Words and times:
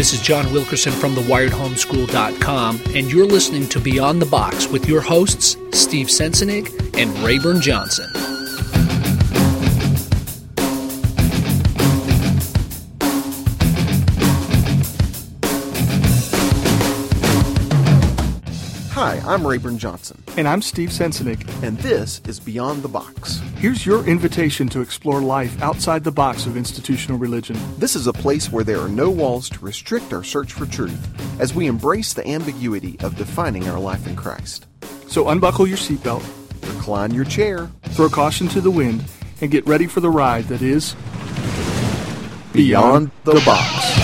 This 0.00 0.14
is 0.14 0.22
John 0.22 0.50
Wilkerson 0.50 0.92
from 0.94 1.14
thewiredhomeschool.com, 1.14 2.80
and 2.94 3.12
you're 3.12 3.26
listening 3.26 3.68
to 3.68 3.78
Beyond 3.78 4.22
the 4.22 4.24
Box 4.24 4.66
with 4.66 4.88
your 4.88 5.02
hosts, 5.02 5.58
Steve 5.72 6.06
Sensenig 6.06 6.70
and 6.98 7.10
Rayburn 7.18 7.60
Johnson. 7.60 8.29
I'm 19.30 19.46
Rayburn 19.46 19.78
Johnson, 19.78 20.20
And 20.36 20.48
I'm 20.48 20.60
Steve 20.60 20.88
Sensenig. 20.88 21.46
and 21.62 21.78
this 21.78 22.20
is 22.26 22.40
Beyond 22.40 22.82
the 22.82 22.88
Box. 22.88 23.38
Here's 23.58 23.86
your 23.86 24.04
invitation 24.04 24.68
to 24.70 24.80
explore 24.80 25.20
life 25.20 25.62
outside 25.62 26.02
the 26.02 26.10
box 26.10 26.46
of 26.46 26.56
institutional 26.56 27.16
religion. 27.16 27.56
This 27.78 27.94
is 27.94 28.08
a 28.08 28.12
place 28.12 28.50
where 28.50 28.64
there 28.64 28.80
are 28.80 28.88
no 28.88 29.08
walls 29.08 29.48
to 29.50 29.64
restrict 29.64 30.12
our 30.12 30.24
search 30.24 30.52
for 30.52 30.66
truth 30.66 30.98
as 31.40 31.54
we 31.54 31.68
embrace 31.68 32.12
the 32.12 32.26
ambiguity 32.26 32.98
of 33.04 33.14
defining 33.16 33.68
our 33.68 33.78
life 33.78 34.04
in 34.08 34.16
Christ. 34.16 34.66
So 35.06 35.28
unbuckle 35.28 35.68
your 35.68 35.78
seatbelt, 35.78 36.24
Recline 36.74 37.14
your 37.14 37.24
chair. 37.24 37.70
throw 37.90 38.08
caution 38.08 38.48
to 38.48 38.60
the 38.60 38.70
wind, 38.72 39.04
and 39.40 39.48
get 39.48 39.64
ready 39.64 39.86
for 39.86 40.00
the 40.00 40.10
ride 40.10 40.46
that 40.48 40.60
is 40.60 40.96
Beyond 42.52 43.12
the 43.22 43.40
Box. 43.46 43.99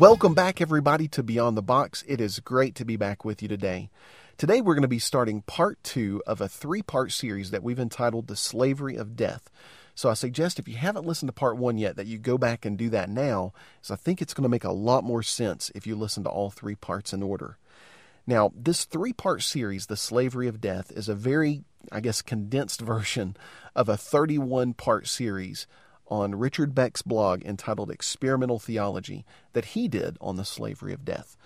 Welcome 0.00 0.32
back, 0.32 0.62
everybody, 0.62 1.06
to 1.08 1.22
Beyond 1.22 1.58
the 1.58 1.62
Box. 1.62 2.02
It 2.08 2.22
is 2.22 2.40
great 2.40 2.74
to 2.76 2.86
be 2.86 2.96
back 2.96 3.22
with 3.22 3.42
you 3.42 3.48
today. 3.48 3.90
Today, 4.38 4.62
we're 4.62 4.72
going 4.74 4.80
to 4.80 4.88
be 4.88 4.98
starting 4.98 5.42
part 5.42 5.78
two 5.84 6.22
of 6.26 6.40
a 6.40 6.48
three 6.48 6.80
part 6.80 7.12
series 7.12 7.50
that 7.50 7.62
we've 7.62 7.78
entitled 7.78 8.26
The 8.26 8.34
Slavery 8.34 8.96
of 8.96 9.14
Death. 9.14 9.50
So, 9.94 10.08
I 10.08 10.14
suggest 10.14 10.58
if 10.58 10.66
you 10.66 10.76
haven't 10.76 11.04
listened 11.04 11.28
to 11.28 11.34
part 11.34 11.58
one 11.58 11.76
yet, 11.76 11.96
that 11.96 12.06
you 12.06 12.16
go 12.16 12.38
back 12.38 12.64
and 12.64 12.78
do 12.78 12.88
that 12.88 13.10
now, 13.10 13.52
as 13.84 13.90
I 13.90 13.96
think 13.96 14.22
it's 14.22 14.32
going 14.32 14.44
to 14.44 14.48
make 14.48 14.64
a 14.64 14.72
lot 14.72 15.04
more 15.04 15.22
sense 15.22 15.70
if 15.74 15.86
you 15.86 15.94
listen 15.94 16.24
to 16.24 16.30
all 16.30 16.48
three 16.48 16.76
parts 16.76 17.12
in 17.12 17.22
order. 17.22 17.58
Now, 18.26 18.52
this 18.56 18.86
three 18.86 19.12
part 19.12 19.42
series, 19.42 19.86
The 19.86 19.98
Slavery 19.98 20.48
of 20.48 20.62
Death, 20.62 20.90
is 20.92 21.10
a 21.10 21.14
very, 21.14 21.64
I 21.92 22.00
guess, 22.00 22.22
condensed 22.22 22.80
version 22.80 23.36
of 23.76 23.90
a 23.90 23.98
31 23.98 24.72
part 24.72 25.08
series 25.08 25.66
on 26.10 26.34
Richard 26.34 26.74
Beck's 26.74 27.02
blog 27.02 27.44
entitled 27.44 27.90
Experimental 27.90 28.58
Theology 28.58 29.24
that 29.52 29.66
he 29.66 29.88
did 29.88 30.18
on 30.20 30.36
the 30.36 30.44
slavery 30.44 30.92
of 30.92 31.04
death. 31.04 31.36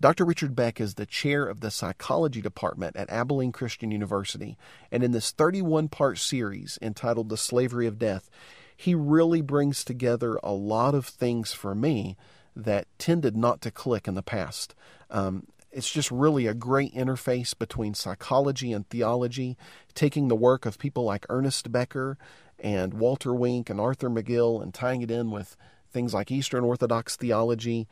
Dr. 0.00 0.24
Richard 0.24 0.54
Beck 0.54 0.80
is 0.80 0.94
the 0.94 1.06
chair 1.06 1.46
of 1.46 1.60
the 1.60 1.70
psychology 1.70 2.42
department 2.42 2.96
at 2.96 3.08
Abilene 3.08 3.52
Christian 3.52 3.90
University, 3.90 4.58
and 4.92 5.02
in 5.02 5.12
this 5.12 5.30
31 5.30 5.88
part 5.88 6.18
series 6.18 6.78
entitled 6.82 7.28
The 7.28 7.36
Slavery 7.36 7.86
of 7.86 7.98
Death, 7.98 8.28
he 8.76 8.94
really 8.94 9.40
brings 9.40 9.84
together 9.84 10.38
a 10.42 10.52
lot 10.52 10.94
of 10.94 11.06
things 11.06 11.52
for 11.52 11.74
me 11.74 12.16
that 12.54 12.86
tended 12.98 13.36
not 13.36 13.62
to 13.62 13.70
click 13.70 14.06
in 14.06 14.14
the 14.14 14.22
past. 14.22 14.74
Um, 15.10 15.46
it's 15.72 15.90
just 15.90 16.10
really 16.10 16.46
a 16.46 16.54
great 16.54 16.94
interface 16.94 17.56
between 17.56 17.94
psychology 17.94 18.72
and 18.72 18.88
theology, 18.88 19.56
taking 19.94 20.28
the 20.28 20.36
work 20.36 20.64
of 20.66 20.78
people 20.78 21.04
like 21.04 21.26
Ernest 21.28 21.70
Becker 21.70 22.16
and 22.58 22.94
Walter 22.94 23.34
Wink 23.34 23.70
and 23.70 23.80
Arthur 23.80 24.08
McGill 24.08 24.62
and 24.62 24.72
tying 24.72 25.02
it 25.02 25.10
in 25.10 25.30
with 25.30 25.56
things 25.90 26.14
like 26.14 26.30
Eastern 26.30 26.64
Orthodox 26.64 27.16
theology, 27.16 27.88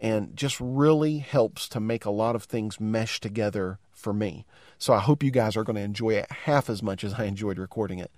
and 0.00 0.36
just 0.36 0.58
really 0.60 1.18
helps 1.18 1.68
to 1.68 1.80
make 1.80 2.04
a 2.04 2.10
lot 2.10 2.34
of 2.34 2.44
things 2.44 2.80
mesh 2.80 3.20
together 3.20 3.78
for 3.92 4.12
me. 4.12 4.44
So 4.78 4.92
I 4.92 4.98
hope 4.98 5.22
you 5.22 5.30
guys 5.30 5.56
are 5.56 5.64
going 5.64 5.76
to 5.76 5.82
enjoy 5.82 6.10
it 6.14 6.30
half 6.30 6.68
as 6.68 6.82
much 6.82 7.04
as 7.04 7.14
I 7.14 7.24
enjoyed 7.24 7.58
recording 7.58 8.00
it. 8.00 8.10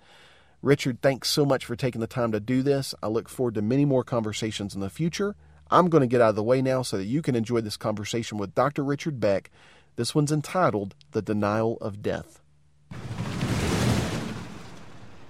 Richard, 0.63 1.01
thanks 1.01 1.29
so 1.29 1.45
much 1.45 1.65
for 1.65 1.75
taking 1.75 2.01
the 2.01 2.07
time 2.07 2.31
to 2.31 2.39
do 2.39 2.63
this. 2.63 2.95
I 3.03 3.07
look 3.07 3.29
forward 3.29 3.53
to 3.55 3.61
many 3.61 3.85
more 3.85 4.03
conversations 4.03 4.73
in 4.73 4.81
the 4.81 4.89
future. 4.89 5.35
I'm 5.69 5.89
going 5.89 6.01
to 6.01 6.07
get 6.07 6.21
out 6.21 6.29
of 6.29 6.35
the 6.35 6.43
way 6.43 6.61
now 6.61 6.81
so 6.81 6.97
that 6.97 7.05
you 7.05 7.21
can 7.21 7.35
enjoy 7.35 7.61
this 7.61 7.77
conversation 7.77 8.37
with 8.37 8.55
Dr. 8.55 8.83
Richard 8.83 9.19
Beck. 9.19 9.51
This 9.97 10.15
one's 10.15 10.31
entitled 10.31 10.95
The 11.11 11.21
Denial 11.21 11.77
of 11.79 12.01
Death. 12.01 12.41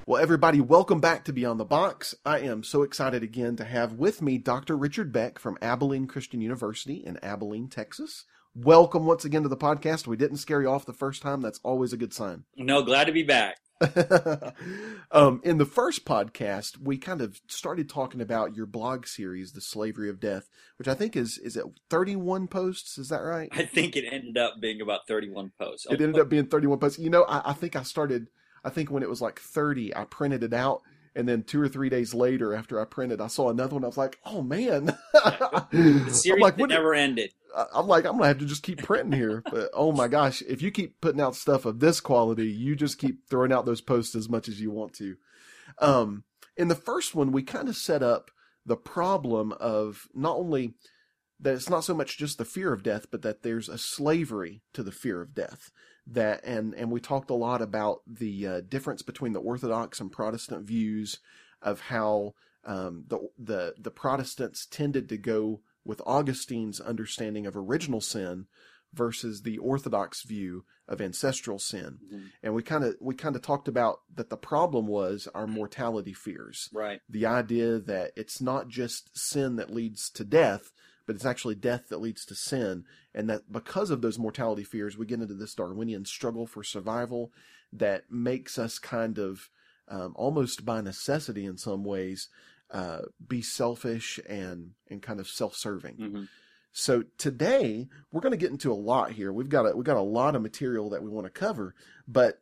Well, 0.07 0.21
everybody, 0.21 0.61
welcome 0.61 1.01
back 1.01 1.25
to 1.25 1.33
Beyond 1.33 1.59
the 1.59 1.65
Box. 1.65 2.15
I 2.25 2.39
am 2.39 2.63
so 2.63 2.81
excited 2.81 3.23
again 3.23 3.57
to 3.57 3.65
have 3.65 3.91
with 3.91 4.21
me 4.21 4.37
Dr. 4.37 4.77
Richard 4.77 5.11
Beck 5.11 5.37
from 5.37 5.57
Abilene 5.61 6.07
Christian 6.07 6.39
University 6.39 7.03
in 7.05 7.21
Abilene, 7.21 7.67
Texas. 7.67 8.23
Welcome 8.55 9.05
once 9.05 9.25
again 9.25 9.43
to 9.43 9.49
the 9.49 9.57
podcast. 9.57 10.07
We 10.07 10.15
didn't 10.15 10.37
scare 10.37 10.61
you 10.61 10.69
off 10.69 10.85
the 10.85 10.93
first 10.93 11.21
time. 11.21 11.41
That's 11.41 11.59
always 11.61 11.91
a 11.91 11.97
good 11.97 12.13
sign. 12.13 12.45
No, 12.55 12.83
glad 12.83 13.07
to 13.07 13.11
be 13.11 13.23
back. 13.23 13.57
um, 15.11 15.41
in 15.43 15.57
the 15.57 15.65
first 15.69 16.05
podcast, 16.05 16.81
we 16.81 16.97
kind 16.97 17.19
of 17.19 17.41
started 17.47 17.89
talking 17.89 18.21
about 18.21 18.55
your 18.55 18.65
blog 18.65 19.07
series, 19.07 19.51
"The 19.51 19.59
Slavery 19.59 20.09
of 20.09 20.21
Death," 20.21 20.47
which 20.77 20.87
I 20.87 20.93
think 20.93 21.17
is 21.17 21.37
is 21.37 21.57
it 21.57 21.65
thirty 21.89 22.15
one 22.15 22.47
posts? 22.47 22.97
Is 22.97 23.09
that 23.09 23.23
right? 23.23 23.49
I 23.51 23.65
think 23.65 23.97
it 23.97 24.05
ended 24.09 24.37
up 24.37 24.61
being 24.61 24.79
about 24.79 25.05
31 25.05 25.51
posts. 25.59 25.85
It 25.89 25.99
ended 25.99 26.21
up 26.21 26.29
being 26.29 26.47
thirty 26.47 26.65
one 26.65 26.79
posts. 26.79 26.97
You 26.97 27.09
know, 27.09 27.23
I, 27.23 27.49
I 27.49 27.53
think 27.53 27.75
I 27.75 27.83
started. 27.83 28.27
I 28.67 28.69
think 28.69 28.91
when 28.91 29.01
it 29.01 29.09
was 29.09 29.21
like 29.21 29.39
thirty, 29.39 29.95
I 29.95 30.03
printed 30.03 30.43
it 30.43 30.53
out, 30.53 30.81
and 31.15 31.27
then 31.27 31.43
two 31.43 31.61
or 31.61 31.69
three 31.69 31.87
days 31.87 32.13
later, 32.13 32.53
after 32.53 32.81
I 32.81 32.83
printed, 32.83 33.21
I 33.21 33.27
saw 33.27 33.49
another 33.49 33.75
one. 33.75 33.85
I 33.85 33.87
was 33.87 33.97
like, 33.97 34.19
"Oh 34.25 34.41
man!" 34.41 34.85
the 35.13 35.67
I'm 35.71 36.09
series 36.09 36.41
like, 36.41 36.57
never 36.57 36.93
ended. 36.93 37.31
I'm 37.73 37.87
like, 37.87 38.05
I'm 38.05 38.17
gonna 38.17 38.27
have 38.27 38.39
to 38.39 38.45
just 38.45 38.63
keep 38.63 38.83
printing 38.83 39.17
here. 39.17 39.41
But 39.49 39.69
oh 39.73 39.93
my 39.93 40.09
gosh, 40.09 40.41
if 40.41 40.61
you 40.61 40.69
keep 40.69 40.99
putting 40.99 41.21
out 41.21 41.35
stuff 41.35 41.65
of 41.65 41.79
this 41.79 42.01
quality, 42.01 42.47
you 42.47 42.75
just 42.75 42.97
keep 42.97 43.27
throwing 43.29 43.53
out 43.53 43.65
those 43.65 43.81
posts 43.81 44.15
as 44.15 44.27
much 44.27 44.49
as 44.49 44.59
you 44.59 44.69
want 44.69 44.93
to. 44.95 45.15
Um, 45.79 46.25
in 46.57 46.67
the 46.67 46.75
first 46.75 47.15
one, 47.15 47.31
we 47.31 47.43
kind 47.43 47.69
of 47.69 47.77
set 47.77 48.03
up 48.03 48.31
the 48.65 48.75
problem 48.75 49.53
of 49.53 50.07
not 50.13 50.35
only 50.35 50.73
that 51.39 51.53
it's 51.53 51.69
not 51.69 51.83
so 51.83 51.93
much 51.93 52.17
just 52.17 52.37
the 52.37 52.45
fear 52.45 52.73
of 52.73 52.83
death, 52.83 53.07
but 53.09 53.21
that 53.21 53.43
there's 53.43 53.69
a 53.69 53.77
slavery 53.77 54.61
to 54.73 54.83
the 54.83 54.91
fear 54.91 55.21
of 55.21 55.33
death. 55.33 55.71
That 56.09 56.45
and 56.45 56.73
and 56.73 56.89
we 56.91 57.01
talked 57.01 57.29
a 57.29 57.35
lot 57.35 57.61
about 57.61 58.01
the 58.07 58.47
uh, 58.47 58.61
difference 58.61 59.01
between 59.01 59.33
the 59.33 59.41
Orthodox 59.41 59.99
and 59.99 60.11
Protestant 60.11 60.65
views 60.65 61.19
of 61.61 61.81
how 61.81 62.33
um, 62.63 63.03
the 63.07 63.29
the 63.37 63.75
the 63.77 63.91
Protestants 63.91 64.65
tended 64.65 65.09
to 65.09 65.17
go 65.17 65.61
with 65.83 66.01
Augustine's 66.05 66.79
understanding 66.79 67.45
of 67.45 67.55
original 67.55 68.01
sin 68.01 68.47
versus 68.93 69.41
the 69.41 69.57
Orthodox 69.57 70.23
view 70.23 70.63
of 70.87 71.01
ancestral 71.01 71.59
sin. 71.59 71.99
Mhm. 72.11 72.31
And 72.41 72.53
we 72.53 72.63
kind 72.63 72.83
of 72.83 72.95
we 73.01 73.15
kind 73.15 73.35
of 73.35 73.41
talked 73.41 73.67
about 73.67 73.99
that 74.15 74.29
the 74.29 74.37
problem 74.37 74.87
was 74.87 75.27
our 75.35 75.47
mortality 75.47 76.13
fears. 76.13 76.69
Right. 76.73 77.01
The 77.09 77.25
idea 77.25 77.79
that 77.79 78.11
it's 78.15 78.41
not 78.41 78.69
just 78.69 79.17
sin 79.17 79.57
that 79.57 79.73
leads 79.73 80.09
to 80.11 80.23
death, 80.23 80.71
but 81.07 81.15
it's 81.15 81.25
actually 81.25 81.55
death 81.55 81.89
that 81.89 82.01
leads 82.01 82.23
to 82.25 82.35
sin, 82.35 82.85
and 83.15 83.27
that 83.29 83.51
because 83.51 83.89
of 83.89 84.01
those 84.01 84.19
mortality 84.19 84.63
fears, 84.63 84.95
we 84.95 85.07
get 85.07 85.21
into 85.21 85.33
this 85.33 85.55
Darwinian 85.55 86.05
struggle 86.05 86.45
for 86.45 86.63
survival 86.63 87.31
that 87.73 88.11
makes 88.11 88.59
us 88.59 88.77
kind 88.77 89.17
of 89.17 89.49
um, 89.87 90.13
almost 90.15 90.63
by 90.65 90.81
necessity 90.81 91.45
in 91.45 91.57
some 91.57 91.83
ways 91.83 92.29
uh, 92.71 92.99
be 93.25 93.41
selfish 93.41 94.19
and 94.27 94.71
and 94.89 95.01
kind 95.01 95.19
of 95.19 95.27
self-serving. 95.27 95.95
hmm 95.95 96.23
So 96.73 97.03
today 97.17 97.87
we're 98.11 98.21
going 98.21 98.31
to 98.31 98.37
get 98.37 98.51
into 98.51 98.71
a 98.71 98.75
lot 98.75 99.13
here. 99.13 99.31
We've 99.33 99.49
got 99.49 99.65
a, 99.65 99.75
we've 99.75 99.85
got 99.85 99.97
a 99.97 100.01
lot 100.01 100.35
of 100.35 100.41
material 100.41 100.89
that 100.91 101.01
we 101.01 101.09
want 101.09 101.25
to 101.25 101.31
cover, 101.31 101.73
but 102.07 102.41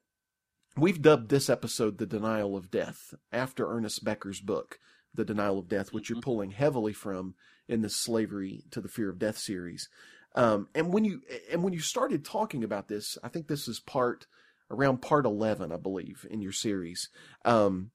we've 0.76 1.02
dubbed 1.02 1.30
this 1.30 1.50
episode 1.50 1.98
"The 2.00 2.08
Denial 2.08 2.58
of 2.58 2.72
Death" 2.72 3.14
after 3.32 3.70
Ernest 3.70 4.04
Becker's 4.04 4.42
book, 4.42 4.80
"The 5.14 5.24
Denial 5.26 5.60
of 5.60 5.70
Death," 5.70 5.94
which 5.94 6.10
you're 6.10 6.18
Mhm. 6.20 6.24
pulling 6.24 6.52
heavily 6.52 6.94
from 6.94 7.36
in 7.68 7.82
the 7.82 7.90
"Slavery 7.90 8.64
to 8.72 8.82
the 8.82 8.90
Fear 8.90 9.10
of 9.10 9.20
Death" 9.20 9.38
series. 9.38 9.90
Um, 10.36 10.68
and 10.76 10.94
when 10.94 11.06
you 11.06 11.22
and 11.52 11.64
when 11.64 11.74
you 11.74 11.80
started 11.80 12.26
talking 12.26 12.64
about 12.64 12.88
this, 12.88 13.18
I 13.24 13.30
think 13.30 13.48
this 13.48 13.68
is 13.68 13.80
part 13.80 14.28
around 14.72 15.02
part 15.02 15.26
eleven, 15.26 15.72
I 15.72 15.78
believe, 15.78 16.26
in 16.30 16.42
your 16.42 16.52
series. 16.52 17.10
Um, 17.46 17.92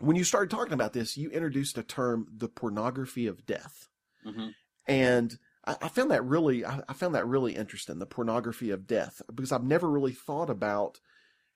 when 0.00 0.16
you 0.16 0.24
started 0.24 0.50
talking 0.50 0.72
about 0.74 0.92
this, 0.92 1.16
you 1.16 1.30
introduced 1.30 1.78
a 1.78 1.82
term, 1.82 2.28
the 2.36 2.48
pornography 2.48 3.26
of 3.26 3.46
death 3.46 3.88
hmm 4.24 4.50
and 4.86 5.38
I, 5.66 5.76
I 5.82 5.88
found 5.88 6.10
that 6.10 6.24
really 6.24 6.64
I, 6.64 6.80
I 6.88 6.92
found 6.92 7.14
that 7.14 7.26
really 7.26 7.56
interesting 7.56 7.98
the 7.98 8.06
pornography 8.06 8.70
of 8.70 8.86
death 8.86 9.22
because 9.34 9.52
I've 9.52 9.64
never 9.64 9.90
really 9.90 10.12
thought 10.12 10.50
about 10.50 11.00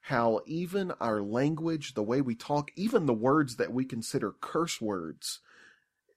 how 0.02 0.40
even 0.46 0.92
our 1.00 1.20
language 1.22 1.94
the 1.94 2.02
way 2.02 2.20
we 2.20 2.34
talk 2.34 2.70
even 2.76 3.06
the 3.06 3.14
words 3.14 3.56
that 3.56 3.72
we 3.72 3.84
consider 3.84 4.34
curse 4.40 4.80
words 4.80 5.40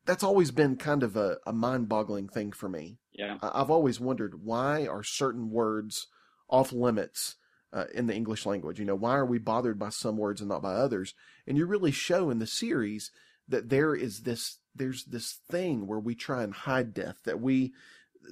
that's 0.06 0.24
always 0.24 0.52
been 0.52 0.76
kind 0.76 1.04
of 1.04 1.16
a, 1.16 1.38
a 1.46 1.54
mind-boggling 1.54 2.28
thing 2.28 2.52
for 2.52 2.68
me 2.70 2.98
Yeah. 3.14 3.38
I've 3.42 3.70
always 3.70 4.00
wondered 4.00 4.44
why 4.44 4.88
are 4.88 5.04
certain 5.04 5.52
words 5.52 6.08
off 6.50 6.72
limits 6.72 7.36
uh, 7.74 7.86
in 7.94 8.08
the 8.08 8.16
English 8.16 8.46
language. 8.46 8.80
You 8.80 8.86
know, 8.86 8.96
why 8.96 9.16
are 9.16 9.26
we 9.26 9.38
bothered 9.38 9.80
by 9.80 9.90
some 9.90 10.18
words 10.18 10.42
and 10.42 10.50
not 10.50 10.62
by 10.62 10.74
others? 10.74 11.14
And 11.48 11.58
you 11.58 11.66
really 11.66 11.92
show 11.92 12.30
in 12.30 12.40
the 12.40 12.48
series 12.48 13.12
that 13.48 13.70
there 13.70 13.96
is 13.96 14.22
this 14.22 14.60
there's 14.74 15.06
this 15.06 15.40
thing 15.50 15.88
where 15.88 16.00
we 16.00 16.16
try 16.16 16.44
and 16.44 16.54
hide 16.54 16.94
death 16.94 17.20
that 17.26 17.42
we 17.42 17.74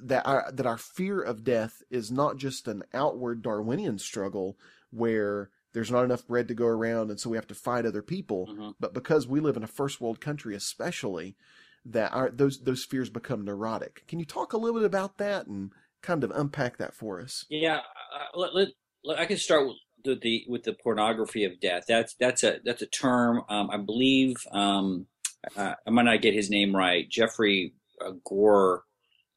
that 0.02 0.26
our 0.26 0.50
that 0.52 0.66
our 0.66 0.78
fear 0.78 1.20
of 1.20 1.44
death 1.44 1.82
is 1.90 2.10
not 2.10 2.36
just 2.36 2.68
an 2.68 2.82
outward 2.94 3.42
Darwinian 3.42 3.98
struggle 3.98 4.56
where 4.90 5.50
there's 5.72 5.90
not 5.90 6.04
enough 6.04 6.26
bread 6.26 6.48
to 6.48 6.54
go 6.54 6.66
around 6.66 7.10
and 7.10 7.20
so 7.20 7.30
we 7.30 7.36
have 7.36 7.46
to 7.46 7.54
fight 7.54 7.86
other 7.86 8.02
people 8.02 8.46
Mhm. 8.48 8.74
but 8.80 8.94
because 8.94 9.26
we 9.28 9.40
live 9.40 9.56
in 9.56 9.62
a 9.62 9.68
first 9.68 10.00
world 10.00 10.20
country 10.20 10.54
especially 10.54 11.36
that 11.84 12.12
our 12.12 12.30
those 12.30 12.60
those 12.62 12.84
fears 12.84 13.08
become 13.10 13.44
neurotic 13.44 14.04
can 14.06 14.18
you 14.18 14.24
talk 14.24 14.52
a 14.52 14.56
little 14.56 14.78
bit 14.80 14.86
about 14.86 15.18
that 15.18 15.46
and 15.46 15.72
kind 16.02 16.24
of 16.24 16.30
unpack 16.32 16.76
that 16.78 16.94
for 16.94 17.20
us 17.20 17.44
Yeah, 17.50 17.76
uh, 17.78 18.38
let, 18.38 18.54
let, 18.54 18.68
let- 19.04 19.18
I 19.18 19.26
can 19.26 19.36
start 19.36 19.66
with 19.66 19.76
the, 20.04 20.14
the 20.20 20.44
with 20.48 20.62
the 20.62 20.72
pornography 20.72 21.44
of 21.44 21.60
death. 21.60 21.84
That's 21.86 22.14
that's 22.14 22.42
a 22.42 22.58
that's 22.64 22.80
a 22.80 22.86
term. 22.86 23.42
Um, 23.50 23.68
I 23.70 23.76
believe 23.76 24.34
um, 24.50 25.06
uh, 25.54 25.74
I 25.86 25.90
might 25.90 26.04
not 26.04 26.22
get 26.22 26.32
his 26.32 26.48
name 26.48 26.74
right. 26.74 27.06
Geoffrey 27.06 27.74
uh, 28.02 28.12
Gore 28.24 28.84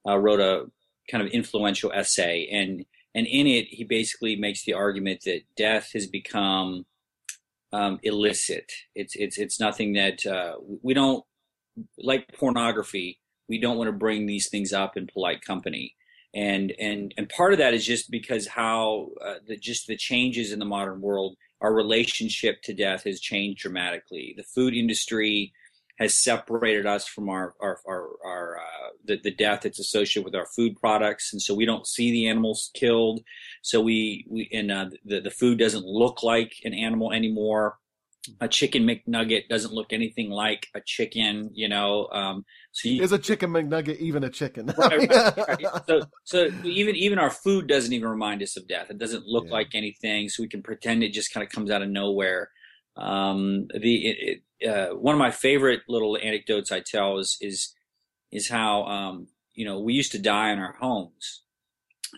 uh, 0.08 0.18
wrote 0.18 0.40
a 0.40 0.72
kind 1.12 1.22
of 1.22 1.30
influential 1.34 1.92
essay, 1.94 2.48
and 2.50 2.86
and 3.16 3.28
in 3.28 3.48
it 3.48 3.68
he 3.70 3.84
basically 3.84 4.36
makes 4.36 4.64
the 4.64 4.74
argument 4.74 5.22
that 5.26 5.42
death 5.56 5.92
has 5.94 6.08
become 6.08 6.86
um, 7.72 8.00
illicit. 8.04 8.72
It's 8.96 9.16
it's 9.16 9.38
it's 9.38 9.60
nothing 9.60 9.94
that 9.94 10.26
uh, 10.26 10.56
we 10.82 10.94
don't 10.94 11.24
like 11.98 12.28
pornography. 12.38 13.20
We 13.50 13.60
don't 13.60 13.78
want 13.78 13.88
to 13.88 13.94
bring 13.94 14.26
these 14.26 14.50
things 14.50 14.74
up 14.74 14.96
in 14.96 15.08
polite 15.08 15.42
company 15.42 15.96
and 16.34 16.74
and 16.80 17.14
and 17.18 17.30
part 17.30 17.54
of 17.54 17.60
that 17.60 17.74
is 17.74 17.86
just 17.86 18.10
because 18.10 18.48
how 18.48 19.10
uh, 19.24 19.36
the 19.48 19.56
just 19.56 19.88
the 19.88 19.96
changes 19.96 20.52
in 20.52 20.60
the 20.60 20.66
modern 20.66 21.02
world 21.02 21.36
our 21.62 21.74
relationship 21.74 22.62
to 22.64 22.74
death 22.74 23.04
has 23.04 23.20
changed 23.20 23.62
dramatically 23.62 24.34
the 24.36 24.44
food 24.44 24.74
industry 24.74 25.54
has 26.00 26.14
separated 26.14 26.86
us 26.86 27.08
from 27.08 27.30
our 27.30 27.54
our 27.62 27.80
our, 27.88 28.10
our 28.26 28.58
uh, 28.58 28.90
the, 29.06 29.18
the 29.24 29.32
death 29.32 29.62
that's 29.62 29.80
associated 29.80 30.26
with 30.26 30.36
our 30.36 30.48
food 30.56 30.76
products 30.80 31.32
and 31.34 31.42
so 31.42 31.54
we 31.54 31.66
don't 31.66 31.88
see 31.88 32.12
the 32.12 32.28
animals 32.28 32.72
killed 32.74 33.22
so 33.62 33.82
we 33.82 34.26
we 34.30 34.50
and 34.52 34.72
uh, 34.72 34.90
the 35.06 35.20
the 35.22 35.32
food 35.32 35.60
doesn't 35.60 35.86
look 35.86 36.24
like 36.24 36.54
an 36.64 36.74
animal 36.74 37.12
anymore 37.12 37.78
a 38.40 38.48
chicken 38.48 38.84
McNugget 38.84 39.48
doesn't 39.50 39.74
look 39.74 39.92
anything 39.92 40.30
like 40.30 40.68
a 40.74 40.82
chicken, 40.86 41.50
you 41.54 41.68
know. 41.68 42.08
Um, 42.14 42.46
so 42.72 42.88
you, 42.88 43.04
is 43.04 43.12
a 43.12 43.20
chicken 43.20 43.52
mcnugget 43.52 43.98
even 43.98 44.24
a 44.24 44.30
chicken 44.30 44.68
right, 44.78 45.10
right, 45.10 45.38
right. 45.38 45.68
So, 45.88 46.02
so 46.24 46.50
even 46.64 46.96
even 46.96 47.20
our 47.20 47.30
food 47.30 47.68
doesn't 47.68 47.92
even 47.92 48.08
remind 48.08 48.42
us 48.42 48.56
of 48.56 48.68
death. 48.68 48.90
It 48.90 48.98
doesn't 48.98 49.26
look 49.28 49.46
Yeah. 49.48 49.54
like 49.58 49.70
anything, 49.74 50.30
so 50.30 50.42
we 50.42 50.48
can 50.48 50.64
pretend 50.64 51.04
it 51.04 51.12
just 51.12 51.34
kind 51.34 51.46
of 51.46 51.52
comes 51.52 51.70
out 51.70 51.82
of 51.82 51.90
nowhere. 51.90 52.50
Um, 52.96 53.68
the 53.74 54.08
it, 54.08 54.68
uh, 54.68 54.96
one 54.96 55.16
of 55.16 55.20
my 55.20 55.32
favorite 55.32 55.82
little 55.88 56.18
anecdotes 56.18 56.72
I 56.72 56.80
tell 56.80 57.18
is 57.18 57.38
is 57.42 57.74
is 58.32 58.50
how 58.50 58.84
um, 58.86 59.28
you 59.54 59.66
know 59.66 59.80
we 59.80 59.94
used 59.94 60.12
to 60.14 60.20
die 60.20 60.52
in 60.52 60.60
our 60.60 60.74
homes, 60.74 61.44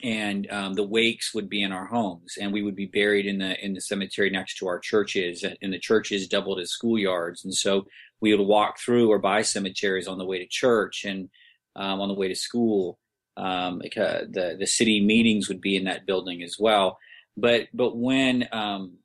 and 0.03 0.49
um, 0.51 0.73
the 0.73 0.83
wakes 0.83 1.33
would 1.33 1.49
be 1.49 1.63
in 1.63 1.71
our 1.71 1.85
homes, 1.85 2.37
and 2.39 2.51
we 2.51 2.61
would 2.61 2.75
be 2.75 2.87
buried 2.87 3.25
in 3.25 3.39
the 3.39 3.63
in 3.63 3.73
the 3.73 3.81
cemetery 3.81 4.29
next 4.29 4.57
to 4.57 4.67
our 4.67 4.79
churches, 4.79 5.45
and 5.61 5.73
the 5.73 5.79
churches 5.79 6.27
doubled 6.27 6.59
as 6.59 6.73
schoolyards, 6.73 7.43
and 7.43 7.53
so 7.53 7.85
we 8.21 8.35
would 8.35 8.45
walk 8.45 8.79
through 8.79 9.09
or 9.09 9.19
by 9.19 9.41
cemeteries 9.41 10.07
on 10.07 10.17
the 10.17 10.25
way 10.25 10.39
to 10.39 10.47
church 10.47 11.05
and 11.05 11.29
um, 11.75 12.01
on 12.01 12.07
the 12.07 12.13
way 12.13 12.27
to 12.27 12.35
school. 12.35 12.99
Um, 13.37 13.81
uh, 13.97 14.23
the 14.29 14.55
the 14.57 14.67
city 14.67 15.03
meetings 15.05 15.47
would 15.49 15.61
be 15.61 15.75
in 15.75 15.85
that 15.85 16.05
building 16.05 16.41
as 16.43 16.57
well. 16.59 16.97
But 17.37 17.67
but 17.73 17.97
when 17.97 18.47
um, 18.51 18.97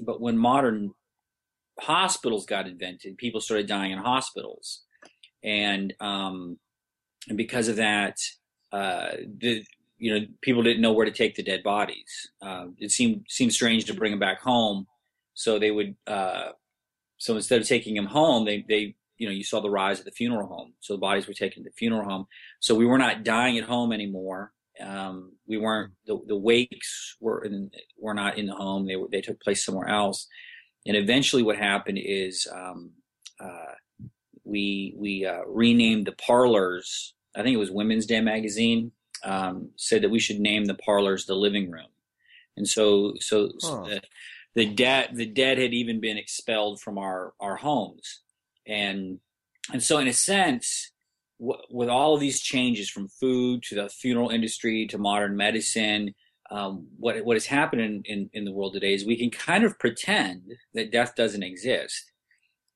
but 0.00 0.20
when 0.20 0.36
modern 0.36 0.92
hospitals 1.80 2.46
got 2.46 2.66
invented, 2.66 3.16
people 3.16 3.40
started 3.40 3.66
dying 3.66 3.92
in 3.92 3.98
hospitals, 3.98 4.82
and 5.42 5.94
um, 6.00 6.58
and 7.28 7.36
because 7.36 7.68
of 7.68 7.76
that, 7.76 8.16
uh, 8.72 9.12
the 9.38 9.64
you 9.98 10.14
know 10.14 10.26
people 10.42 10.62
didn't 10.62 10.82
know 10.82 10.92
where 10.92 11.06
to 11.06 11.12
take 11.12 11.34
the 11.34 11.42
dead 11.42 11.62
bodies. 11.62 12.30
Uh, 12.42 12.66
it 12.78 12.90
seemed 12.90 13.24
seemed 13.28 13.52
strange 13.52 13.84
to 13.86 13.94
bring 13.94 14.12
them 14.12 14.20
back 14.20 14.40
home, 14.40 14.86
so 15.34 15.58
they 15.58 15.70
would. 15.70 15.94
Uh, 16.06 16.50
so 17.18 17.36
instead 17.36 17.60
of 17.60 17.68
taking 17.68 17.94
them 17.94 18.06
home, 18.06 18.44
they 18.44 18.64
they 18.68 18.94
you 19.18 19.26
know 19.26 19.32
you 19.32 19.44
saw 19.44 19.60
the 19.60 19.70
rise 19.70 19.98
of 19.98 20.06
the 20.06 20.10
funeral 20.10 20.48
home. 20.48 20.72
So 20.80 20.94
the 20.94 21.00
bodies 21.00 21.28
were 21.28 21.34
taken 21.34 21.62
to 21.62 21.68
the 21.70 21.74
funeral 21.74 22.08
home. 22.08 22.26
So 22.60 22.74
we 22.74 22.86
were 22.86 22.98
not 22.98 23.24
dying 23.24 23.58
at 23.58 23.64
home 23.64 23.92
anymore. 23.92 24.52
Um, 24.80 25.32
we 25.46 25.58
weren't 25.58 25.92
the, 26.06 26.18
the 26.26 26.36
wakes 26.36 27.16
were 27.20 27.44
in, 27.44 27.70
were 27.98 28.14
not 28.14 28.38
in 28.38 28.46
the 28.46 28.54
home. 28.54 28.86
They 28.86 28.96
were 28.96 29.08
they 29.12 29.20
took 29.20 29.40
place 29.40 29.64
somewhere 29.64 29.88
else. 29.88 30.26
And 30.86 30.96
eventually, 30.96 31.42
what 31.42 31.56
happened 31.56 31.98
is 32.00 32.48
um, 32.52 32.92
uh, 33.38 33.74
we 34.44 34.94
we 34.96 35.26
uh, 35.26 35.42
renamed 35.46 36.06
the 36.06 36.12
parlors. 36.12 37.14
I 37.36 37.42
think 37.42 37.54
it 37.54 37.58
was 37.58 37.70
Women's 37.70 38.06
Day 38.06 38.20
magazine 38.20 38.92
um, 39.24 39.70
said 39.76 40.02
that 40.02 40.10
we 40.10 40.18
should 40.18 40.40
name 40.40 40.64
the 40.64 40.74
parlors 40.74 41.26
the 41.26 41.34
living 41.34 41.70
room. 41.70 41.86
And 42.56 42.68
so 42.68 43.14
so, 43.20 43.52
so 43.58 43.84
the, 43.84 44.02
the 44.54 44.66
dead 44.66 45.10
the 45.14 45.26
dead 45.26 45.58
had 45.58 45.72
even 45.72 46.00
been 46.00 46.16
expelled 46.16 46.80
from 46.80 46.98
our 46.98 47.34
our 47.40 47.56
homes 47.56 48.20
and 48.66 49.18
and 49.72 49.82
so 49.82 49.98
in 49.98 50.08
a 50.08 50.12
sense 50.12 50.90
w- 51.38 51.60
with 51.70 51.88
all 51.88 52.14
of 52.14 52.20
these 52.20 52.40
changes 52.40 52.90
from 52.90 53.08
food 53.08 53.62
to 53.64 53.74
the 53.74 53.88
funeral 53.88 54.30
industry 54.30 54.86
to 54.88 54.98
modern 54.98 55.36
medicine 55.36 56.14
um, 56.50 56.88
what 56.98 57.24
what 57.24 57.36
has 57.36 57.46
happened 57.46 58.04
in, 58.06 58.28
in, 58.32 58.44
the 58.44 58.52
world 58.52 58.72
today 58.72 58.92
is 58.94 59.06
we 59.06 59.16
can 59.16 59.30
kind 59.30 59.64
of 59.64 59.78
pretend 59.78 60.42
that 60.74 60.90
death 60.90 61.14
doesn't 61.14 61.42
exist 61.42 62.10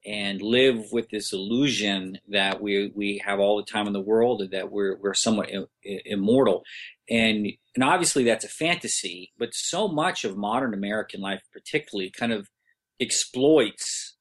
and 0.07 0.43
live 0.43 0.93
with 0.93 1.09
this 1.11 1.33
illusion 1.33 2.19
that 2.29 2.61
we 2.61 2.93
we 2.95 3.21
have 3.25 3.41
all 3.41 3.57
the 3.57 3.71
time 3.71 3.87
in 3.87 3.93
the 3.93 4.01
world 4.01 4.43
and 4.43 4.51
that 4.51 4.71
we're 4.71 4.97
we're 4.99 5.15
somewhat 5.15 5.51
immortal 5.83 6.63
and 7.11 7.49
and 7.75 7.83
obviously 7.83 8.23
that's 8.23 8.45
a 8.45 8.49
fantasy 8.49 9.33
but 9.39 9.53
so 9.53 9.89
much 9.89 10.25
of 10.25 10.37
modern 10.37 10.75
american 10.75 11.21
life 11.21 11.43
particularly 11.53 12.11
kind 12.11 12.33
of 12.33 12.49
exploits 13.01 14.17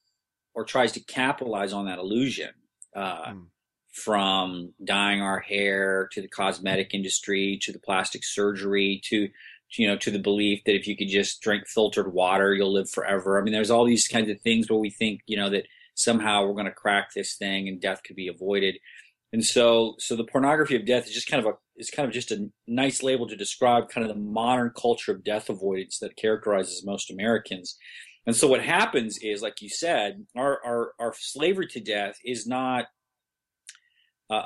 or 0.56 0.64
tries 0.64 0.92
to 0.92 1.04
capitalize 1.04 1.74
on 1.74 1.86
that 1.86 2.00
illusion 2.00 2.52
uh, 2.96 3.34
Mm. 3.34 3.46
From 3.94 4.74
dyeing 4.84 5.22
our 5.22 5.40
hair 5.40 6.10
to 6.12 6.22
the 6.22 6.28
cosmetic 6.28 6.94
industry 6.94 7.60
to 7.62 7.72
the 7.72 7.80
plastic 7.80 8.24
surgery 8.24 9.00
to 9.04 9.30
you 9.78 9.88
know 9.88 9.96
to 9.96 10.12
the 10.12 10.20
belief 10.20 10.62
that 10.66 10.76
if 10.76 10.88
you 10.88 10.98
could 10.98 11.08
just 11.08 11.42
drink 11.42 11.68
filtered 11.68 12.12
water 12.12 12.54
you'll 12.54 12.74
live 12.74 12.90
forever. 12.90 13.40
I 13.40 13.44
mean 13.44 13.54
there's 13.54 13.72
all 13.72 13.86
these 13.86 14.08
kinds 14.08 14.30
of 14.30 14.42
things 14.42 14.70
where 14.70 14.80
we 14.80 14.90
think 14.90 15.22
you 15.28 15.38
know 15.38 15.50
that 15.50 15.68
somehow 15.96 16.46
we're 16.46 16.54
going 16.54 16.66
to 16.66 16.72
crack 16.72 17.14
this 17.14 17.36
thing 17.36 17.68
and 17.68 17.80
death 17.80 18.02
could 18.04 18.16
be 18.16 18.28
avoided. 18.28 18.76
And 19.32 19.46
so 19.46 19.96
so 20.00 20.16
the 20.16 20.24
pornography 20.24 20.76
of 20.76 20.86
death 20.86 21.08
is 21.08 21.14
just 21.14 21.30
kind 21.30 21.46
of 21.46 21.54
a 21.54 21.58
is 21.78 21.92
kind 21.92 22.08
of 22.08 22.14
just 22.14 22.32
a 22.32 22.50
nice 22.68 23.04
label 23.04 23.28
to 23.28 23.36
describe 23.36 23.90
kind 23.90 24.08
of 24.08 24.14
the 24.16 24.22
modern 24.22 24.72
culture 24.80 25.12
of 25.12 25.24
death 25.24 25.50
avoidance 25.50 26.00
that 26.00 26.18
characterizes 26.18 26.84
most 26.86 27.12
americans. 27.12 27.78
And 28.26 28.36
so 28.36 28.48
what 28.48 28.64
happens 28.64 29.20
is 29.22 29.44
like 29.44 29.62
you 29.62 29.70
said 29.70 30.26
our 30.36 30.60
our, 30.66 30.94
our 31.00 31.14
slavery 31.16 31.68
to 31.68 31.80
death 31.80 32.18
is 32.26 32.48
not 32.48 32.86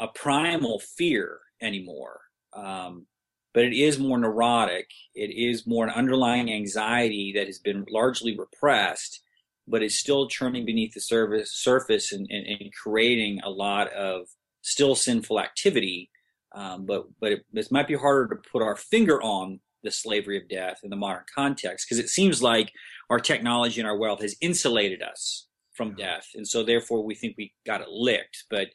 a, 0.01 0.07
primal 0.13 0.79
fear 0.79 1.39
anymore. 1.61 2.19
Um, 2.53 3.07
but 3.53 3.63
it 3.63 3.73
is 3.73 3.97
more 3.97 4.17
neurotic. 4.17 4.89
It 5.15 5.31
is 5.31 5.65
more 5.65 5.85
an 5.85 5.93
underlying 5.93 6.51
anxiety 6.51 7.33
that 7.35 7.47
has 7.47 7.59
been 7.59 7.85
largely 7.89 8.37
repressed 8.37 9.21
but 9.67 9.83
is 9.83 9.99
still 9.99 10.27
churning 10.27 10.65
beneath 10.65 10.93
the 10.93 11.01
surface 11.01 11.51
surface 11.51 12.13
and, 12.13 12.27
and, 12.29 12.47
and 12.47 12.71
creating 12.73 13.41
a 13.43 13.49
lot 13.49 13.91
of 13.93 14.27
still 14.61 14.95
sinful 14.95 15.39
activity. 15.39 16.09
Um, 16.55 16.85
but 16.85 17.07
but 17.19 17.33
it, 17.33 17.45
this 17.51 17.71
might 17.71 17.87
be 17.87 17.95
harder 17.95 18.27
to 18.27 18.49
put 18.49 18.63
our 18.63 18.77
finger 18.77 19.21
on 19.21 19.59
the 19.83 19.91
slavery 19.91 20.37
of 20.37 20.49
death 20.49 20.79
in 20.83 20.89
the 20.89 20.95
modern 20.95 21.23
context 21.33 21.85
because 21.87 22.03
it 22.03 22.09
seems 22.09 22.41
like 22.41 22.71
our 23.09 23.19
technology 23.19 23.79
and 23.79 23.87
our 23.87 23.97
wealth 23.97 24.21
has 24.21 24.35
insulated 24.41 25.01
us 25.03 25.47
from 25.73 25.95
death. 25.95 26.29
And 26.33 26.47
so 26.47 26.63
therefore 26.63 27.03
we 27.03 27.13
think 27.13 27.35
we 27.37 27.53
got 27.65 27.81
it 27.81 27.89
licked. 27.89 28.45
But 28.49 28.69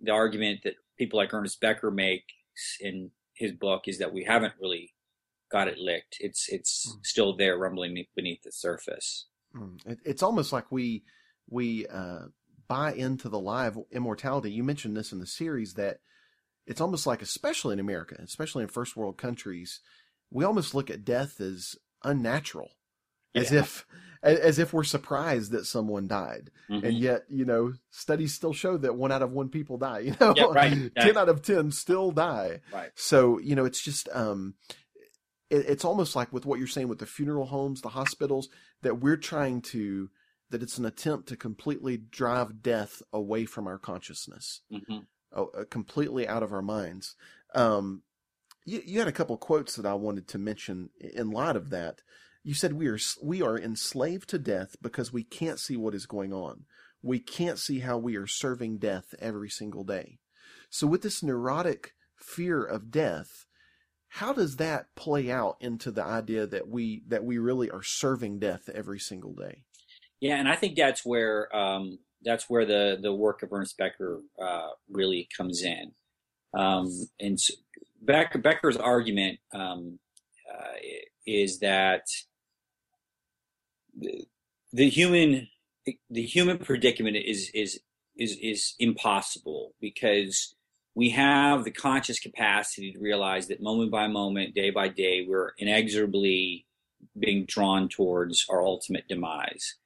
the 0.00 0.12
argument 0.12 0.60
that 0.64 0.74
people 0.98 1.18
like 1.18 1.32
ernest 1.34 1.60
becker 1.60 1.90
makes 1.90 2.24
in 2.80 3.10
his 3.34 3.52
book 3.52 3.82
is 3.86 3.98
that 3.98 4.12
we 4.12 4.24
haven't 4.24 4.54
really 4.60 4.92
got 5.50 5.68
it 5.68 5.78
licked 5.78 6.16
it's 6.20 6.48
it's 6.48 6.86
Mm. 6.88 7.04
still 7.06 7.36
there 7.36 7.58
rumbling 7.58 8.04
beneath 8.14 8.42
the 8.42 8.52
surface 8.52 9.26
Mm. 9.54 9.84
It, 9.84 9.98
it's 10.04 10.22
almost 10.22 10.52
like 10.52 10.70
we 10.70 11.02
we 11.48 11.84
uh, 11.88 12.26
buy 12.68 12.92
into 12.92 13.28
the 13.28 13.40
lie 13.40 13.66
of 13.66 13.76
immortality. 13.90 14.52
You 14.52 14.62
mentioned 14.62 14.96
this 14.96 15.10
in 15.10 15.18
the 15.18 15.26
series 15.26 15.74
that 15.74 15.98
it's 16.66 16.80
almost 16.80 17.04
like, 17.04 17.20
especially 17.20 17.72
in 17.72 17.80
America, 17.80 18.14
especially 18.22 18.62
in 18.62 18.68
first 18.68 18.96
world 18.96 19.18
countries, 19.18 19.80
we 20.30 20.44
almost 20.44 20.72
look 20.72 20.88
at 20.88 21.04
death 21.04 21.40
as 21.40 21.74
unnatural, 22.04 22.70
as 23.34 23.52
if 23.52 23.86
as 24.22 24.58
if 24.58 24.74
we're 24.74 24.84
surprised 24.84 25.50
that 25.52 25.64
someone 25.64 26.06
died, 26.06 26.50
Mhm. 26.68 26.84
and 26.84 26.98
yet 26.98 27.22
you 27.30 27.44
know 27.46 27.72
studies 27.90 28.34
still 28.34 28.52
show 28.52 28.76
that 28.76 28.94
one 28.94 29.10
out 29.12 29.22
of 29.22 29.32
one 29.32 29.48
people 29.48 29.78
die. 29.78 30.00
You 30.10 30.16
know, 30.20 30.34
Yeah, 30.36 30.44
right. 30.52 30.94
ten 31.00 31.16
out 31.16 31.28
of 31.30 31.40
ten 31.42 31.70
still 31.70 32.10
die. 32.12 32.60
right 32.72 32.90
So, 32.94 33.38
you 33.38 33.54
know, 33.54 33.64
it's 33.64 33.80
just, 33.80 34.08
um, 34.12 34.54
it, 35.48 35.64
it's 35.68 35.84
almost 35.86 36.14
like 36.14 36.32
with 36.32 36.44
what 36.44 36.58
you're 36.58 36.68
saying 36.68 36.88
with 36.88 36.98
the 36.98 37.06
funeral 37.06 37.46
homes, 37.46 37.80
the 37.80 37.88
hospitals, 37.90 38.48
that 38.82 39.00
we're 39.00 39.16
trying 39.16 39.62
to 39.62 40.10
that 40.50 40.62
it's 40.62 40.78
an 40.78 40.84
attempt 40.84 41.28
to 41.28 41.36
completely 41.36 41.96
drive 41.96 42.60
death 42.62 43.02
away 43.12 43.44
from 43.46 43.66
our 43.66 43.78
consciousness, 43.78 44.60
hmm 44.70 44.98
uh, 45.32 45.44
completely 45.70 46.26
out 46.26 46.42
of 46.42 46.52
our 46.52 46.60
minds. 46.62 47.14
Um, 47.54 48.02
you, 48.66 48.82
you 48.84 48.98
had 48.98 49.06
a 49.08 49.12
couple 49.12 49.36
quotes 49.38 49.76
that 49.76 49.86
I 49.86 49.94
wanted 49.94 50.26
to 50.28 50.38
mention 50.38 50.90
in 50.98 51.30
light 51.30 51.54
of 51.56 51.70
that. 51.70 52.02
You 52.42 52.54
said 52.54 52.72
we 52.72 52.88
are 52.88 52.98
we 53.22 53.42
are 53.42 53.58
enslaved 53.58 54.28
to 54.30 54.38
death 54.38 54.76
because 54.80 55.12
we 55.12 55.24
can't 55.24 55.58
see 55.58 55.76
what 55.76 55.94
is 55.94 56.06
going 56.06 56.32
on. 56.32 56.64
We 57.02 57.18
can't 57.18 57.58
see 57.58 57.80
how 57.80 57.98
we 57.98 58.16
are 58.16 58.26
serving 58.26 58.78
death 58.78 59.14
every 59.18 59.48
single 59.48 59.84
day. 59.84 60.18
So 60.70 60.86
with 60.86 61.02
this 61.02 61.22
neurotic 61.22 61.92
fear 62.16 62.62
of 62.62 62.90
death, 62.90 63.46
how 64.08 64.32
does 64.32 64.56
that 64.56 64.86
play 64.96 65.30
out 65.30 65.56
into 65.60 65.90
the 65.90 66.04
idea 66.04 66.46
that 66.46 66.68
we 66.68 67.02
that 67.08 67.24
we 67.24 67.38
really 67.38 67.70
are 67.70 67.82
serving 67.82 68.38
death 68.38 68.68
every 68.72 68.98
single 68.98 69.34
day? 69.34 69.64
Yeah, 70.20 70.36
and 70.36 70.48
I 70.48 70.56
think 70.56 70.76
that's 70.76 71.04
where 71.04 71.54
um, 71.56 71.98
that's 72.22 72.48
where 72.48 72.64
the 72.64 72.98
the 73.00 73.14
work 73.14 73.42
of 73.42 73.52
Ernest 73.52 73.76
Becker 73.78 74.20
uh, 74.42 74.68
really 74.90 75.28
comes 75.36 75.62
in. 75.62 75.92
Um, 76.52 76.88
and 77.20 77.38
Becker, 78.02 78.38
Becker's 78.38 78.76
argument 78.76 79.38
um, 79.54 79.98
uh, 80.52 80.74
is 81.26 81.60
that 81.60 82.02
the, 84.72 84.88
human 84.88 85.48
the 86.08 86.22
human 86.22 86.58
predicament 86.58 87.16
is 87.16 87.50
is 87.54 87.80
is 88.16 88.36
is 88.40 88.74
impossible 88.78 89.74
because 89.80 90.54
we 90.94 91.10
have 91.10 91.64
the 91.64 91.70
conscious 91.70 92.18
capacity 92.18 92.92
to 92.92 92.98
realize 92.98 93.48
that 93.48 93.62
moment 93.62 93.90
by 93.90 94.08
moment, 94.08 94.54
day 94.54 94.70
by 94.70 94.88
day, 94.88 95.24
we're 95.26 95.52
inexorably 95.58 96.66
being 97.18 97.44
drawn 97.46 97.88
towards 97.88 98.44
our 98.50 98.62
ultimate 98.62 99.06
demise. 99.08 99.76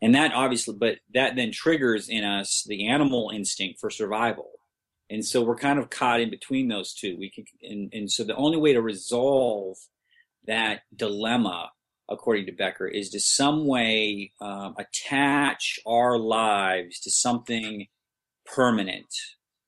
And 0.00 0.14
that 0.14 0.32
obviously, 0.34 0.74
but 0.74 0.98
that 1.12 1.36
then 1.36 1.50
triggers 1.52 2.08
in 2.08 2.24
us 2.24 2.64
the 2.66 2.88
animal 2.88 3.30
instinct 3.32 3.80
for 3.80 3.90
survival. 3.90 4.50
And 5.10 5.24
so 5.24 5.42
we're 5.42 5.56
kind 5.56 5.78
of 5.78 5.90
caught 5.90 6.20
in 6.20 6.30
between 6.30 6.68
those 6.68 6.94
two. 6.94 7.16
We 7.18 7.30
can, 7.30 7.44
and, 7.62 7.92
and 7.92 8.10
so 8.10 8.24
the 8.24 8.36
only 8.36 8.58
way 8.58 8.72
to 8.72 8.82
resolve 8.82 9.76
that 10.46 10.80
dilemma, 10.94 11.70
according 12.08 12.46
to 12.46 12.52
Becker, 12.52 12.86
is 12.86 13.10
to 13.10 13.20
some 13.20 13.66
way 13.66 14.32
um, 14.40 14.74
attach 14.78 15.78
our 15.86 16.18
lives 16.18 17.00
to 17.00 17.10
something 17.10 17.86
permanent, 18.46 19.06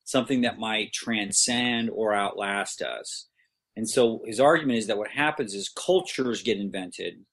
something 0.05 0.43
that 0.43 0.59
might 0.59 0.93
transcend 0.93 1.90
or 1.90 2.14
outlast 2.14 2.83
us. 2.83 3.28
And 3.76 3.88
so 3.88 4.23
his 4.26 4.40
argument 4.40 4.78
is 4.78 4.87
that 4.87 4.99
what 4.99 5.11
happens 5.11 5.55
is 5.55 5.69
cultures 5.69 6.43
get 6.43 6.59
invented, 6.59 7.25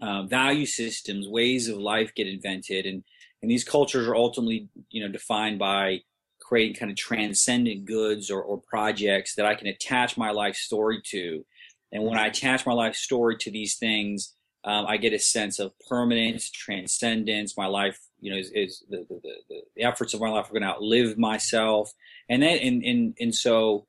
uh, 0.00 0.22
value 0.22 0.66
systems, 0.66 1.28
ways 1.28 1.68
of 1.68 1.76
life 1.78 2.14
get 2.14 2.26
invented, 2.26 2.86
and 2.86 3.04
and 3.42 3.50
these 3.50 3.64
cultures 3.64 4.08
are 4.08 4.16
ultimately 4.16 4.68
you 4.90 5.02
know 5.02 5.12
defined 5.12 5.58
by 5.58 6.00
creating 6.40 6.76
kind 6.76 6.90
of 6.90 6.96
transcendent 6.96 7.84
goods 7.84 8.30
or, 8.30 8.40
or 8.40 8.60
projects 8.60 9.34
that 9.34 9.46
I 9.46 9.54
can 9.54 9.66
attach 9.66 10.16
my 10.16 10.30
life 10.30 10.54
story 10.54 11.00
to. 11.06 11.44
And 11.92 12.04
when 12.04 12.18
I 12.18 12.26
attach 12.26 12.66
my 12.66 12.72
life 12.72 12.94
story 12.94 13.36
to 13.38 13.50
these 13.50 13.76
things, 13.76 14.34
um, 14.64 14.86
I 14.86 14.96
get 14.96 15.12
a 15.12 15.18
sense 15.18 15.58
of 15.60 15.72
permanence, 15.88 16.50
transcendence. 16.50 17.56
My 17.56 17.66
life, 17.66 18.00
you 18.20 18.32
know, 18.32 18.38
is, 18.38 18.50
is 18.52 18.84
the, 18.90 19.06
the, 19.08 19.20
the, 19.22 19.62
the, 19.76 19.82
efforts 19.84 20.12
of 20.12 20.20
my 20.20 20.28
life 20.28 20.48
are 20.48 20.52
going 20.52 20.62
to 20.62 20.68
outlive 20.68 21.16
myself. 21.16 21.92
And 22.28 22.42
then, 22.42 22.58
and, 22.58 22.82
and, 22.82 23.16
and 23.20 23.34
so, 23.34 23.86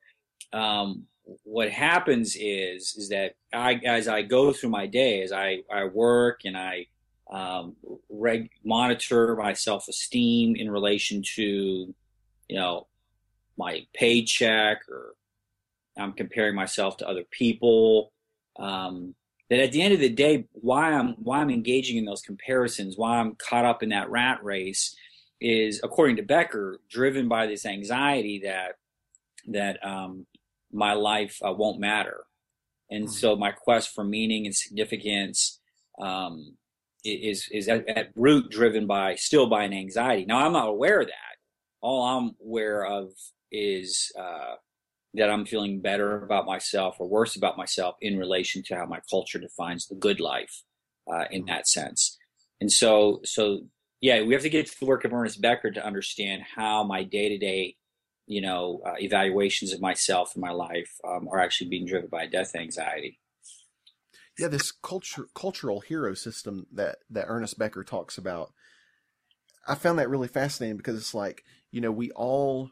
um, 0.53 1.05
what 1.43 1.71
happens 1.71 2.37
is, 2.39 2.95
is 2.95 3.09
that 3.09 3.35
I, 3.51 3.81
as 3.85 4.07
I 4.07 4.21
go 4.21 4.53
through 4.53 4.69
my 4.69 4.85
day, 4.85 5.23
as 5.23 5.31
I, 5.31 5.63
I 5.71 5.85
work 5.85 6.41
and 6.45 6.55
I, 6.55 6.85
um, 7.29 7.75
reg- 8.09 8.51
monitor 8.63 9.35
my 9.35 9.53
self 9.53 9.87
esteem 9.87 10.55
in 10.55 10.71
relation 10.71 11.23
to, 11.35 11.43
you 11.43 12.55
know, 12.55 12.87
my 13.57 13.85
paycheck 13.93 14.81
or 14.89 15.15
I'm 15.97 16.13
comparing 16.13 16.55
myself 16.55 16.97
to 16.97 17.07
other 17.07 17.23
people. 17.31 18.11
Um, 18.57 19.15
that 19.49 19.59
at 19.59 19.71
the 19.71 19.81
end 19.81 19.93
of 19.93 19.99
the 19.99 20.09
day, 20.09 20.45
why 20.51 20.91
I'm 20.91 21.13
why 21.15 21.39
I'm 21.39 21.49
engaging 21.49 21.97
in 21.97 22.05
those 22.05 22.21
comparisons, 22.21 22.97
why 22.97 23.17
I'm 23.17 23.35
caught 23.35 23.65
up 23.65 23.81
in 23.81 23.89
that 23.89 24.09
rat 24.09 24.43
race, 24.43 24.95
is 25.39 25.79
according 25.83 26.17
to 26.17 26.23
Becker, 26.23 26.79
driven 26.89 27.27
by 27.27 27.47
this 27.47 27.65
anxiety 27.65 28.41
that 28.43 28.75
that 29.47 29.85
um, 29.85 30.25
my 30.71 30.93
life 30.93 31.39
uh, 31.45 31.53
won't 31.53 31.79
matter, 31.79 32.25
and 32.89 33.05
mm-hmm. 33.05 33.13
so 33.13 33.35
my 33.35 33.51
quest 33.51 33.93
for 33.95 34.03
meaning 34.03 34.45
and 34.45 34.55
significance 34.55 35.59
um, 35.99 36.57
is 37.05 37.47
is 37.51 37.69
at, 37.69 37.87
at 37.87 38.09
root 38.15 38.51
driven 38.51 38.85
by 38.85 39.15
still 39.15 39.47
by 39.47 39.63
an 39.63 39.73
anxiety. 39.73 40.25
Now 40.25 40.45
I'm 40.45 40.53
not 40.53 40.67
aware 40.67 40.99
of 40.99 41.07
that 41.07 41.27
all 41.81 42.03
I'm 42.03 42.35
aware 42.43 42.85
of 42.85 43.11
is 43.51 44.11
uh, 44.19 44.55
that 45.13 45.29
I'm 45.29 45.45
feeling 45.45 45.81
better 45.81 46.23
about 46.23 46.45
myself 46.45 46.97
or 46.99 47.07
worse 47.07 47.35
about 47.35 47.57
myself 47.57 47.95
in 48.01 48.17
relation 48.17 48.63
to 48.63 48.75
how 48.75 48.85
my 48.85 48.99
culture 49.09 49.39
defines 49.39 49.87
the 49.87 49.95
good 49.95 50.19
life 50.19 50.63
uh, 51.11 51.25
in 51.31 51.41
mm-hmm. 51.41 51.49
that 51.49 51.67
sense. 51.67 52.17
And 52.59 52.71
so, 52.71 53.21
so 53.23 53.61
yeah, 54.01 54.21
we 54.21 54.33
have 54.33 54.43
to 54.43 54.49
get 54.49 54.67
to 54.67 54.79
the 54.79 54.85
work 54.85 55.05
of 55.05 55.13
Ernest 55.13 55.41
Becker 55.41 55.71
to 55.71 55.85
understand 55.85 56.43
how 56.55 56.83
my 56.83 57.03
day 57.03 57.29
to 57.29 57.37
day, 57.37 57.77
you 58.25 58.41
know, 58.41 58.81
uh, 58.85 58.93
evaluations 58.99 59.73
of 59.73 59.81
myself 59.81 60.31
and 60.35 60.41
my 60.41 60.51
life 60.51 60.91
um, 61.07 61.27
are 61.31 61.39
actually 61.39 61.69
being 61.69 61.87
driven 61.87 62.09
by 62.09 62.27
death 62.27 62.55
anxiety. 62.55 63.19
Yeah, 64.37 64.49
this 64.49 64.71
culture 64.71 65.25
cultural 65.33 65.79
hero 65.79 66.13
system 66.13 66.67
that 66.73 66.97
that 67.09 67.25
Ernest 67.27 67.57
Becker 67.57 67.83
talks 67.83 68.19
about, 68.19 68.53
I 69.67 69.73
found 69.73 69.97
that 69.97 70.09
really 70.09 70.27
fascinating 70.27 70.77
because 70.77 70.95
it's 70.95 71.15
like 71.15 71.43
you 71.71 71.81
know, 71.81 71.91
we 71.91 72.11
all, 72.11 72.71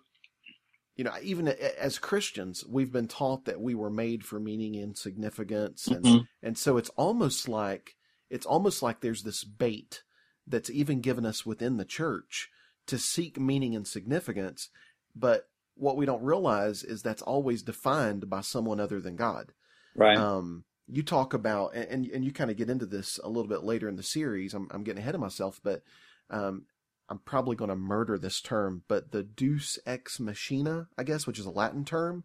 you 0.95 1.03
know, 1.03 1.11
even 1.21 1.47
as 1.47 1.99
Christians, 1.99 2.63
we've 2.67 2.91
been 2.91 3.07
taught 3.07 3.45
that 3.45 3.59
we 3.59 3.75
were 3.75 3.89
made 3.89 4.23
for 4.23 4.39
meaning 4.39 4.75
and 4.77 4.97
significance. 4.97 5.87
And, 5.87 6.05
mm-hmm. 6.05 6.23
and 6.41 6.57
so 6.57 6.77
it's 6.77 6.89
almost 6.91 7.49
like, 7.49 7.95
it's 8.29 8.45
almost 8.45 8.81
like 8.81 9.01
there's 9.01 9.23
this 9.23 9.43
bait 9.43 10.03
that's 10.47 10.69
even 10.69 11.01
given 11.01 11.25
us 11.25 11.45
within 11.45 11.77
the 11.77 11.85
church 11.85 12.49
to 12.87 12.97
seek 12.97 13.37
meaning 13.37 13.75
and 13.75 13.85
significance. 13.85 14.69
But 15.15 15.49
what 15.75 15.97
we 15.97 16.05
don't 16.05 16.23
realize 16.23 16.83
is 16.83 17.01
that's 17.01 17.21
always 17.21 17.61
defined 17.61 18.29
by 18.29 18.41
someone 18.41 18.79
other 18.79 19.01
than 19.01 19.17
God. 19.17 19.51
Right. 19.95 20.17
Um, 20.17 20.63
you 20.87 21.03
talk 21.03 21.33
about, 21.33 21.75
and, 21.75 22.05
and 22.05 22.23
you 22.23 22.31
kind 22.31 22.51
of 22.51 22.57
get 22.57 22.69
into 22.69 22.85
this 22.85 23.19
a 23.21 23.27
little 23.27 23.49
bit 23.49 23.63
later 23.63 23.89
in 23.89 23.97
the 23.97 24.03
series. 24.03 24.53
I'm, 24.53 24.69
I'm 24.71 24.83
getting 24.83 25.01
ahead 25.01 25.15
of 25.15 25.21
myself, 25.21 25.59
but, 25.61 25.81
um, 26.29 26.65
I'm 27.09 27.19
probably 27.19 27.55
going 27.55 27.69
to 27.69 27.75
murder 27.75 28.17
this 28.17 28.41
term, 28.41 28.83
but 28.87 29.11
the 29.11 29.23
Deus 29.23 29.77
ex 29.85 30.19
machina, 30.19 30.87
I 30.97 31.03
guess, 31.03 31.27
which 31.27 31.39
is 31.39 31.45
a 31.45 31.51
Latin 31.51 31.85
term. 31.85 32.23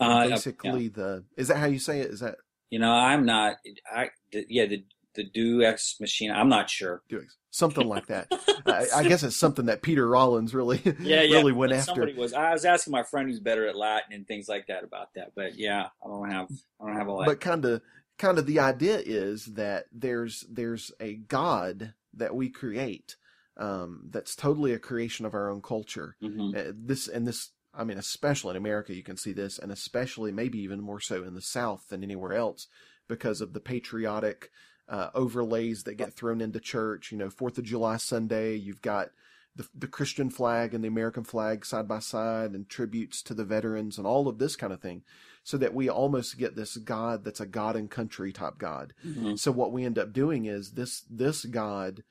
Uh, 0.00 0.28
basically, 0.28 0.84
yeah. 0.84 0.90
the 0.94 1.24
is 1.36 1.48
that 1.48 1.56
how 1.56 1.66
you 1.66 1.78
say 1.78 2.00
it? 2.00 2.10
Is 2.10 2.20
that 2.20 2.36
you 2.70 2.78
know? 2.78 2.92
I'm 2.92 3.24
not. 3.24 3.56
I 3.92 4.10
the, 4.32 4.46
yeah 4.48 4.66
the 4.66 4.84
the 5.14 5.24
Deus 5.24 5.64
ex 5.64 5.96
machina. 6.00 6.34
I'm 6.34 6.48
not 6.48 6.70
sure. 6.70 7.02
Something 7.50 7.88
like 7.88 8.06
that. 8.06 8.28
I, 8.66 8.86
I, 8.96 9.02
guess 9.08 9.22
it's 9.22 9.36
something 9.36 9.66
that 9.66 9.82
Peter 9.82 10.06
Rollins 10.06 10.54
really 10.54 10.80
yeah, 11.00 11.22
yeah. 11.22 11.36
really 11.36 11.52
went 11.52 11.72
after. 11.72 11.86
Somebody 11.86 12.14
was. 12.14 12.34
I 12.34 12.52
was 12.52 12.64
asking 12.64 12.92
my 12.92 13.02
friend 13.02 13.28
who's 13.28 13.40
better 13.40 13.66
at 13.66 13.76
Latin 13.76 14.12
and 14.12 14.28
things 14.28 14.48
like 14.48 14.66
that 14.68 14.84
about 14.84 15.14
that. 15.14 15.32
But 15.34 15.56
yeah, 15.56 15.88
I 16.04 16.08
don't 16.08 16.30
have. 16.30 16.48
I 16.80 16.86
don't 16.86 16.96
have 16.96 17.08
a. 17.08 17.12
Lot. 17.12 17.26
But 17.26 17.40
kind 17.40 17.64
of 17.64 17.82
kind 18.18 18.38
of 18.38 18.46
the 18.46 18.60
idea 18.60 19.00
is 19.04 19.46
that 19.46 19.86
there's 19.90 20.44
there's 20.50 20.92
a 21.00 21.14
God 21.14 21.94
that 22.14 22.34
we 22.34 22.50
create 22.50 23.16
um, 23.58 24.02
that's 24.10 24.36
totally 24.36 24.72
a 24.72 24.78
creation 24.78 25.26
of 25.26 25.34
our 25.34 25.50
own 25.50 25.60
culture. 25.60 26.16
Mm-hmm. 26.22 26.56
Uh, 26.56 26.72
this 26.74 27.08
and 27.08 27.26
this, 27.26 27.50
I 27.74 27.84
mean, 27.84 27.98
especially 27.98 28.50
in 28.50 28.56
America, 28.56 28.94
you 28.94 29.02
can 29.02 29.16
see 29.16 29.32
this, 29.32 29.58
and 29.58 29.72
especially 29.72 30.32
maybe 30.32 30.58
even 30.60 30.80
more 30.80 31.00
so 31.00 31.24
in 31.24 31.34
the 31.34 31.42
South 31.42 31.88
than 31.88 32.02
anywhere 32.02 32.34
else 32.34 32.68
because 33.08 33.40
of 33.40 33.52
the 33.52 33.60
patriotic 33.60 34.50
uh, 34.88 35.10
overlays 35.14 35.82
that 35.84 35.94
get 35.94 36.14
thrown 36.14 36.40
into 36.40 36.60
church. 36.60 37.10
You 37.10 37.18
know, 37.18 37.30
Fourth 37.30 37.58
of 37.58 37.64
July 37.64 37.96
Sunday, 37.96 38.54
you've 38.54 38.82
got 38.82 39.08
the, 39.56 39.68
the 39.74 39.88
Christian 39.88 40.30
flag 40.30 40.72
and 40.72 40.84
the 40.84 40.88
American 40.88 41.24
flag 41.24 41.66
side 41.66 41.88
by 41.88 41.98
side, 41.98 42.52
and 42.52 42.68
tributes 42.68 43.22
to 43.24 43.34
the 43.34 43.44
veterans, 43.44 43.98
and 43.98 44.06
all 44.06 44.28
of 44.28 44.38
this 44.38 44.56
kind 44.56 44.72
of 44.72 44.80
thing 44.80 45.02
so 45.42 45.56
that 45.56 45.72
we 45.72 45.88
almost 45.88 46.38
get 46.38 46.56
this 46.56 46.76
God 46.76 47.24
that's 47.24 47.40
a 47.40 47.46
God 47.46 47.74
and 47.74 47.90
country 47.90 48.32
type 48.32 48.58
God. 48.58 48.92
Mm-hmm. 49.04 49.36
So 49.36 49.50
what 49.50 49.72
we 49.72 49.84
end 49.84 49.98
up 49.98 50.12
doing 50.12 50.44
is 50.44 50.72
this 50.72 51.04
this 51.08 51.46
God 51.46 52.02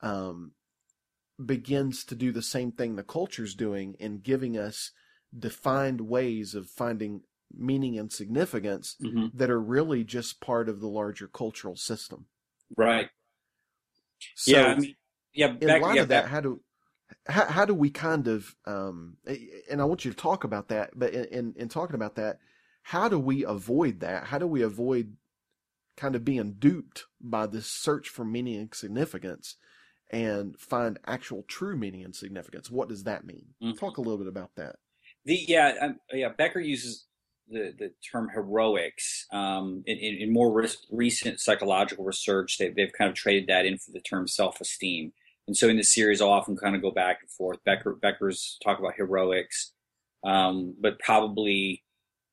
um, 0.00 0.52
begins 1.44 2.04
to 2.04 2.14
do 2.14 2.32
the 2.32 2.42
same 2.42 2.72
thing 2.72 2.96
the 2.96 3.02
culture's 3.02 3.54
doing 3.54 3.94
in 3.98 4.18
giving 4.18 4.56
us 4.56 4.92
defined 5.36 6.02
ways 6.02 6.54
of 6.54 6.68
finding 6.68 7.22
meaning 7.56 7.98
and 7.98 8.12
significance 8.12 8.96
mm-hmm. 9.02 9.26
that 9.36 9.50
are 9.50 9.60
really 9.60 10.04
just 10.04 10.40
part 10.40 10.68
of 10.68 10.80
the 10.80 10.88
larger 10.88 11.26
cultural 11.26 11.76
system. 11.76 12.26
Right. 12.76 13.08
So 14.36 14.52
yeah, 14.52 14.66
I 14.66 14.74
mean, 14.76 14.96
yeah. 15.32 15.48
Back, 15.48 15.62
in 15.62 15.82
light 15.82 15.96
yeah, 15.96 16.02
of 16.02 16.08
that, 16.08 16.22
back. 16.24 16.30
how 16.30 16.40
do 16.40 16.60
how, 17.26 17.44
how 17.46 17.64
do 17.64 17.74
we 17.74 17.90
kind 17.90 18.28
of 18.28 18.54
um, 18.66 19.16
and 19.70 19.80
I 19.80 19.84
want 19.84 20.04
you 20.04 20.10
to 20.10 20.16
talk 20.16 20.44
about 20.44 20.68
that, 20.68 20.90
but 20.94 21.12
in, 21.12 21.24
in 21.24 21.54
in 21.56 21.68
talking 21.68 21.96
about 21.96 22.16
that, 22.16 22.38
how 22.82 23.08
do 23.08 23.18
we 23.18 23.44
avoid 23.44 24.00
that? 24.00 24.24
How 24.24 24.38
do 24.38 24.46
we 24.46 24.62
avoid 24.62 25.16
kind 25.96 26.16
of 26.16 26.24
being 26.24 26.54
duped 26.58 27.04
by 27.20 27.46
this 27.46 27.66
search 27.66 28.08
for 28.08 28.24
meaning 28.24 28.56
and 28.56 28.74
significance 28.74 29.56
and 30.14 30.56
find 30.60 30.98
actual 31.06 31.44
true 31.48 31.76
meaning 31.76 32.04
and 32.04 32.14
significance. 32.14 32.70
What 32.70 32.88
does 32.88 33.02
that 33.02 33.26
mean? 33.26 33.46
Mm-hmm. 33.62 33.76
Talk 33.76 33.98
a 33.98 34.00
little 34.00 34.18
bit 34.18 34.28
about 34.28 34.52
that. 34.56 34.76
The 35.24 35.44
yeah 35.48 35.74
um, 35.80 35.98
yeah 36.12 36.28
Becker 36.28 36.60
uses 36.60 37.06
the 37.48 37.74
the 37.76 37.90
term 38.12 38.28
heroics 38.32 39.26
um, 39.32 39.82
in, 39.86 39.98
in, 39.98 40.32
more 40.32 40.52
re- 40.52 40.68
recent 40.90 41.40
psychological 41.40 42.04
research. 42.04 42.58
They, 42.58 42.70
they've 42.70 42.92
kind 42.96 43.10
of 43.10 43.16
traded 43.16 43.48
that 43.48 43.66
in 43.66 43.76
for 43.76 43.90
the 43.90 44.00
term 44.00 44.28
self 44.28 44.60
esteem. 44.60 45.12
And 45.46 45.56
so 45.56 45.68
in 45.68 45.76
the 45.76 45.82
series, 45.82 46.22
I'll 46.22 46.30
often 46.30 46.56
kind 46.56 46.76
of 46.76 46.80
go 46.80 46.90
back 46.90 47.18
and 47.20 47.30
forth. 47.30 47.58
Becker 47.64 47.94
Becker's 48.00 48.56
talk 48.62 48.78
about 48.78 48.94
heroics, 48.96 49.72
um, 50.24 50.76
but 50.80 51.00
probably 51.00 51.82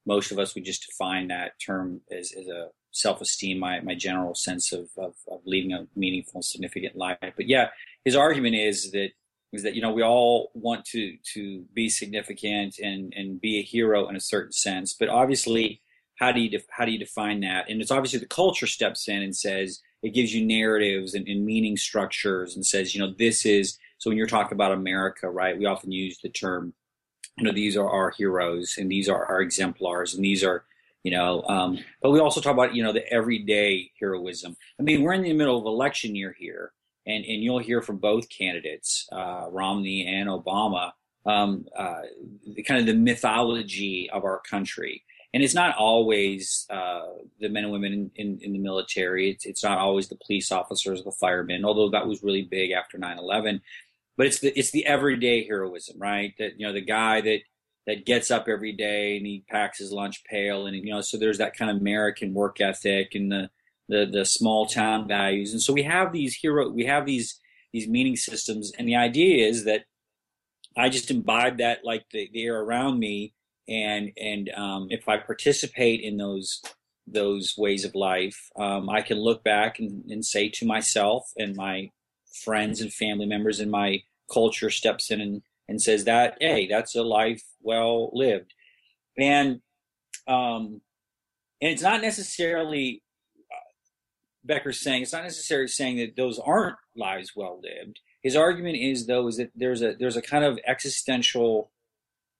most 0.05 0.31
of 0.31 0.38
us 0.38 0.53
would 0.53 0.65
just 0.65 0.88
define 0.88 1.27
that 1.29 1.53
term 1.65 2.01
as, 2.11 2.31
as 2.38 2.47
a 2.47 2.67
self-esteem, 2.91 3.60
my, 3.60 3.79
my 3.81 3.95
general 3.95 4.36
sense 4.36 4.71
of, 4.71 4.89
of, 4.98 5.15
of 5.29 5.41
leading 5.45 5.74
a 5.74 5.88
meaningful, 5.95 6.41
significant 6.41 6.95
life. 6.95 7.17
But 7.21 7.48
yeah, 7.48 7.69
his 8.03 8.15
argument 8.15 8.55
is 8.55 8.91
that 8.91 9.12
is 9.53 9.63
that 9.63 9.75
you 9.75 9.81
know 9.81 9.91
we 9.91 10.03
all 10.03 10.51
want 10.53 10.86
to 10.86 11.17
to 11.33 11.65
be 11.74 11.89
significant 11.89 12.79
and 12.79 13.13
and 13.15 13.41
be 13.41 13.60
a 13.60 13.63
hero 13.63 14.07
in 14.07 14.15
a 14.15 14.21
certain 14.21 14.51
sense, 14.51 14.93
but 14.93 15.10
obviously, 15.10 15.81
how 16.15 16.31
do 16.31 16.39
you 16.39 16.50
def- 16.50 16.69
how 16.69 16.86
do 16.86 16.91
you 16.91 17.00
define 17.00 17.41
that? 17.41 17.69
And 17.69 17.81
it's 17.81 17.91
obviously 17.91 18.19
the 18.19 18.27
culture 18.27 18.67
steps 18.67 19.07
in 19.07 19.21
and 19.21 19.36
says 19.36 19.81
it 20.03 20.13
gives 20.13 20.33
you 20.33 20.45
narratives 20.45 21.13
and, 21.13 21.27
and 21.27 21.45
meaning 21.45 21.77
structures 21.77 22.55
and 22.55 22.65
says 22.65 22.95
you 22.95 23.01
know 23.01 23.13
this 23.17 23.45
is 23.45 23.77
so 23.98 24.10
when 24.10 24.17
you're 24.17 24.27
talking 24.27 24.55
about 24.55 24.71
America, 24.71 25.29
right? 25.29 25.57
We 25.57 25.65
often 25.65 25.91
use 25.91 26.17
the 26.24 26.29
term 26.29 26.74
you 27.38 27.43
know 27.43 27.53
these 27.53 27.75
are 27.77 27.89
our 27.89 28.12
heroes 28.12 28.75
and 28.77 28.89
these 28.91 29.10
are 29.10 29.25
our 29.25 29.41
exemplars 29.41 30.13
and 30.13 30.24
these 30.24 30.43
are 30.43 30.65
you 31.03 31.12
know 31.12 31.43
um, 31.43 31.77
but 32.01 32.12
we 32.12 32.20
also 32.20 32.41
talk 32.41 32.53
about 32.53 32.75
you 32.75 32.84
know 32.84 32.93
the 32.93 33.08
everyday 33.12 33.91
heroism. 34.00 34.55
I 34.79 34.84
mean 34.84 35.01
we're 35.01 35.13
in 35.13 35.24
the 35.24 35.34
middle 35.34 35.58
of 35.58 35.65
election 35.65 36.15
year 36.15 36.36
here 36.38 36.74
and 37.05 37.25
and 37.25 37.43
you'll 37.43 37.60
hear 37.60 37.81
from 37.81 37.98
both 37.98 38.29
candidates 38.29 39.08
uh, 39.12 39.48
romney 39.50 40.08
and 40.08 40.29
obama 40.29 40.91
um, 41.25 41.65
uh, 41.77 42.01
the 42.55 42.63
kind 42.63 42.79
of 42.79 42.88
the 42.88 42.96
mythology 42.96 44.10
of 44.12 44.24
our 44.24 44.39
country. 44.39 45.03
And 45.34 45.43
it's 45.43 45.53
not 45.53 45.77
always 45.77 46.65
uh, 46.72 47.05
the 47.39 47.48
men 47.48 47.65
and 47.65 47.72
women 47.72 47.93
in, 47.93 48.12
in, 48.15 48.39
in 48.41 48.53
the 48.53 48.60
military. 48.60 49.29
It's, 49.29 49.46
it's 49.46 49.63
not 49.63 49.77
always 49.77 50.10
the 50.10 50.17
police 50.25 50.51
officers 50.51 51.03
the 51.03 51.12
firemen 51.12 51.63
although 51.63 51.89
that 51.91 52.08
was 52.08 52.24
really 52.24 52.41
big 52.41 52.72
after 52.72 52.98
9-11 52.98 53.62
but 54.17 54.27
it's 54.27 54.39
the 54.39 54.58
it's 54.58 54.72
the 54.72 54.86
everyday 54.86 55.46
heroism, 55.46 55.98
right? 56.00 56.34
That 56.38 56.60
you 56.60 56.67
know 56.67 56.74
the 56.74 56.81
guy 56.81 57.22
that 57.22 57.39
that 57.88 58.05
gets 58.05 58.29
up 58.29 58.47
every 58.47 58.73
day 58.73 59.17
and 59.17 59.25
he 59.25 59.43
packs 59.50 59.79
his 59.79 59.91
lunch 59.91 60.23
pail, 60.25 60.67
and 60.67 60.75
you 60.75 60.91
know 60.91 61.01
so 61.01 61.17
there's 61.17 61.38
that 61.39 61.55
kind 61.55 61.71
of 61.71 61.77
American 61.77 62.33
work 62.33 62.61
ethic 62.61 63.15
and 63.15 63.31
the 63.31 63.50
the 63.89 64.05
the 64.05 64.25
small 64.25 64.65
town 64.65 65.07
values, 65.07 65.51
and 65.51 65.61
so 65.61 65.73
we 65.73 65.83
have 65.83 66.11
these 66.11 66.35
hero 66.35 66.69
we 66.69 66.85
have 66.85 67.05
these 67.05 67.39
these 67.73 67.88
meaning 67.88 68.15
systems, 68.15 68.71
and 68.77 68.88
the 68.88 68.95
idea 68.95 69.47
is 69.47 69.65
that 69.65 69.85
I 70.77 70.89
just 70.89 71.11
imbibe 71.11 71.57
that 71.57 71.83
like 71.83 72.05
the, 72.11 72.29
they 72.33 72.47
are 72.47 72.63
around 72.63 73.00
me, 73.00 73.33
and 73.67 74.11
and 74.17 74.50
um, 74.55 74.88
if 74.89 75.09
I 75.09 75.17
participate 75.17 76.01
in 76.01 76.17
those 76.17 76.61
those 77.07 77.55
ways 77.57 77.83
of 77.83 77.95
life, 77.95 78.50
um, 78.57 78.89
I 78.89 79.01
can 79.01 79.17
look 79.17 79.43
back 79.43 79.79
and, 79.79 80.05
and 80.09 80.25
say 80.25 80.50
to 80.50 80.65
myself 80.65 81.31
and 81.38 81.55
my 81.55 81.89
friends 82.43 82.79
and 82.79 82.93
family 82.93 83.25
members 83.25 83.59
and 83.59 83.69
my 83.69 84.01
culture 84.31 84.69
steps 84.69 85.11
in 85.11 85.19
and, 85.19 85.41
and 85.67 85.81
says 85.81 86.05
that, 86.05 86.38
hey, 86.39 86.67
that's 86.67 86.95
a 86.95 87.03
life 87.03 87.43
well 87.62 88.10
lived. 88.13 88.53
And 89.18 89.62
um, 90.27 90.82
and 91.62 91.72
it's 91.72 91.82
not 91.82 92.01
necessarily 92.01 93.03
uh, 93.51 93.72
Becker's 94.44 94.82
saying 94.82 95.01
it's 95.01 95.13
not 95.13 95.24
necessarily 95.24 95.68
saying 95.68 95.98
that 95.98 96.15
those 96.15 96.39
aren't 96.39 96.77
lives 96.96 97.34
well 97.36 97.62
lived. 97.62 98.00
His 98.22 98.36
argument 98.36 98.77
is 98.77 99.08
though 99.08 99.27
is 99.27 99.38
that 99.38 99.51
there's 99.56 99.82
a 99.82 99.96
there's 100.00 100.18
a 100.18 100.22
kind 100.22 100.44
of 100.44 100.60
existential 100.65 101.72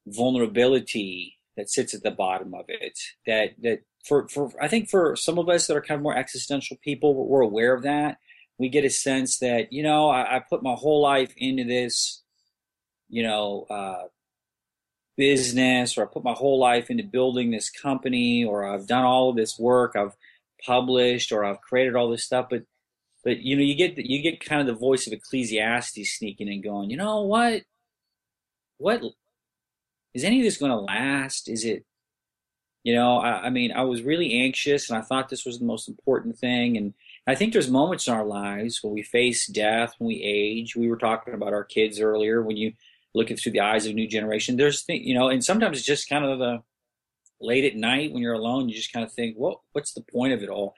vulnerability 0.08 1.38
that 1.58 1.70
sits 1.70 1.94
at 1.94 2.04
the 2.04 2.12
bottom 2.12 2.54
of 2.54 2.66
it 2.68 2.98
that 3.28 3.52
that 3.62 3.82
for 4.06 4.28
for 4.30 4.52
I 4.60 4.68
think 4.68 4.90
for 4.90 5.16
some 5.16 5.38
of 5.38 5.50
us 5.50 5.68
that 5.68 5.78
are 5.78 5.82
kind 5.82 5.98
of 6.00 6.04
more 6.04 6.18
existential 6.18 6.78
people 6.84 7.14
we're 7.14 7.42
aware 7.42 7.76
of 7.76 7.84
that 7.84 8.18
we 8.62 8.70
get 8.70 8.86
a 8.86 8.90
sense 8.92 9.40
that 9.40 9.74
you 9.74 9.82
know 9.82 10.08
I, 10.08 10.38
I 10.38 10.40
put 10.40 10.62
my 10.62 10.76
whole 10.76 11.02
life 11.02 11.34
into 11.36 11.64
this, 11.64 12.22
you 13.10 13.24
know, 13.24 13.66
uh, 13.72 14.04
business, 15.22 16.00
or 16.00 16.02
I 16.02 16.08
put 16.12 16.24
my 16.24 16.34
whole 16.34 16.58
life 16.58 16.90
into 16.90 17.04
building 17.04 17.52
this 17.52 17.70
company, 17.70 18.44
or 18.44 18.66
I've 18.66 18.88
done 18.88 19.04
all 19.04 19.30
of 19.30 19.36
this 19.36 19.60
work, 19.60 19.96
I've 19.96 20.16
published, 20.66 21.32
or 21.32 21.46
I've 21.46 21.62
created 21.62 21.96
all 21.96 22.10
this 22.10 22.26
stuff, 22.26 22.48
but 22.50 22.64
but 23.24 23.38
you 23.42 23.56
know 23.56 23.62
you 23.62 23.76
get 23.76 23.96
the, 23.96 24.04
you 24.04 24.24
get 24.24 24.44
kind 24.44 24.62
of 24.62 24.66
the 24.66 24.80
voice 24.80 25.06
of 25.06 25.14
Ecclesiastes 25.14 26.18
sneaking 26.18 26.50
and 26.50 26.64
going, 26.64 26.90
you 26.90 26.98
know 26.98 27.22
what, 27.22 27.62
what 28.80 29.04
is 30.16 30.24
any 30.24 30.40
of 30.40 30.44
this 30.44 30.58
going 30.58 30.72
to 30.72 30.78
last? 30.78 31.48
Is 31.48 31.66
it 31.66 31.86
you 32.84 32.96
know, 32.96 33.18
I, 33.18 33.44
I, 33.44 33.50
mean, 33.52 33.72
I 33.72 33.84
was 33.84 34.02
really 34.02 34.42
anxious 34.42 34.90
and 34.90 34.98
I 34.98 35.04
thought 35.04 35.30
this 35.30 35.46
was 35.46 35.60
the 35.60 35.66
most 35.66 35.88
important 35.88 36.40
thing. 36.40 36.78
And 36.78 36.96
I 37.28 37.36
think 37.36 37.54
there's 37.54 37.70
moments 37.70 38.08
in 38.08 38.14
our 38.16 38.26
lives 38.26 38.80
when 38.82 38.92
we 38.92 39.04
face 39.04 39.46
death, 39.46 39.94
when 40.00 40.08
we 40.08 40.24
age. 40.24 40.76
We 40.76 40.90
were 40.90 40.98
talking 40.98 41.36
about 41.36 41.54
our 41.54 41.64
kids 41.64 42.00
earlier. 42.00 42.42
When 42.42 42.58
you 42.58 42.74
look 43.14 43.32
at 43.32 43.40
through 43.40 43.52
the 43.52 43.60
eyes 43.60 43.86
of 43.86 43.92
a 43.92 43.96
new 43.96 44.08
generation, 44.08 44.58
there's 44.58 44.84
you 44.88 45.14
know, 45.14 45.30
and 45.30 45.44
sometimes 45.44 45.78
it's 45.78 45.86
just 45.86 46.10
kind 46.10 46.26
of 46.26 46.40
the 46.40 46.64
late 47.40 47.66
at 47.66 47.76
night 47.76 48.14
when 48.14 48.22
you're 48.22 48.34
alone. 48.34 48.70
You 48.70 48.76
just 48.76 48.94
kind 48.94 49.06
of 49.06 49.12
think, 49.12 49.36
well, 49.38 49.64
what's 49.74 49.94
the 49.94 50.04
point 50.12 50.34
of 50.34 50.44
it 50.44 50.50
all? 50.50 50.76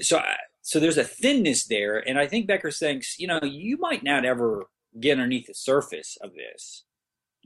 So, 0.00 0.18
I, 0.18 0.36
so 0.62 0.78
there's 0.78 0.98
a 0.98 1.04
thinness 1.04 1.66
there, 1.66 1.98
and 1.98 2.18
I 2.18 2.26
think 2.26 2.46
Becker 2.46 2.70
thinks, 2.70 3.18
you 3.18 3.26
know, 3.26 3.40
you 3.42 3.76
might 3.78 4.02
not 4.02 4.24
ever 4.24 4.66
get 4.98 5.12
underneath 5.12 5.46
the 5.46 5.54
surface 5.54 6.16
of 6.22 6.32
this. 6.34 6.84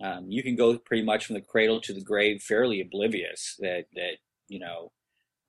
Um, 0.02 0.26
you 0.28 0.42
can 0.42 0.56
go 0.56 0.76
pretty 0.78 1.04
much 1.04 1.26
from 1.26 1.34
the 1.34 1.40
cradle 1.40 1.80
to 1.80 1.94
the 1.94 2.02
grave 2.02 2.42
fairly 2.42 2.80
oblivious 2.80 3.56
that 3.60 3.86
that 3.94 4.16
you 4.48 4.58
know 4.58 4.92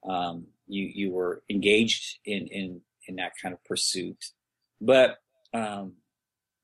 um, 0.07 0.47
you 0.67 0.89
you 0.93 1.11
were 1.11 1.43
engaged 1.49 2.19
in 2.23 2.47
in 2.47 2.81
in 3.07 3.15
that 3.17 3.33
kind 3.41 3.53
of 3.53 3.63
pursuit. 3.65 4.17
But 4.79 5.17
um, 5.53 5.93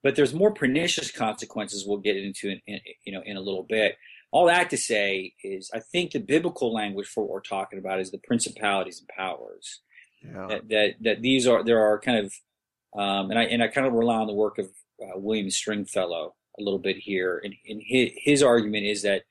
but 0.04 0.16
there's 0.16 0.34
more 0.34 0.54
pernicious 0.54 1.10
consequences 1.10 1.86
we'll 1.88 1.98
get 1.98 2.18
into 2.18 2.50
in, 2.50 2.62
in, 2.68 2.80
you 3.06 3.14
know 3.14 3.22
in 3.26 3.38
a 3.38 3.42
little 3.42 3.64
bit. 3.64 3.96
All 4.32 4.48
that 4.48 4.70
to 4.72 4.78
say 4.78 5.34
is, 5.44 5.70
I 5.74 5.80
think 5.80 6.12
the 6.12 6.20
biblical 6.20 6.74
language 6.74 7.08
for 7.08 7.24
what 7.24 7.32
we're 7.32 7.42
talking 7.42 7.80
about 7.80 8.00
is 8.00 8.12
the 8.12 8.18
principalities 8.20 9.00
and 9.00 9.08
powers. 9.08 9.82
Yeah. 10.24 10.48
That, 10.48 10.70
that, 10.70 10.90
that 11.02 11.22
these 11.22 11.48
are 11.48 11.64
there 11.64 11.82
are 11.82 12.00
kind 12.00 12.18
of 12.26 12.34
um, 13.00 13.32
and 13.32 13.40
I 13.40 13.44
and 13.44 13.64
I 13.64 13.68
kind 13.68 13.88
of 13.88 13.94
rely 13.94 14.18
on 14.18 14.28
the 14.28 14.34
work 14.34 14.58
of 14.58 14.66
uh, 15.02 15.18
William 15.18 15.50
Stringfellow 15.50 16.36
a 16.60 16.62
little 16.62 16.80
bit 16.80 16.98
here, 16.98 17.42
and, 17.44 17.54
and 17.68 17.82
his, 17.84 18.12
his 18.16 18.44
argument 18.44 18.86
is 18.86 19.02
that 19.02 19.24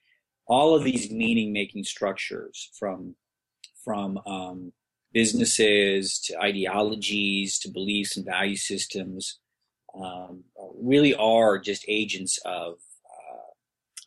all 0.46 0.74
of 0.74 0.84
these 0.84 1.10
meaning 1.10 1.52
making 1.52 1.84
structures 1.84 2.70
from 2.78 3.14
from 3.84 4.18
um, 4.26 4.72
businesses 5.12 6.20
to 6.20 6.38
ideologies 6.40 7.58
to 7.58 7.70
beliefs 7.70 8.16
and 8.16 8.26
value 8.26 8.56
systems 8.56 9.38
um, 9.94 10.44
really 10.80 11.14
are 11.14 11.58
just 11.58 11.84
agents 11.88 12.38
of, 12.44 12.74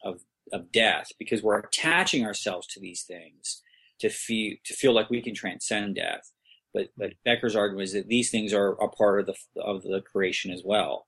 uh, 0.03 0.09
of 0.09 0.21
of 0.53 0.71
death 0.71 1.07
because 1.17 1.41
we're 1.41 1.59
attaching 1.59 2.25
ourselves 2.25 2.67
to 2.67 2.79
these 2.79 3.03
things 3.03 3.61
to 3.99 4.09
feel 4.09 4.55
to 4.65 4.73
feel 4.73 4.93
like 4.93 5.09
we 5.09 5.21
can 5.21 5.33
transcend 5.33 5.95
death. 5.95 6.31
But 6.73 6.89
but 6.97 7.13
Becker's 7.23 7.55
argument 7.55 7.85
is 7.85 7.93
that 7.93 8.07
these 8.07 8.29
things 8.29 8.53
are 8.53 8.73
a 8.73 8.89
part 8.89 9.19
of 9.19 9.25
the 9.27 9.61
of 9.61 9.83
the 9.83 10.01
creation 10.01 10.51
as 10.51 10.63
well. 10.63 11.07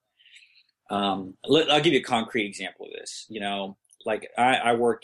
Um, 0.89 1.35
let, 1.45 1.69
I'll 1.69 1.81
give 1.81 1.93
you 1.93 1.99
a 1.99 2.03
concrete 2.03 2.45
example 2.45 2.85
of 2.85 2.93
this. 2.93 3.25
You 3.29 3.41
know, 3.41 3.77
like 4.05 4.29
I, 4.37 4.55
I 4.55 4.73
work 4.73 5.03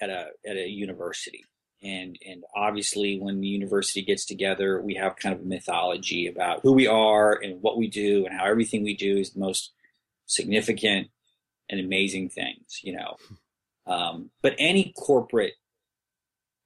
at 0.00 0.10
a 0.10 0.26
at 0.46 0.56
a 0.56 0.68
university, 0.68 1.44
and 1.82 2.18
and 2.26 2.44
obviously 2.56 3.18
when 3.20 3.40
the 3.40 3.46
university 3.46 4.02
gets 4.02 4.24
together 4.24 4.80
we 4.80 4.94
have 4.94 5.16
kind 5.16 5.34
of 5.34 5.40
a 5.40 5.44
mythology 5.44 6.26
about 6.26 6.60
who 6.62 6.72
we 6.72 6.86
are 6.86 7.34
and 7.34 7.62
what 7.62 7.78
we 7.78 7.86
do 7.86 8.26
and 8.26 8.36
how 8.36 8.44
everything 8.44 8.82
we 8.82 8.96
do 8.96 9.16
is 9.16 9.30
the 9.30 9.40
most 9.40 9.72
significant 10.26 11.08
and 11.70 11.80
amazing 11.80 12.28
things 12.28 12.80
you 12.82 12.96
know? 12.96 13.16
Um, 13.86 14.30
but 14.42 14.54
any 14.58 14.92
corporate 14.98 15.54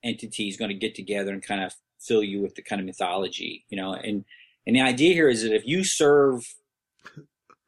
entity 0.03 0.49
is 0.49 0.57
going 0.57 0.71
to 0.71 0.75
get 0.77 0.95
together 0.95 1.33
and 1.33 1.43
kind 1.43 1.63
of 1.63 1.75
fill 2.01 2.23
you 2.23 2.41
with 2.41 2.55
the 2.55 2.63
kind 2.63 2.81
of 2.81 2.87
mythology 2.87 3.65
you 3.69 3.77
know? 3.77 3.95
And 3.95 4.25
and 4.67 4.77
the 4.77 4.81
idea 4.81 5.13
here 5.13 5.29
is 5.29 5.43
that 5.43 5.55
if 5.55 5.67
you 5.67 5.85
serve 5.85 6.55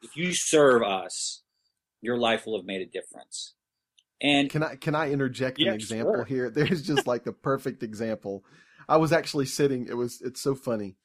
if 0.03 0.17
you 0.17 0.33
serve 0.33 0.83
us 0.83 1.43
your 2.01 2.17
life 2.17 2.47
will 2.47 2.57
have 2.57 2.67
made 2.67 2.81
a 2.81 2.87
difference 2.87 3.55
and 4.25 4.51
can 4.51 4.63
I 4.63 4.77
can 4.77 4.95
I 4.95 5.11
interject 5.11 5.59
yeah, 5.59 5.69
an 5.69 5.75
example 5.75 6.15
sure. 6.15 6.25
here? 6.25 6.51
There's 6.55 6.83
just 6.83 7.07
like 7.07 7.25
the 7.25 7.33
perfect 7.33 7.83
example. 7.83 8.45
I 8.89 8.97
was 8.97 9.13
actually 9.13 9.47
sitting. 9.47 9.87
It 9.87 9.97
was 9.97 10.21
it's 10.23 10.41
so 10.41 10.55
funny. 10.55 10.97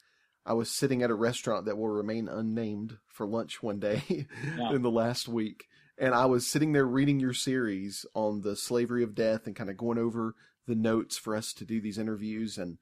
I 0.45 0.53
was 0.53 0.71
sitting 0.71 1.03
at 1.03 1.11
a 1.11 1.15
restaurant 1.15 1.65
that 1.65 1.77
will 1.77 1.89
remain 1.89 2.27
unnamed 2.27 2.97
for 3.07 3.27
lunch 3.27 3.61
one 3.61 3.79
day 3.79 4.01
yeah. 4.07 4.71
in 4.71 4.81
the 4.81 4.89
last 4.89 5.27
week, 5.27 5.65
and 5.97 6.15
I 6.15 6.25
was 6.25 6.47
sitting 6.47 6.71
there 6.71 6.85
reading 6.85 7.19
your 7.19 7.33
series 7.33 8.05
on 8.13 8.41
the 8.41 8.55
slavery 8.55 9.03
of 9.03 9.15
death 9.15 9.45
and 9.45 9.55
kind 9.55 9.69
of 9.69 9.77
going 9.77 9.97
over 9.97 10.35
the 10.65 10.75
notes 10.75 11.17
for 11.17 11.35
us 11.35 11.53
to 11.53 11.65
do 11.65 11.81
these 11.81 11.97
interviews. 11.97 12.57
And 12.57 12.77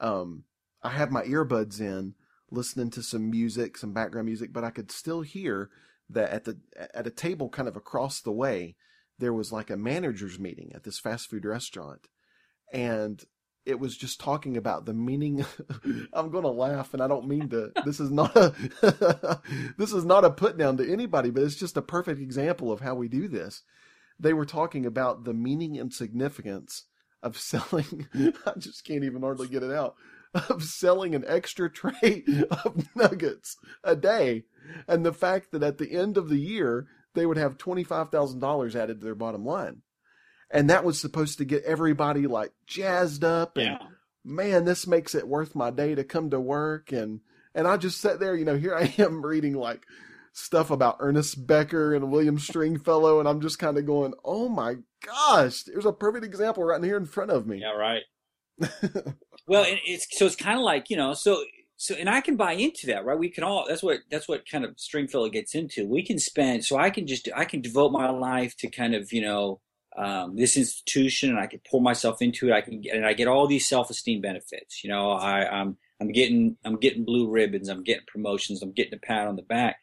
um, 0.00 0.44
I 0.82 0.90
had 0.90 1.10
my 1.10 1.22
earbuds 1.22 1.80
in, 1.80 2.14
listening 2.50 2.90
to 2.90 3.02
some 3.02 3.30
music, 3.30 3.76
some 3.76 3.92
background 3.92 4.26
music, 4.26 4.52
but 4.52 4.64
I 4.64 4.70
could 4.70 4.92
still 4.92 5.22
hear 5.22 5.70
that 6.10 6.30
at 6.30 6.44
the 6.44 6.58
at 6.94 7.06
a 7.06 7.10
table 7.10 7.48
kind 7.48 7.68
of 7.68 7.76
across 7.76 8.20
the 8.20 8.32
way, 8.32 8.76
there 9.20 9.32
was 9.32 9.52
like 9.52 9.70
a 9.70 9.76
managers 9.76 10.38
meeting 10.38 10.72
at 10.74 10.82
this 10.82 10.98
fast 10.98 11.30
food 11.30 11.44
restaurant, 11.44 12.08
and 12.72 13.22
it 13.66 13.78
was 13.78 13.96
just 13.96 14.20
talking 14.20 14.56
about 14.56 14.86
the 14.86 14.94
meaning. 14.94 15.44
I'm 16.12 16.30
going 16.30 16.44
to 16.44 16.50
laugh, 16.50 16.92
and 16.92 17.02
I 17.02 17.06
don't 17.06 17.28
mean 17.28 17.48
to. 17.50 17.72
This 17.84 18.00
is 18.00 18.10
not 18.10 18.34
a 18.34 18.52
this 19.76 19.92
is 19.92 20.04
not 20.04 20.24
a 20.24 20.30
put 20.30 20.56
down 20.56 20.76
to 20.78 20.92
anybody, 20.92 21.30
but 21.30 21.42
it's 21.42 21.56
just 21.56 21.76
a 21.76 21.82
perfect 21.82 22.20
example 22.20 22.72
of 22.72 22.80
how 22.80 22.94
we 22.94 23.08
do 23.08 23.28
this. 23.28 23.62
They 24.18 24.32
were 24.32 24.46
talking 24.46 24.84
about 24.84 25.24
the 25.24 25.34
meaning 25.34 25.78
and 25.78 25.92
significance 25.92 26.84
of 27.22 27.38
selling. 27.38 28.08
I 28.14 28.52
just 28.58 28.84
can't 28.84 29.04
even 29.04 29.22
hardly 29.22 29.48
get 29.48 29.62
it 29.62 29.70
out 29.70 29.94
of 30.48 30.62
selling 30.62 31.14
an 31.14 31.24
extra 31.26 31.70
tray 31.70 32.24
of 32.64 32.86
nuggets 32.94 33.56
a 33.84 33.96
day, 33.96 34.44
and 34.88 35.04
the 35.04 35.12
fact 35.12 35.52
that 35.52 35.62
at 35.62 35.78
the 35.78 35.92
end 35.92 36.16
of 36.16 36.28
the 36.28 36.38
year 36.38 36.86
they 37.14 37.26
would 37.26 37.36
have 37.36 37.58
twenty 37.58 37.84
five 37.84 38.10
thousand 38.10 38.40
dollars 38.40 38.74
added 38.76 39.00
to 39.00 39.04
their 39.04 39.14
bottom 39.14 39.44
line 39.44 39.82
and 40.50 40.70
that 40.70 40.84
was 40.84 41.00
supposed 41.00 41.38
to 41.38 41.44
get 41.44 41.62
everybody 41.64 42.26
like 42.26 42.52
jazzed 42.66 43.24
up 43.24 43.56
and 43.56 43.66
Yeah. 43.66 43.78
man 44.24 44.64
this 44.64 44.86
makes 44.86 45.14
it 45.14 45.28
worth 45.28 45.54
my 45.54 45.70
day 45.70 45.94
to 45.94 46.04
come 46.04 46.30
to 46.30 46.40
work 46.40 46.92
and 46.92 47.20
and 47.54 47.66
i 47.68 47.76
just 47.76 48.00
sat 48.00 48.20
there 48.20 48.34
you 48.34 48.44
know 48.44 48.56
here 48.56 48.74
i 48.74 48.92
am 49.02 49.24
reading 49.24 49.54
like 49.54 49.84
stuff 50.32 50.70
about 50.70 50.96
ernest 51.00 51.46
becker 51.46 51.94
and 51.94 52.10
william 52.10 52.38
stringfellow 52.38 53.18
and 53.20 53.28
i'm 53.28 53.40
just 53.40 53.58
kind 53.58 53.76
of 53.78 53.84
going 53.86 54.14
oh 54.24 54.48
my 54.48 54.76
gosh 55.04 55.64
there's 55.64 55.86
a 55.86 55.92
perfect 55.92 56.24
example 56.24 56.62
right 56.64 56.82
here 56.84 56.96
in 56.96 57.06
front 57.06 57.30
of 57.30 57.46
me 57.46 57.60
Yeah, 57.60 57.70
right. 57.72 58.02
Well, 59.46 59.64
it's 59.66 60.06
so 60.16 60.26
it's 60.26 60.36
kind 60.36 60.56
of 60.58 60.62
like 60.62 60.90
you 60.90 60.96
know, 60.96 61.12
so 61.12 61.42
so, 61.82 61.94
and 61.94 62.10
I 62.10 62.20
can 62.20 62.36
buy 62.36 62.52
into 62.52 62.88
that, 62.88 63.06
right? 63.06 63.18
We 63.18 63.30
can 63.30 63.42
all. 63.42 63.64
That's 63.66 63.82
what 63.82 64.00
that's 64.10 64.28
what 64.28 64.46
kind 64.46 64.66
of 64.66 64.78
Stringfellow 64.78 65.30
gets 65.30 65.54
into. 65.54 65.88
We 65.88 66.04
can 66.04 66.18
spend, 66.18 66.62
so 66.62 66.76
I 66.76 66.90
can 66.90 67.06
just 67.06 67.26
I 67.34 67.46
can 67.46 67.62
devote 67.62 67.90
my 67.90 68.10
life 68.10 68.54
to 68.58 68.68
kind 68.68 68.94
of 68.94 69.14
you 69.14 69.22
know 69.22 69.62
um, 69.96 70.36
this 70.36 70.58
institution, 70.58 71.30
and 71.30 71.38
I 71.38 71.46
can 71.46 71.62
pour 71.66 71.80
myself 71.80 72.20
into 72.20 72.48
it. 72.48 72.52
I 72.52 72.60
can 72.60 72.82
get, 72.82 72.94
and 72.94 73.06
I 73.06 73.14
get 73.14 73.28
all 73.28 73.46
these 73.46 73.66
self 73.66 73.88
esteem 73.88 74.20
benefits. 74.20 74.84
You 74.84 74.90
know, 74.90 75.12
I 75.12 75.48
I'm 75.48 75.78
I'm 76.02 76.12
getting 76.12 76.58
I'm 76.66 76.76
getting 76.76 77.06
blue 77.06 77.30
ribbons. 77.30 77.70
I'm 77.70 77.82
getting 77.82 78.04
promotions. 78.06 78.60
I'm 78.60 78.72
getting 78.72 78.92
a 78.92 78.98
pat 78.98 79.26
on 79.26 79.36
the 79.36 79.42
back. 79.42 79.78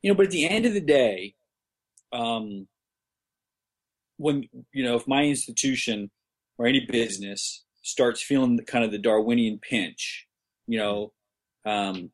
You 0.00 0.10
know, 0.10 0.16
but 0.16 0.24
at 0.24 0.32
the 0.32 0.48
end 0.48 0.64
of 0.64 0.72
the 0.72 0.80
day, 0.80 1.34
um, 2.14 2.66
when 4.16 4.48
you 4.72 4.84
know 4.84 4.96
if 4.96 5.06
my 5.06 5.24
institution 5.24 6.10
or 6.56 6.66
any 6.66 6.86
business 6.86 7.62
starts 7.82 8.22
feeling 8.22 8.56
the, 8.56 8.62
kind 8.62 8.86
of 8.86 8.90
the 8.90 8.96
Darwinian 8.96 9.58
pinch, 9.58 10.26
you 10.66 10.78
know, 10.78 11.12
um, 11.64 12.10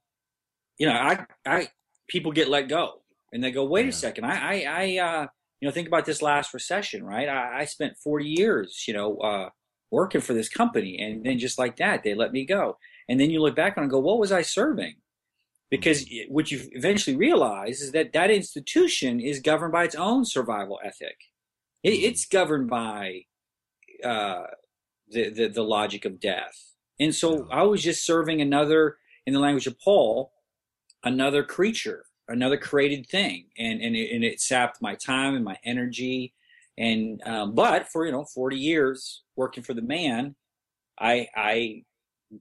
you 0.79 0.87
know, 0.87 0.95
I, 0.95 1.27
I, 1.47 1.69
people 2.09 2.33
get 2.33 2.49
let 2.49 2.69
go 2.69 3.03
and 3.33 3.43
they 3.43 3.51
go, 3.51 3.65
wait 3.65 3.85
Yeah. 3.85 3.91
a 3.91 3.93
second, 3.93 4.25
I, 4.25 4.37
I, 4.37 4.65
I, 4.69 4.99
uh, 4.99 5.27
you 5.61 5.67
know, 5.69 5.73
think 5.73 5.89
about 5.89 6.07
this 6.07 6.23
last 6.23 6.55
recession, 6.55 7.03
right? 7.05 7.29
I, 7.29 7.61
I 7.61 7.65
spent 7.65 7.97
40 7.99 8.27
years, 8.27 8.85
you 8.87 8.95
know, 8.95 9.17
uh, 9.19 9.51
working 9.91 10.21
for 10.21 10.35
this 10.35 10.49
company 10.49 10.99
and 10.99 11.25
then 11.25 11.39
just 11.39 11.59
like 11.59 11.77
that, 11.77 12.03
they 12.05 12.15
let 12.15 12.33
me 12.33 12.45
go. 12.45 12.79
And 13.09 13.19
then 13.19 13.31
you 13.31 13.41
look 13.41 13.57
back 13.57 13.77
on 13.77 13.85
and 13.85 13.91
go, 13.91 13.99
what 13.99 14.19
was 14.19 14.31
I 14.33 14.43
serving? 14.43 14.97
Because 15.71 16.03
it- 16.11 16.31
what 16.31 16.51
you 16.51 16.61
eventually 16.73 17.17
realize 17.17 17.81
is 17.81 17.93
that 17.93 18.13
that 18.13 18.31
institution 18.31 19.19
is 19.21 19.41
governed 19.41 19.73
by 19.73 19.85
its 19.85 19.95
own 19.95 20.25
survival 20.25 20.79
ethic. 20.85 21.17
It, 21.83 21.91
Mhm. 21.93 22.03
it's 22.05 22.27
governed 22.27 22.69
by, 22.71 23.23
uh, 24.05 24.45
the, 25.11 25.31
the 25.31 25.49
the 25.49 25.63
logic 25.63 26.05
of 26.05 26.21
death. 26.21 26.75
And 27.01 27.15
so 27.15 27.39
Yeah. 27.39 27.45
I 27.51 27.63
was 27.63 27.83
just 27.83 28.05
serving 28.05 28.41
another, 28.43 28.99
in 29.29 29.35
the 29.35 29.41
language 29.41 29.67
of 29.67 29.79
Paul, 29.79 30.33
another 31.05 31.45
creature, 31.45 32.07
another 32.29 32.57
created 32.57 33.07
thing, 33.11 33.49
and 33.59 33.83
and 33.83 33.95
it, 33.95 34.11
and 34.11 34.25
it 34.25 34.41
sapped 34.41 34.81
my 34.81 34.95
time 34.95 35.35
and 35.35 35.45
my 35.45 35.59
energy. 35.67 36.33
And 36.79 37.21
um, 37.27 37.55
but 37.55 37.88
for 37.88 38.07
you 38.07 38.12
know 38.12 38.25
forty 38.25 38.57
years 38.57 39.23
working 39.37 39.62
for 39.62 39.75
the 39.75 39.83
man, 39.83 40.35
I 40.99 41.29
I 41.37 41.83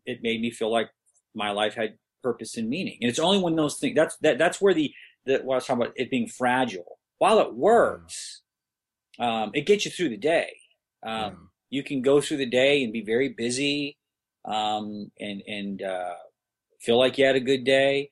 it 0.05 0.23
made 0.23 0.39
me 0.39 0.49
feel 0.49 0.71
like 0.71 0.89
my 1.35 1.51
life 1.51 1.73
had 1.73 1.97
purpose 2.23 2.55
and 2.55 2.69
meaning. 2.69 2.97
And 3.01 3.09
it's 3.09 3.19
only 3.19 3.39
when 3.39 3.57
those 3.57 3.79
things 3.79 3.93
that's 3.93 4.15
that 4.21 4.37
that's 4.37 4.61
where 4.61 4.73
the 4.73 4.93
the 5.25 5.39
what 5.39 5.55
I 5.55 5.57
was 5.57 5.65
talking 5.65 5.81
about 5.81 5.93
it 5.97 6.09
being 6.09 6.29
fragile. 6.29 6.99
While 7.17 7.39
it 7.39 7.53
works, 7.53 8.43
um, 9.19 9.51
it 9.53 9.65
gets 9.65 9.83
you 9.83 9.91
through 9.91 10.09
the 10.09 10.17
day. 10.17 10.53
Um, 11.03 11.49
you 11.69 11.83
can 11.83 12.01
go 12.01 12.21
through 12.21 12.37
the 12.37 12.45
day 12.45 12.81
and 12.81 12.93
be 12.93 13.03
very 13.03 13.27
busy 13.27 13.97
um, 14.47 15.11
and 15.19 15.41
and 15.47 15.81
uh, 15.81 16.15
feel 16.79 16.97
like 16.97 17.17
you 17.17 17.25
had 17.25 17.35
a 17.35 17.41
good 17.41 17.63
day, 17.63 18.11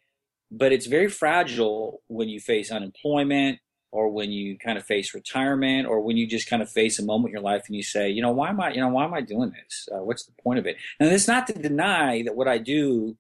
but 0.52 0.72
it's 0.72 0.86
very 0.88 1.10
fragile 1.10 2.02
when 2.08 2.30
you 2.30 2.40
face 2.40 2.72
unemployment 2.72 3.60
or 3.92 4.10
when 4.10 4.32
you 4.32 4.58
kind 4.58 4.78
of 4.78 4.86
face 4.86 5.14
retirement 5.14 5.88
or 5.88 6.02
when 6.02 6.18
you 6.18 6.28
just 6.28 6.50
kind 6.50 6.62
of 6.62 6.70
face 6.70 7.00
a 7.00 7.06
moment 7.06 7.30
in 7.30 7.34
your 7.34 7.42
life 7.42 7.64
and 7.68 7.76
you 7.76 7.84
say, 7.84 8.10
you 8.10 8.22
know, 8.22 8.32
why 8.32 8.50
am 8.50 8.60
I, 8.60 8.72
you 8.74 8.82
know, 8.82 8.90
why 8.90 9.06
am 9.06 9.14
I 9.14 9.22
doing 9.22 9.52
this? 9.52 9.88
Uh, 9.92 10.04
what's 10.04 10.26
the 10.26 10.34
point 10.44 10.60
of 10.60 10.66
it? 10.66 10.78
And 11.00 11.12
it's 11.12 11.28
not 11.28 11.48
to 11.48 11.54
deny 11.54 12.22
that 12.24 12.36
what 12.36 12.48
I 12.48 12.58
do, 12.58 13.18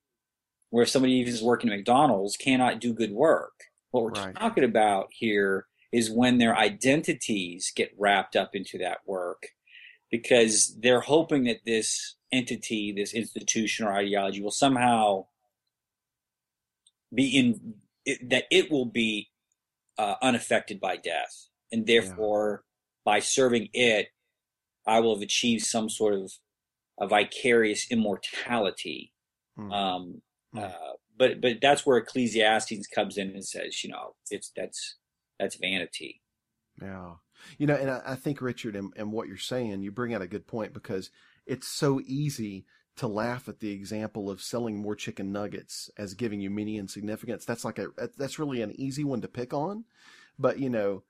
where 0.69 0.83
if 0.83 0.89
somebody 0.89 1.13
even 1.13 1.33
is 1.33 1.41
working 1.41 1.71
at 1.71 1.77
McDonald's, 1.77 2.35
cannot 2.37 2.81
do 2.81 2.93
good 2.93 3.11
work. 3.11 3.53
What 3.91 4.03
we're 4.03 4.11
Right. 4.11 4.37
talking 4.37 4.65
about 4.65 5.07
here 5.11 5.67
is 5.93 6.11
when 6.11 6.37
their 6.39 6.57
identities 6.57 7.71
get 7.73 7.93
wrapped 7.97 8.35
up 8.35 8.53
into 8.53 8.77
that 8.79 8.99
work 9.05 9.47
because 10.11 10.75
they're 10.81 11.01
hoping 11.01 11.45
that 11.45 11.61
this 11.65 12.15
entity, 12.31 12.91
this 12.91 13.13
institution 13.13 13.85
or 13.85 13.93
ideology 13.93 14.41
will 14.41 14.51
somehow 14.51 15.25
be 17.13 17.37
in 17.37 17.75
it, 18.05 18.29
that 18.29 18.45
it 18.51 18.71
will 18.71 18.85
be 18.85 19.29
uh, 19.97 20.15
unaffected 20.21 20.79
by 20.79 20.97
death, 20.97 21.47
and 21.71 21.87
therefore, 21.87 22.63
by 23.03 23.19
serving 23.19 23.69
it, 23.73 24.09
I 24.85 24.99
will 24.99 25.15
have 25.15 25.23
achieved 25.23 25.65
some 25.65 25.89
sort 25.89 26.13
of 26.15 26.31
a 26.99 27.07
vicarious 27.07 27.87
immortality. 27.91 29.11
Hmm. 29.55 29.71
Um, 29.71 30.21
Hmm. 30.55 30.59
uh, 30.59 30.93
but 31.17 31.41
but 31.41 31.57
that's 31.61 31.85
where 31.85 31.97
Ecclesiastes 31.97 32.87
comes 32.87 33.17
in 33.17 33.29
and 33.31 33.45
says, 33.45 33.83
you 33.83 33.89
know, 33.89 34.15
it's 34.31 34.51
that's 34.55 34.97
that's 35.39 35.55
vanity. 35.55 36.21
Yeah. 36.81 37.15
You 37.57 37.67
know, 37.67 37.75
and 37.75 37.89
I, 37.91 38.01
I 38.05 38.15
think, 38.15 38.41
Richard, 38.41 38.75
and, 38.75 38.93
and 38.95 39.11
what 39.11 39.27
you're 39.27 39.37
saying, 39.37 39.81
you 39.81 39.91
bring 39.91 40.13
out 40.13 40.21
a 40.21 40.27
good 40.27 40.47
point 40.47 40.73
because 40.73 41.11
it's 41.45 41.67
so 41.67 42.01
easy 42.05 42.65
to 42.97 43.07
laugh 43.07 43.49
at 43.49 43.59
the 43.59 43.71
example 43.71 44.29
of 44.29 44.41
selling 44.41 44.81
more 44.81 44.95
chicken 44.95 45.31
nuggets 45.31 45.89
as 45.97 46.13
giving 46.13 46.39
you 46.39 46.49
meaning 46.49 46.79
and 46.79 46.89
significance. 46.89 47.45
That's 47.45 47.65
like 47.65 47.79
a, 47.79 47.87
that's 48.17 48.39
really 48.39 48.61
an 48.61 48.73
easy 48.79 49.03
one 49.03 49.21
to 49.21 49.27
pick 49.27 49.53
on. 49.53 49.85
But, 50.39 50.59
you 50.59 50.69
know, 50.69 51.03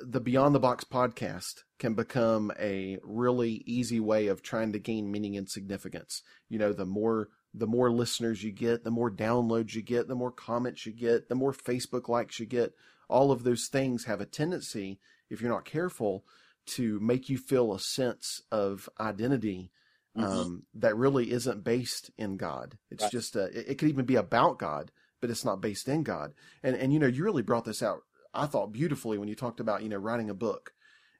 the 0.00 0.20
Beyond 0.20 0.54
the 0.54 0.60
Box 0.60 0.84
podcast 0.84 1.62
can 1.78 1.94
become 1.94 2.50
a 2.58 2.98
really 3.02 3.62
easy 3.66 4.00
way 4.00 4.26
of 4.26 4.42
trying 4.42 4.72
to 4.72 4.78
gain 4.78 5.10
meaning 5.10 5.36
and 5.36 5.48
significance. 5.48 6.22
You 6.48 6.58
know, 6.58 6.72
the 6.72 6.86
more 6.86 7.28
the 7.54 7.66
more 7.66 7.90
listeners 7.90 8.42
you 8.42 8.50
get, 8.50 8.82
the 8.82 8.90
more 8.90 9.10
downloads 9.10 9.74
you 9.74 9.82
get, 9.82 10.08
the 10.08 10.14
more 10.14 10.32
comments 10.32 10.86
you 10.86 10.92
get, 10.92 11.28
the 11.28 11.34
more 11.34 11.52
Facebook 11.52 12.08
likes 12.08 12.40
you 12.40 12.46
get. 12.46 12.72
All 13.08 13.30
of 13.30 13.44
those 13.44 13.68
things 13.68 14.06
have 14.06 14.22
a 14.22 14.26
tendency, 14.26 14.98
if 15.28 15.42
you're 15.42 15.50
not 15.50 15.66
careful, 15.66 16.24
to 16.64 16.98
make 17.00 17.28
you 17.28 17.36
feel 17.36 17.74
a 17.74 17.78
sense 17.78 18.40
of 18.50 18.88
identity 18.98 19.70
Mhm. 20.16 20.24
um, 20.24 20.66
that 20.74 20.96
really 20.96 21.30
isn't 21.30 21.64
based 21.64 22.10
in 22.18 22.36
God. 22.36 22.78
It's 22.90 23.02
Right. 23.04 23.12
just 23.12 23.36
a, 23.36 23.44
it, 23.58 23.70
it 23.70 23.74
could 23.78 23.88
even 23.88 24.04
be 24.04 24.16
about 24.16 24.58
God, 24.58 24.90
but 25.20 25.30
it's 25.30 25.44
not 25.44 25.60
based 25.60 25.88
in 25.88 26.02
God. 26.02 26.34
And 26.62 26.76
and 26.76 26.92
you 26.92 26.98
know, 26.98 27.06
you 27.06 27.24
really 27.24 27.42
brought 27.42 27.64
this 27.64 27.82
out. 27.82 28.02
I 28.34 28.46
thought 28.46 28.72
beautifully 28.72 29.18
when 29.18 29.28
you 29.28 29.34
talked 29.34 29.60
about 29.60 29.82
you 29.82 29.88
know 29.88 29.96
writing 29.98 30.30
a 30.30 30.34
book. 30.34 30.72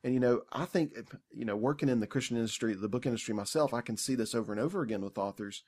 And 0.05 0.15
you 0.15 0.21
know, 0.21 0.43
I 0.53 0.65
think 0.65 0.95
you 1.33 1.45
know, 1.45 1.57
working 1.57 1.89
in 1.89 2.01
the 2.01 2.07
Christian 2.07 2.37
industry, 2.37 2.75
the 2.75 2.89
book 2.89 3.07
industry 3.07 3.35
myself, 3.35 3.73
I 3.73 3.81
can 3.83 3.97
see 3.97 4.15
this 4.17 4.35
over 4.35 4.53
and 4.53 4.61
over 4.61 4.83
again 4.83 5.03
with 5.03 5.17
authors. 5.17 5.63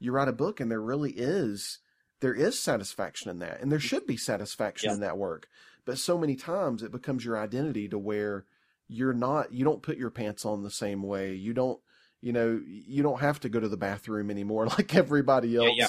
You 0.00 0.12
write 0.12 0.28
a 0.28 0.32
book, 0.32 0.58
and 0.60 0.70
there 0.70 0.80
really 0.80 1.12
is 1.12 1.78
there 2.20 2.34
is 2.34 2.58
satisfaction 2.58 3.30
in 3.30 3.38
that, 3.40 3.60
and 3.60 3.70
there 3.70 3.78
should 3.80 4.06
be 4.06 4.16
satisfaction 4.16 4.88
Yeah. 4.88 4.94
in 4.94 5.00
that 5.00 5.18
work. 5.18 5.48
But 5.84 5.98
so 5.98 6.16
many 6.16 6.36
times 6.36 6.82
it 6.82 6.90
becomes 6.90 7.24
your 7.24 7.38
identity 7.38 7.88
to 7.88 7.98
where 7.98 8.46
you're 8.88 9.12
not, 9.12 9.52
you 9.52 9.64
don't 9.64 9.82
put 9.82 9.98
your 9.98 10.10
pants 10.10 10.44
on 10.46 10.62
the 10.62 10.70
same 10.70 11.02
way. 11.02 11.34
You 11.34 11.52
don't, 11.52 11.80
you 12.24 12.32
know, 12.32 12.58
you 12.66 13.02
don't 13.02 13.20
have 13.20 13.38
to 13.40 13.50
go 13.50 13.60
to 13.60 13.68
the 13.68 13.76
bathroom 13.76 14.30
anymore 14.30 14.66
like 14.78 14.94
everybody 14.96 15.56
else. 15.56 15.68
Yeah, 15.68 15.84
yeah. 15.84 15.88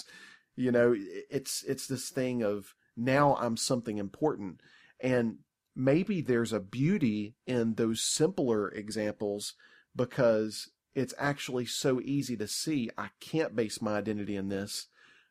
You 0.57 0.71
know, 0.71 0.93
it's 0.97 1.63
it's 1.63 1.87
this 1.87 2.09
thing 2.09 2.43
of 2.43 2.75
now 2.97 3.35
I'm 3.37 3.55
something 3.55 3.97
important, 3.97 4.59
and 4.99 5.37
maybe 5.75 6.19
there's 6.21 6.51
a 6.51 6.59
beauty 6.59 7.35
in 7.47 7.75
those 7.75 8.01
simpler 8.01 8.69
examples 8.69 9.53
because 9.95 10.69
it's 10.93 11.13
actually 11.17 11.65
so 11.67 12.01
easy 12.01 12.35
to 12.37 12.47
see 12.47 12.89
I 12.97 13.09
can't 13.21 13.55
base 13.55 13.81
my 13.81 13.97
identity 13.97 14.35
in 14.35 14.49
this 14.49 14.87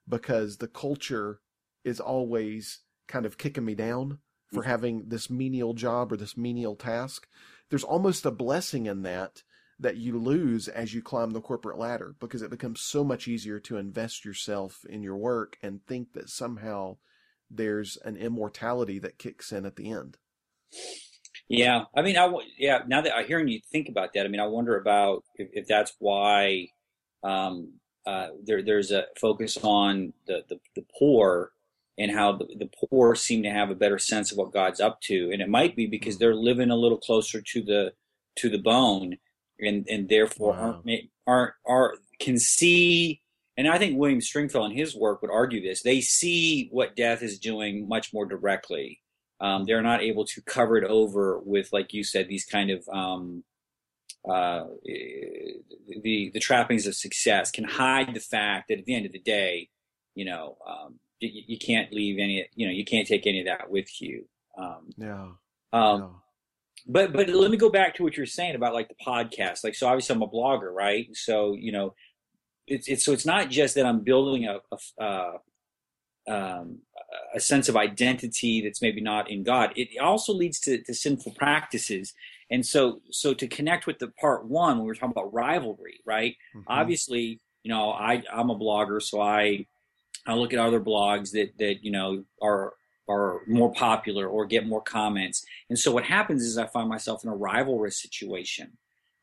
because 0.08 0.56
the 0.56 0.68
culture 0.68 1.40
is 1.84 2.00
always 2.00 2.80
kind 3.08 3.26
of 3.26 3.36
kicking 3.36 3.64
me 3.64 3.74
down 3.74 4.20
for 4.52 4.62
Mhm. 4.62 4.66
having 4.66 5.08
this 5.08 5.28
menial 5.28 5.74
job 5.74 6.12
or 6.12 6.16
this 6.16 6.36
menial 6.36 6.76
task. 6.76 7.28
There's 7.68 7.84
almost 7.84 8.24
a 8.26 8.30
blessing 8.30 8.86
in 8.86 9.02
that 9.02 9.42
that 9.78 9.96
you 9.96 10.18
lose 10.18 10.68
as 10.68 10.94
you 10.94 11.02
climb 11.02 11.32
the 11.32 11.40
corporate 11.40 11.78
ladder 11.78 12.14
because 12.20 12.42
it 12.42 12.50
becomes 12.50 12.80
so 12.80 13.02
much 13.02 13.26
easier 13.26 13.58
to 13.60 13.76
invest 13.76 14.24
yourself 14.24 14.84
in 14.88 15.02
your 15.02 15.16
work 15.16 15.56
and 15.62 15.84
think 15.86 16.12
that 16.12 16.28
somehow 16.28 16.96
there's 17.50 17.96
an 18.04 18.16
immortality 18.16 18.98
that 18.98 19.18
kicks 19.18 19.52
in 19.52 19.66
at 19.66 19.76
the 19.76 19.90
end. 19.90 20.16
Yeah, 21.48 21.84
I 21.94 22.02
mean, 22.02 22.16
I 22.16 22.32
yeah. 22.58 22.80
Now 22.86 23.02
that 23.02 23.14
I'm 23.14 23.26
hearing 23.26 23.48
you 23.48 23.60
think 23.70 23.88
about 23.88 24.14
that, 24.14 24.24
I 24.24 24.28
mean, 24.28 24.40
I 24.40 24.46
wonder 24.46 24.78
about 24.78 25.24
if, 25.34 25.48
if 25.52 25.66
that's 25.66 25.92
why 25.98 26.68
um, 27.22 27.74
uh, 28.06 28.28
there 28.44 28.62
there's 28.62 28.90
a 28.90 29.04
focus 29.20 29.58
on 29.62 30.12
the 30.26 30.42
the, 30.48 30.58
the 30.74 30.84
poor 30.98 31.50
and 31.98 32.10
how 32.10 32.32
the, 32.32 32.46
the 32.58 32.70
poor 32.88 33.14
seem 33.14 33.42
to 33.42 33.50
have 33.50 33.70
a 33.70 33.74
better 33.74 33.98
sense 33.98 34.32
of 34.32 34.38
what 34.38 34.52
God's 34.52 34.80
up 34.80 35.00
to, 35.02 35.30
and 35.32 35.42
it 35.42 35.48
might 35.48 35.76
be 35.76 35.86
because 35.86 36.18
they're 36.18 36.34
living 36.34 36.70
a 36.70 36.76
little 36.76 36.98
closer 36.98 37.40
to 37.40 37.62
the 37.62 37.92
to 38.36 38.48
the 38.48 38.58
bone, 38.58 39.16
and 39.60 39.86
and 39.88 40.08
therefore 40.08 40.52
wow. 40.52 40.82
aren't 40.86 41.10
aren't 41.26 41.54
are 41.66 41.94
can 42.20 42.38
see. 42.38 43.20
And 43.56 43.68
I 43.68 43.78
think 43.78 43.96
William 43.96 44.20
Stringfellow 44.20 44.66
in 44.66 44.72
his 44.72 44.96
work 44.96 45.22
would 45.22 45.30
argue 45.30 45.62
this. 45.62 45.82
They 45.82 46.00
see 46.00 46.68
what 46.72 46.96
death 46.96 47.22
is 47.22 47.38
doing 47.38 47.88
much 47.88 48.12
more 48.12 48.26
directly. 48.26 49.00
Um, 49.40 49.64
they're 49.64 49.82
not 49.82 50.02
able 50.02 50.24
to 50.26 50.42
cover 50.42 50.76
it 50.76 50.84
over 50.84 51.38
with, 51.38 51.72
like 51.72 51.92
you 51.92 52.02
said, 52.02 52.28
these 52.28 52.44
kind 52.44 52.70
of 52.70 52.88
um, 52.88 53.44
uh, 54.28 54.64
the 54.84 56.30
the 56.32 56.40
trappings 56.40 56.86
of 56.86 56.94
success 56.94 57.50
can 57.50 57.64
hide 57.64 58.14
the 58.14 58.20
fact 58.20 58.68
that 58.68 58.78
at 58.78 58.84
the 58.86 58.94
end 58.94 59.06
of 59.06 59.12
the 59.12 59.20
day, 59.20 59.68
you 60.14 60.24
know, 60.24 60.56
um, 60.66 60.98
you, 61.20 61.42
you, 61.46 61.58
can't 61.58 61.92
leave 61.92 62.18
any, 62.18 62.46
you 62.54 62.66
know, 62.66 62.72
you 62.72 62.84
can't 62.84 63.06
take 63.06 63.26
any 63.26 63.40
of 63.40 63.46
that 63.46 63.70
with 63.70 64.00
you. 64.00 64.26
Um, 64.56 64.90
yeah. 64.96 65.28
Um, 65.72 66.00
no. 66.00 66.22
But 66.86 67.12
but 67.12 67.28
let 67.28 67.50
me 67.50 67.56
go 67.56 67.70
back 67.70 67.94
to 67.94 68.02
what 68.02 68.16
you're 68.16 68.26
saying 68.26 68.54
about 68.54 68.74
like 68.74 68.88
the 68.88 69.04
podcast. 69.04 69.64
Like 69.64 69.74
so, 69.74 69.86
obviously 69.86 70.14
I'm 70.14 70.22
a 70.22 70.28
blogger, 70.28 70.72
right? 70.72 71.08
So 71.14 71.54
you 71.54 71.72
know, 71.72 71.94
it's 72.66 72.88
it's 72.88 73.04
so 73.04 73.12
it's 73.12 73.26
not 73.26 73.50
just 73.50 73.74
that 73.76 73.86
I'm 73.86 74.00
building 74.00 74.46
a, 74.46 74.58
a 75.00 75.02
uh, 75.02 75.32
um, 76.26 76.78
a 77.34 77.40
sense 77.40 77.68
of 77.68 77.76
identity 77.76 78.62
that's 78.62 78.82
maybe 78.82 79.00
not 79.00 79.30
in 79.30 79.42
God. 79.42 79.72
It 79.76 79.98
also 80.00 80.32
leads 80.32 80.60
to, 80.60 80.82
to 80.82 80.94
sinful 80.94 81.34
practices. 81.36 82.14
And 82.50 82.64
so, 82.64 83.00
so 83.10 83.34
to 83.34 83.46
connect 83.46 83.86
with 83.86 83.98
the 83.98 84.08
part 84.20 84.46
one, 84.46 84.76
when 84.76 84.84
we 84.84 84.88
were 84.88 84.94
talking 84.94 85.10
about 85.10 85.32
rivalry, 85.32 86.00
right? 86.06 86.34
Mm-hmm. 86.56 86.66
Obviously, 86.68 87.40
you 87.62 87.70
know, 87.70 87.90
I, 87.90 88.22
I'm 88.32 88.50
a 88.50 88.58
blogger, 88.58 89.02
so 89.02 89.20
I 89.20 89.66
I 90.26 90.34
look 90.34 90.52
at 90.52 90.58
other 90.58 90.80
blogs 90.80 91.32
that 91.32 91.58
that 91.58 91.82
you 91.82 91.90
know 91.90 92.24
are 92.42 92.74
are 93.08 93.40
more 93.46 93.72
popular 93.72 94.26
or 94.26 94.46
get 94.46 94.66
more 94.66 94.80
comments. 94.80 95.44
And 95.68 95.78
so 95.78 95.92
what 95.92 96.04
happens 96.04 96.42
is 96.42 96.58
I 96.58 96.66
find 96.66 96.88
myself 96.88 97.24
in 97.24 97.30
a 97.30 97.36
rivalrous 97.36 97.94
situation 97.94 98.78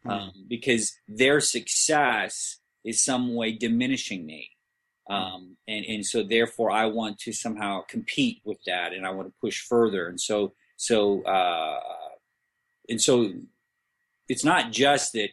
mm. 0.06 0.12
um, 0.12 0.32
because 0.48 0.94
their 1.08 1.40
success 1.40 2.60
is 2.84 3.04
some 3.04 3.36
way 3.36 3.52
diminishing 3.52 4.26
me. 4.26 4.50
Hmm. 5.08 5.14
Um, 5.14 5.58
and, 5.68 5.86
and 5.86 6.06
so 6.06 6.24
therefore 6.24 6.72
I 6.72 6.86
want 6.86 7.18
to 7.20 7.34
somehow 7.34 7.82
compete 7.82 8.42
with 8.46 8.60
that 8.66 8.94
and 8.94 9.06
I 9.06 9.10
want 9.12 9.28
to 9.28 9.34
push 9.42 9.62
further. 9.62 10.08
And 10.08 10.20
so, 10.20 10.54
so, 10.78 11.24
uh, 11.24 11.80
and 12.88 13.02
so 13.02 13.32
it's 14.28 14.44
not 14.44 14.72
just 14.72 15.14
that 15.14 15.30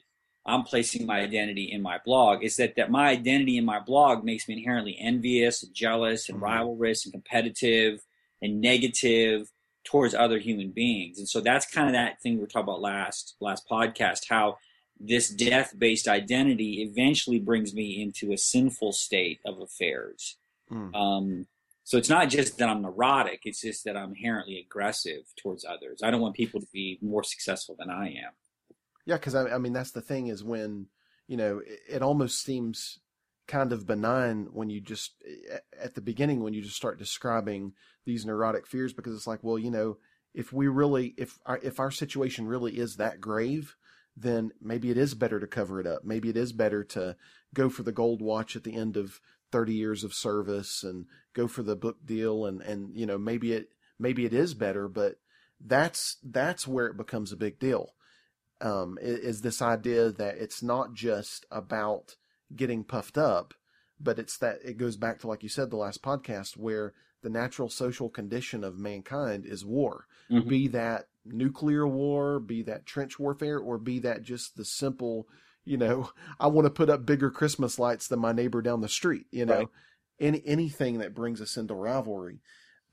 I'm 0.48 0.62
placing 0.62 1.06
my 1.06 1.20
identity 1.20 1.70
in 1.70 1.82
my 1.82 1.98
blog. 2.04 2.42
It's 2.42 2.56
that, 2.56 2.74
that 2.76 2.90
my 2.90 3.08
identity 3.08 3.58
in 3.58 3.66
my 3.66 3.80
blog 3.80 4.24
makes 4.24 4.48
me 4.48 4.56
inherently 4.56 4.96
envious, 4.98 5.62
and 5.62 5.74
jealous, 5.74 6.28
and 6.28 6.40
mm-hmm. 6.40 6.46
rivalrous, 6.46 7.04
and 7.04 7.12
competitive, 7.12 8.00
and 8.40 8.60
negative 8.60 9.50
towards 9.84 10.14
other 10.14 10.38
human 10.38 10.70
beings. 10.70 11.18
And 11.18 11.28
so 11.28 11.40
that's 11.40 11.66
kind 11.66 11.86
of 11.86 11.94
that 11.94 12.20
thing 12.20 12.34
we 12.34 12.40
were 12.40 12.46
talking 12.46 12.68
about 12.68 12.80
last 12.80 13.36
last 13.40 13.68
podcast. 13.68 14.28
How 14.28 14.58
this 15.00 15.30
death-based 15.30 16.08
identity 16.08 16.82
eventually 16.82 17.38
brings 17.38 17.72
me 17.74 18.02
into 18.02 18.32
a 18.32 18.38
sinful 18.38 18.92
state 18.92 19.40
of 19.46 19.60
affairs. 19.60 20.36
Mm. 20.70 20.94
Um, 20.94 21.46
so 21.84 21.96
it's 21.96 22.10
not 22.10 22.28
just 22.28 22.58
that 22.58 22.68
I'm 22.68 22.82
neurotic; 22.82 23.42
it's 23.44 23.62
just 23.62 23.84
that 23.84 23.96
I'm 23.96 24.10
inherently 24.10 24.58
aggressive 24.58 25.22
towards 25.40 25.64
others. 25.64 26.00
I 26.02 26.10
don't 26.10 26.20
want 26.20 26.34
people 26.34 26.60
to 26.60 26.66
be 26.72 26.98
more 27.00 27.22
successful 27.22 27.76
than 27.78 27.88
I 27.88 28.08
am. 28.08 28.32
Yeah, 29.06 29.16
because 29.16 29.34
I, 29.34 29.54
I, 29.54 29.58
mean 29.58 29.72
that's 29.72 29.92
the 29.92 30.02
thing 30.02 30.26
is 30.26 30.44
when 30.44 30.88
you 31.28 31.38
know 31.38 31.62
it, 31.66 31.80
it, 31.88 32.02
almost 32.02 32.42
seems 32.42 32.98
kind 33.48 33.72
of 33.72 33.86
benign 33.86 34.48
when 34.52 34.70
you 34.70 34.80
just 34.80 35.14
at 35.80 35.94
the 35.94 36.00
beginning 36.00 36.42
when 36.42 36.52
you 36.52 36.62
just 36.62 36.76
start 36.76 36.98
describing 36.98 37.72
these 38.04 38.24
neurotic 38.24 38.66
fears 38.66 38.92
because 38.92 39.14
it's 39.14 39.26
like 39.26 39.42
well 39.42 39.58
you 39.58 39.70
know 39.70 39.96
if 40.34 40.52
we 40.52 40.68
really 40.68 41.14
if 41.16 41.38
our 41.46 41.58
if 41.62 41.80
our 41.80 41.90
situation 41.90 42.46
really 42.46 42.78
is 42.78 42.96
that 42.96 43.20
grave 43.20 43.74
then 44.20 44.50
maybe 44.60 44.90
it 44.90 44.98
is 44.98 45.14
better 45.14 45.38
to 45.38 45.46
cover 45.46 45.80
it 45.80 45.86
up. 45.86 46.04
Maybe 46.04 46.28
it 46.28 46.36
is 46.36 46.52
better 46.52 46.82
to 46.84 47.16
go 47.54 47.68
for 47.68 47.82
the 47.82 47.92
gold 47.92 48.20
watch 48.20 48.56
at 48.56 48.64
the 48.64 48.74
end 48.74 48.96
of 48.96 49.20
30 49.52 49.74
years 49.74 50.04
of 50.04 50.12
service 50.12 50.82
and 50.82 51.06
go 51.34 51.46
for 51.46 51.62
the 51.62 51.76
book 51.76 52.04
deal 52.04 52.44
and 52.44 52.60
and 52.60 52.94
you 52.94 53.06
know 53.06 53.16
maybe 53.16 53.52
it 53.52 53.70
maybe 53.98 54.26
it 54.26 54.34
is 54.34 54.52
better 54.52 54.88
but 54.88 55.14
that's 55.64 56.18
that's 56.22 56.68
where 56.68 56.86
it 56.86 56.96
becomes 56.96 57.32
a 57.32 57.36
big 57.36 57.58
deal. 57.58 57.94
Um, 58.60 58.98
is 59.00 59.40
this 59.40 59.62
idea 59.62 60.10
that 60.10 60.36
it's 60.36 60.62
not 60.62 60.92
just 60.92 61.46
about 61.50 62.16
getting 62.54 62.84
puffed 62.84 63.18
up, 63.18 63.54
but 64.00 64.18
it's 64.18 64.38
that 64.38 64.58
it 64.64 64.78
goes 64.78 64.96
back 64.96 65.20
to, 65.20 65.26
like 65.26 65.42
you 65.42 65.48
said, 65.48 65.70
the 65.70 65.76
last 65.76 66.02
podcast, 66.02 66.56
where 66.56 66.94
the 67.22 67.30
natural 67.30 67.68
social 67.68 68.08
condition 68.08 68.62
of 68.62 68.78
mankind 68.78 69.44
is 69.44 69.64
war, 69.64 70.06
mm-hmm. 70.30 70.48
be 70.48 70.68
that 70.68 71.08
nuclear 71.24 71.86
war, 71.86 72.38
be 72.40 72.62
that 72.62 72.86
trench 72.86 73.18
warfare, 73.18 73.58
or 73.58 73.78
be 73.78 73.98
that 74.00 74.22
just 74.22 74.56
the 74.56 74.64
simple, 74.64 75.26
you 75.64 75.76
know, 75.76 76.10
I 76.40 76.46
want 76.46 76.66
to 76.66 76.70
put 76.70 76.90
up 76.90 77.06
bigger 77.06 77.30
Christmas 77.30 77.78
lights 77.78 78.08
than 78.08 78.20
my 78.20 78.32
neighbor 78.32 78.62
down 78.62 78.80
the 78.80 78.88
street, 78.88 79.26
you 79.30 79.46
know, 79.46 79.58
right. 79.58 79.68
any, 80.20 80.42
anything 80.46 80.98
that 80.98 81.14
brings 81.14 81.40
us 81.40 81.56
into 81.56 81.74
rivalry. 81.74 82.40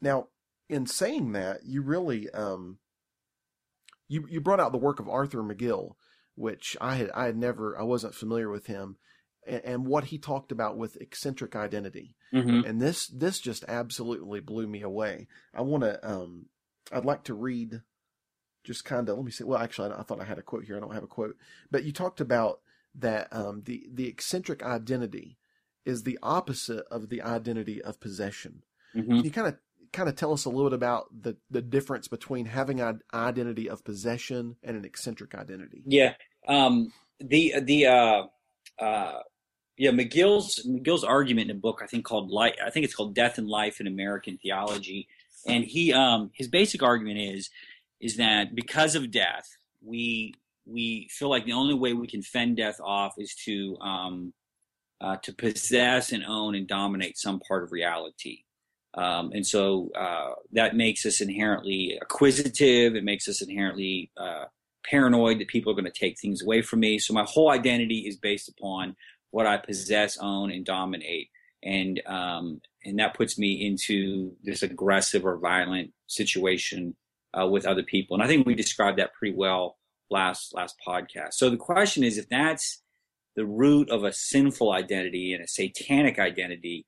Now, 0.02 0.28
in 0.68 0.88
saying 0.88 1.34
that, 1.34 1.60
you 1.66 1.82
really, 1.84 2.30
um, 2.32 2.80
you 4.08 4.26
you 4.30 4.42
brought 4.42 4.60
out 4.60 4.72
the 4.72 4.78
work 4.78 5.00
of 5.00 5.10
Arthur 5.10 5.42
McGill, 5.44 5.96
which 6.36 6.76
I 6.80 6.96
had 6.96 7.12
I 7.12 7.26
had 7.26 7.38
never 7.38 7.78
I 7.80 7.84
wasn't 7.84 8.16
familiar 8.16 8.50
with 8.50 8.68
him, 8.68 8.98
and, 9.46 9.62
and 9.64 9.86
what 9.86 10.06
he 10.06 10.18
talked 10.18 10.52
about 10.52 10.78
with 10.78 11.02
eccentric 11.02 11.56
identity, 11.56 12.16
mm-hmm. 12.34 12.68
and 12.68 12.82
this 12.82 13.08
this 13.08 13.40
just 13.40 13.66
absolutely 13.68 14.40
blew 14.40 14.68
me 14.68 14.82
away. 14.82 15.28
I 15.54 15.62
want 15.62 15.84
to 15.84 16.08
um 16.08 16.48
I'd 16.92 17.06
like 17.06 17.24
to 17.26 17.34
read 17.34 17.82
just 18.64 18.86
kind 18.86 19.08
of 19.10 19.18
let 19.18 19.26
me 19.26 19.32
see. 19.32 19.44
Well, 19.44 19.60
actually, 19.60 19.92
I, 19.92 20.00
I, 20.00 20.04
thought 20.04 20.22
I 20.22 20.26
had 20.26 20.40
a 20.40 20.44
quote 20.44 20.66
here. 20.66 20.78
I 20.78 20.80
don't 20.80 20.94
have 20.94 21.04
a 21.04 21.08
quote, 21.08 21.38
but 21.72 21.84
you 21.84 21.92
talked 21.92 22.22
about 22.22 22.62
that 22.96 23.28
um, 23.32 23.64
the 23.66 23.88
the 23.92 24.08
eccentric 24.08 24.64
identity 24.64 25.38
is 25.86 26.04
the 26.04 26.18
opposite 26.24 26.86
of 26.90 27.10
the 27.10 27.22
identity 27.22 27.82
of 27.82 28.00
possession. 28.00 28.64
Mm-hmm. 28.96 29.18
Can 29.18 29.24
you 29.24 29.32
kind 29.32 29.48
of 29.48 29.58
kind 29.96 30.10
of 30.10 30.16
tell 30.16 30.34
us 30.34 30.46
a 30.46 30.50
little 30.50 30.70
bit 30.70 30.76
about 30.76 31.08
the, 31.22 31.38
the 31.50 31.62
difference 31.62 32.08
between 32.08 32.46
having 32.46 32.82
an 32.82 33.00
identity 33.14 33.70
of 33.70 33.84
possession 33.84 34.58
and 34.62 34.76
an 34.78 34.86
eccentric 34.86 35.34
identity? 35.34 35.84
Yeah. 35.86 36.14
Um, 36.48 36.92
the, 37.20 37.54
the, 37.62 37.86
uh, 37.88 38.24
uh, 38.80 39.20
yeah, 39.78 39.92
McGill's 39.92 40.66
McGill's 40.66 41.04
argument 41.04 41.50
in 41.50 41.58
a 41.58 41.60
book 41.60 41.82
I 41.84 41.88
think 41.88 42.06
called 42.06 42.30
Life. 42.30 42.56
I 42.66 42.70
think 42.70 42.86
it's 42.86 42.96
called 42.96 43.16
Death 43.16 43.38
and 43.38 43.48
Life 43.48 43.80
in 43.80 43.88
American 43.88 44.38
Theology, 44.38 45.08
and 45.48 45.64
he 45.64 45.94
um, 45.94 46.32
his 46.34 46.48
basic 46.48 46.82
argument 46.82 47.20
is 47.20 47.50
is 48.00 48.18
that 48.18 48.56
because 48.56 48.96
of 48.96 49.12
death, 49.12 49.48
we 49.84 50.34
we 50.66 51.10
feel 51.12 51.30
like 51.30 51.46
the 51.46 51.54
only 51.54 51.74
way 51.74 51.94
we 51.94 52.08
can 52.08 52.22
fend 52.22 52.58
death 52.58 52.80
off 52.82 53.16
is 53.18 53.36
to 53.46 53.78
um, 53.80 54.34
uh, 55.02 55.18
to 55.18 55.34
possess 55.34 56.12
and 56.12 56.24
own 56.26 56.56
and 56.56 56.68
dominate 56.68 57.18
some 57.18 57.40
part 57.40 57.64
of 57.64 57.72
reality. 57.72 58.44
Um, 58.94 59.32
and 59.34 59.46
so 59.46 59.90
uh, 59.94 60.32
that 60.54 60.76
makes 60.76 61.06
us 61.06 61.20
inherently 61.20 62.00
acquisitive. 62.02 62.96
It 62.96 63.04
makes 63.04 63.28
us 63.28 63.42
inherently 63.42 64.10
uh, 64.16 64.46
paranoid 64.90 65.40
that 65.40 65.50
people 65.50 65.72
are 65.72 65.76
going 65.76 65.86
to 65.86 65.92
take 65.92 66.18
things 66.18 66.42
away 66.42 66.62
from 66.62 66.80
me. 66.80 66.98
So 67.00 67.14
my 67.14 67.26
whole 67.28 67.52
identity 67.52 68.06
is 68.08 68.16
based 68.16 68.48
upon 68.48 68.96
what 69.36 69.46
I 69.46 69.58
possess, 69.58 70.18
own, 70.18 70.50
and 70.50 70.66
dominate. 70.66 71.28
And 71.62 72.02
um, 72.06 72.62
and 72.86 72.98
that 73.00 73.16
puts 73.16 73.38
me 73.38 73.68
into 73.68 74.32
this 74.42 74.64
aggressive 74.64 75.26
or 75.26 75.38
violent 75.38 75.92
situation 76.08 76.96
uh, 77.38 77.46
with 77.46 77.66
other 77.66 77.84
people. 77.84 78.16
And 78.16 78.24
I 78.24 78.28
think 78.28 78.48
we 78.48 78.56
described 78.56 78.98
that 78.98 79.14
pretty 79.14 79.36
well 79.36 79.78
last 80.10 80.56
last 80.56 80.76
podcast. 80.88 81.34
So 81.34 81.50
the 81.50 81.58
question 81.58 82.02
is, 82.02 82.18
if 82.18 82.30
that's 82.30 82.82
the 83.36 83.46
root 83.46 83.90
of 83.90 84.06
a 84.06 84.14
sinful 84.14 84.72
identity 84.72 85.34
and 85.34 85.44
a 85.44 85.50
satanic 85.50 86.18
identity, 86.18 86.86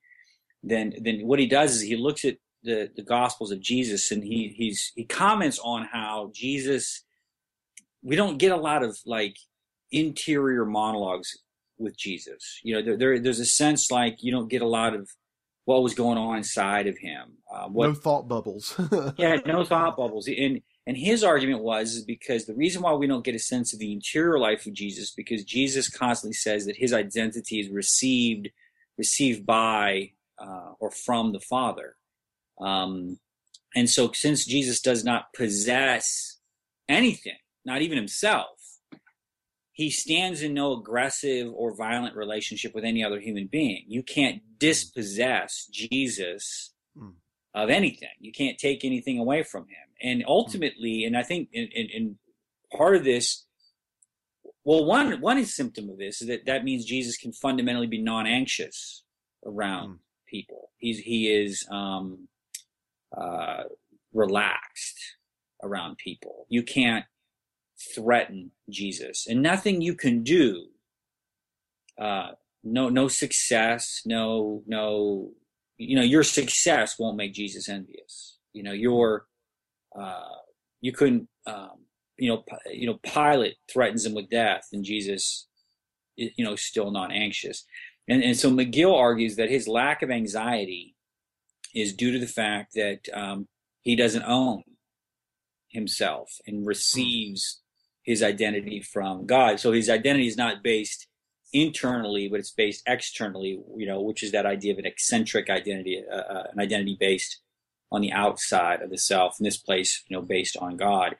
then 0.62 0.94
then 1.02 1.26
what 1.26 1.40
he 1.40 1.46
does 1.46 1.76
is 1.76 1.82
he 1.82 1.96
looks 1.96 2.24
at 2.24 2.38
the, 2.62 2.90
the 2.96 3.04
gospels 3.04 3.52
of 3.52 3.60
Jesus 3.60 4.10
and 4.10 4.24
he 4.24 4.54
he's 4.56 4.90
he 4.94 5.04
comments 5.04 5.58
on 5.62 5.86
how 5.92 6.30
Jesus 6.34 7.04
we 8.02 8.16
don't 8.16 8.38
get 8.38 8.52
a 8.52 8.56
lot 8.56 8.82
of 8.82 8.96
like 9.04 9.36
interior 9.92 10.64
monologues 10.64 11.36
with 11.78 11.96
Jesus. 11.96 12.60
You 12.62 12.74
know, 12.74 12.82
there, 12.82 12.96
there 12.96 13.18
there's 13.18 13.40
a 13.40 13.46
sense 13.46 13.90
like 13.90 14.22
you 14.22 14.32
don't 14.32 14.48
get 14.48 14.62
a 14.62 14.66
lot 14.66 14.94
of 14.94 15.08
what 15.64 15.82
was 15.82 15.94
going 15.94 16.16
on 16.18 16.38
inside 16.38 16.86
of 16.86 16.96
him. 16.98 17.36
Uh, 17.52 17.68
what, 17.68 17.88
no 17.88 17.94
thought 17.94 18.28
bubbles. 18.28 18.74
yeah, 19.18 19.36
no 19.46 19.64
thought 19.64 19.96
bubbles. 19.96 20.28
And 20.28 20.60
and 20.86 20.96
his 20.96 21.22
argument 21.22 21.62
was 21.62 22.02
because 22.04 22.46
the 22.46 22.54
reason 22.54 22.82
why 22.82 22.94
we 22.94 23.06
don't 23.06 23.24
get 23.24 23.34
a 23.34 23.38
sense 23.38 23.72
of 23.72 23.78
the 23.78 23.92
interior 23.92 24.38
life 24.38 24.66
of 24.66 24.72
Jesus 24.72 25.10
because 25.10 25.44
Jesus 25.44 25.90
constantly 25.90 26.32
says 26.32 26.64
that 26.64 26.76
his 26.76 26.92
identity 26.92 27.60
is 27.60 27.68
received 27.68 28.48
received 28.96 29.46
by 29.46 30.10
uh, 30.38 30.72
or 30.80 30.90
from 30.90 31.32
the 31.32 31.40
Father. 31.40 31.96
Um, 32.60 33.18
and 33.74 33.88
so, 33.88 34.10
since 34.12 34.44
Jesus 34.46 34.80
does 34.80 35.04
not 35.04 35.32
possess 35.34 36.38
anything, 36.88 37.36
not 37.64 37.82
even 37.82 37.98
himself, 37.98 38.57
he 39.78 39.90
stands 39.90 40.42
in 40.42 40.54
no 40.54 40.72
aggressive 40.72 41.52
or 41.54 41.72
violent 41.72 42.16
relationship 42.16 42.74
with 42.74 42.82
any 42.82 43.04
other 43.04 43.20
human 43.20 43.46
being. 43.46 43.84
You 43.86 44.02
can't 44.02 44.42
dispossess 44.58 45.68
Jesus 45.70 46.74
mm. 47.00 47.12
of 47.54 47.70
anything. 47.70 48.08
You 48.18 48.32
can't 48.32 48.58
take 48.58 48.84
anything 48.84 49.20
away 49.20 49.44
from 49.44 49.68
him. 49.68 49.86
And 50.02 50.24
ultimately, 50.26 51.04
and 51.04 51.16
I 51.16 51.22
think 51.22 51.50
in, 51.52 51.68
in, 51.72 51.86
in 51.94 52.18
part 52.76 52.96
of 52.96 53.04
this, 53.04 53.44
well, 54.64 54.84
one 54.84 55.20
one 55.20 55.44
symptom 55.44 55.88
of 55.90 55.96
this 55.96 56.20
is 56.22 56.26
that 56.26 56.46
that 56.46 56.64
means 56.64 56.84
Jesus 56.84 57.16
can 57.16 57.32
fundamentally 57.32 57.86
be 57.86 58.02
non-anxious 58.02 59.04
around 59.46 59.90
mm. 59.90 59.98
people. 60.26 60.70
He's 60.78 60.98
he 60.98 61.32
is 61.32 61.64
um, 61.70 62.26
uh, 63.16 63.62
relaxed 64.12 64.98
around 65.62 65.98
people. 65.98 66.46
You 66.48 66.64
can't 66.64 67.04
threaten 67.94 68.50
Jesus, 68.70 69.26
and 69.28 69.42
nothing 69.42 69.80
you 69.80 69.94
can 69.94 70.22
do. 70.22 70.66
Uh, 72.00 72.32
no, 72.64 72.88
no 72.88 73.08
success, 73.08 74.02
no, 74.04 74.62
no. 74.66 75.30
You 75.76 75.96
know, 75.96 76.02
your 76.02 76.24
success 76.24 76.98
won't 76.98 77.16
make 77.16 77.32
Jesus 77.32 77.68
envious. 77.68 78.38
You 78.52 78.64
know, 78.64 78.72
your, 78.72 79.26
uh, 79.96 80.38
you 80.80 80.92
couldn't, 80.92 81.28
um, 81.46 81.84
you 82.16 82.28
know, 82.30 82.44
you 82.72 82.86
know, 82.86 82.98
Pilate 83.04 83.56
threatens 83.72 84.04
him 84.04 84.14
with 84.14 84.28
death, 84.28 84.66
and 84.72 84.84
Jesus, 84.84 85.46
you 86.16 86.44
know, 86.44 86.56
still 86.56 86.90
not 86.90 87.12
anxious. 87.12 87.64
And 88.08 88.22
and 88.22 88.36
so 88.36 88.50
McGill 88.50 88.94
argues 88.94 89.36
that 89.36 89.50
his 89.50 89.68
lack 89.68 90.02
of 90.02 90.10
anxiety 90.10 90.96
is 91.74 91.94
due 91.94 92.12
to 92.12 92.18
the 92.18 92.26
fact 92.26 92.74
that 92.74 93.00
um, 93.12 93.46
he 93.82 93.94
doesn't 93.94 94.24
own 94.24 94.62
himself 95.68 96.30
and 96.46 96.66
receives 96.66 97.60
his 98.08 98.22
identity 98.22 98.80
from 98.80 99.26
God. 99.26 99.60
So 99.60 99.70
his 99.70 99.90
identity 99.90 100.26
is 100.26 100.38
not 100.38 100.62
based 100.62 101.06
internally, 101.52 102.26
but 102.26 102.40
it's 102.40 102.50
based 102.50 102.82
externally, 102.86 103.60
you 103.76 103.86
know, 103.86 104.00
which 104.00 104.22
is 104.22 104.32
that 104.32 104.46
idea 104.46 104.72
of 104.72 104.78
an 104.78 104.86
eccentric 104.86 105.50
identity, 105.50 106.02
uh, 106.10 106.16
uh, 106.16 106.44
an 106.50 106.58
identity 106.58 106.96
based 106.98 107.42
on 107.92 108.00
the 108.00 108.10
outside 108.10 108.80
of 108.80 108.88
the 108.88 108.96
self. 108.96 109.38
In 109.38 109.44
this 109.44 109.58
place, 109.58 110.04
you 110.08 110.16
know, 110.16 110.22
based 110.22 110.56
on 110.56 110.78
God. 110.78 111.16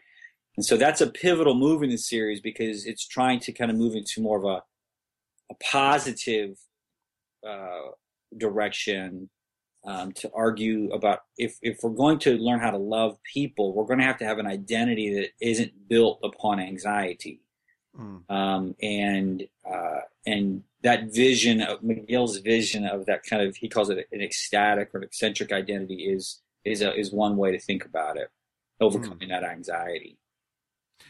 And 0.57 0.65
so 0.65 0.79
that's 0.79 1.03
a 1.03 1.11
pivotal 1.11 1.55
move 1.55 1.83
in 1.83 1.91
the 1.91 1.99
series 1.99 2.41
because 2.41 2.87
it's 2.87 3.07
trying 3.07 3.41
to 3.41 3.53
kind 3.53 3.71
of 3.71 3.77
move 3.77 3.95
into 3.95 4.23
more 4.23 4.39
of 4.39 4.45
a, 4.45 4.63
a 5.53 5.57
positive 5.63 6.57
uh, 7.47 7.91
direction 8.35 9.29
um, 9.89 10.13
to 10.13 10.31
argue 10.35 10.91
about 10.93 11.21
if, 11.39 11.57
if 11.63 11.79
we're 11.83 11.91
going 11.91 12.19
to 12.19 12.37
learn 12.37 12.61
how 12.61 12.71
to 12.71 12.77
love 12.77 13.17
people, 13.23 13.73
we're 13.73 13.87
going 13.87 13.99
to 13.99 14.05
have 14.05 14.19
to 14.19 14.27
have 14.27 14.39
an 14.39 14.47
identity 14.47 15.15
that 15.15 15.31
isn't 15.41 15.89
built 15.89 16.21
upon 16.23 16.61
anxiety. 16.61 17.41
Mm. 17.99 18.31
Um, 18.31 18.75
and 18.83 19.45
uh, 19.69 20.01
and 20.27 20.63
that 20.83 21.15
vision 21.15 21.63
of 21.63 21.81
McGill's 21.81 22.37
vision 22.37 22.85
of 22.85 23.07
that 23.07 23.25
kind 23.25 23.43
of 23.43 23.57
he 23.57 23.69
calls 23.69 23.89
it 23.89 24.07
an 24.13 24.21
ecstatic 24.21 24.95
or 24.95 24.99
an 24.99 25.05
eccentric 25.05 25.53
identity 25.53 26.05
is 26.13 26.43
is 26.67 26.83
a, 26.83 26.95
is 26.95 27.11
one 27.11 27.39
way 27.39 27.51
to 27.53 27.59
think 27.59 27.87
about 27.87 28.19
it, 28.19 28.29
overcoming 28.81 29.29
mm. 29.29 29.31
that 29.31 29.43
anxiety. 29.43 30.19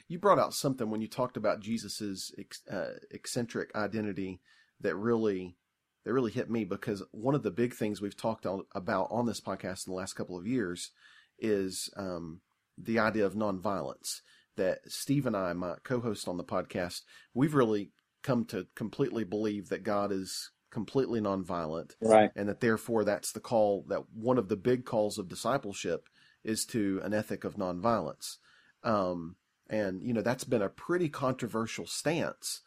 You 0.06 0.20
brought 0.20 0.38
out 0.38 0.54
something 0.54 0.88
when 0.88 1.00
you 1.00 1.08
talked 1.08 1.36
about 1.36 1.60
Jesus's 1.60 2.32
uh, 2.70 2.92
eccentric 3.10 3.74
identity 3.74 4.40
that 4.80 4.94
really 4.94 5.56
that 6.04 6.12
really 6.12 6.32
hit 6.32 6.50
me 6.50 6.64
because 6.64 7.02
one 7.11 7.34
of 7.34 7.42
the 7.42 7.50
big 7.50 7.74
things 7.74 8.00
we've 8.00 8.16
talked 8.16 8.46
about 8.74 9.08
on 9.11 9.26
this 9.26 9.40
podcast 9.40 9.87
in 9.87 9.92
the 9.92 9.96
last 9.96 10.14
couple 10.14 10.38
of 10.38 10.46
years 10.46 10.90
is 11.38 11.90
um, 11.96 12.40
the 12.76 12.98
idea 12.98 13.26
of 13.26 13.34
nonviolence. 13.34 14.20
That 14.56 14.80
Steve 14.87 15.26
and 15.26 15.37
I, 15.37 15.52
my 15.52 15.74
co-host 15.84 16.26
on 16.26 16.37
the 16.37 16.44
podcast, 16.44 17.02
we've 17.32 17.54
really 17.54 17.92
come 18.24 18.44
to 18.46 18.66
completely 18.74 19.22
believe 19.22 19.68
that 19.68 19.84
God 19.84 20.11
is 20.11 20.50
completely 20.70 21.20
nonviolent, 21.20 21.92
right? 22.02 22.30
And 22.34 22.48
that 22.48 22.61
therefore 22.61 23.04
that's 23.04 23.30
the 23.30 23.40
call 23.40 23.84
that 23.88 24.02
one 24.12 24.37
of 24.37 24.48
the 24.48 24.56
big 24.56 24.84
calls 24.84 25.16
of 25.16 25.28
discipleship 25.28 26.08
is 26.42 26.64
to 26.66 27.00
an 27.04 27.14
ethic 27.14 27.44
of 27.44 27.54
nonviolence. 27.54 28.38
Um, 28.82 29.37
and 29.70 30.02
you 30.02 30.12
know 30.12 30.22
that's 30.22 30.44
been 30.44 30.62
a 30.62 30.68
pretty 30.68 31.08
controversial 31.08 31.87
stance 31.87 32.62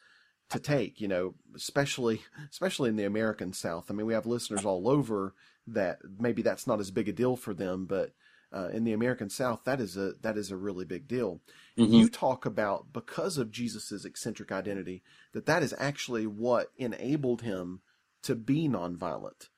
to 0.51 0.59
take, 0.59 1.01
you 1.01 1.07
know, 1.07 1.35
especially 1.55 2.21
especially 2.49 2.89
in 2.89 2.95
the 2.95 3.05
American 3.05 3.53
South. 3.53 3.89
I 3.89 3.93
mean, 3.93 4.05
we 4.05 4.13
have 4.13 4.25
listeners 4.25 4.65
all 4.65 4.87
over 4.87 5.33
that 5.67 5.99
maybe 6.19 6.41
that's 6.41 6.67
not 6.67 6.79
as 6.79 6.91
big 6.91 7.09
a 7.09 7.13
deal 7.13 7.35
for 7.35 7.53
them, 7.53 7.85
but 7.85 8.13
uh, 8.53 8.67
in 8.73 8.83
the 8.83 8.93
American 8.93 9.29
South, 9.29 9.63
that 9.63 9.79
is 9.79 9.95
a 9.95 10.13
that 10.21 10.37
is 10.37 10.51
a 10.51 10.57
really 10.57 10.85
big 10.85 11.07
deal. 11.07 11.39
Mm-hmm. 11.77 11.93
You 11.93 12.09
talk 12.09 12.45
about 12.45 12.91
because 12.91 13.37
of 13.37 13.51
Jesus's 13.51 14.05
eccentric 14.05 14.51
identity 14.51 15.03
that 15.33 15.45
that 15.45 15.63
is 15.63 15.73
actually 15.77 16.27
what 16.27 16.71
enabled 16.77 17.41
him 17.41 17.81
to 18.23 18.35
be 18.35 18.67
nonviolent. 18.67 19.49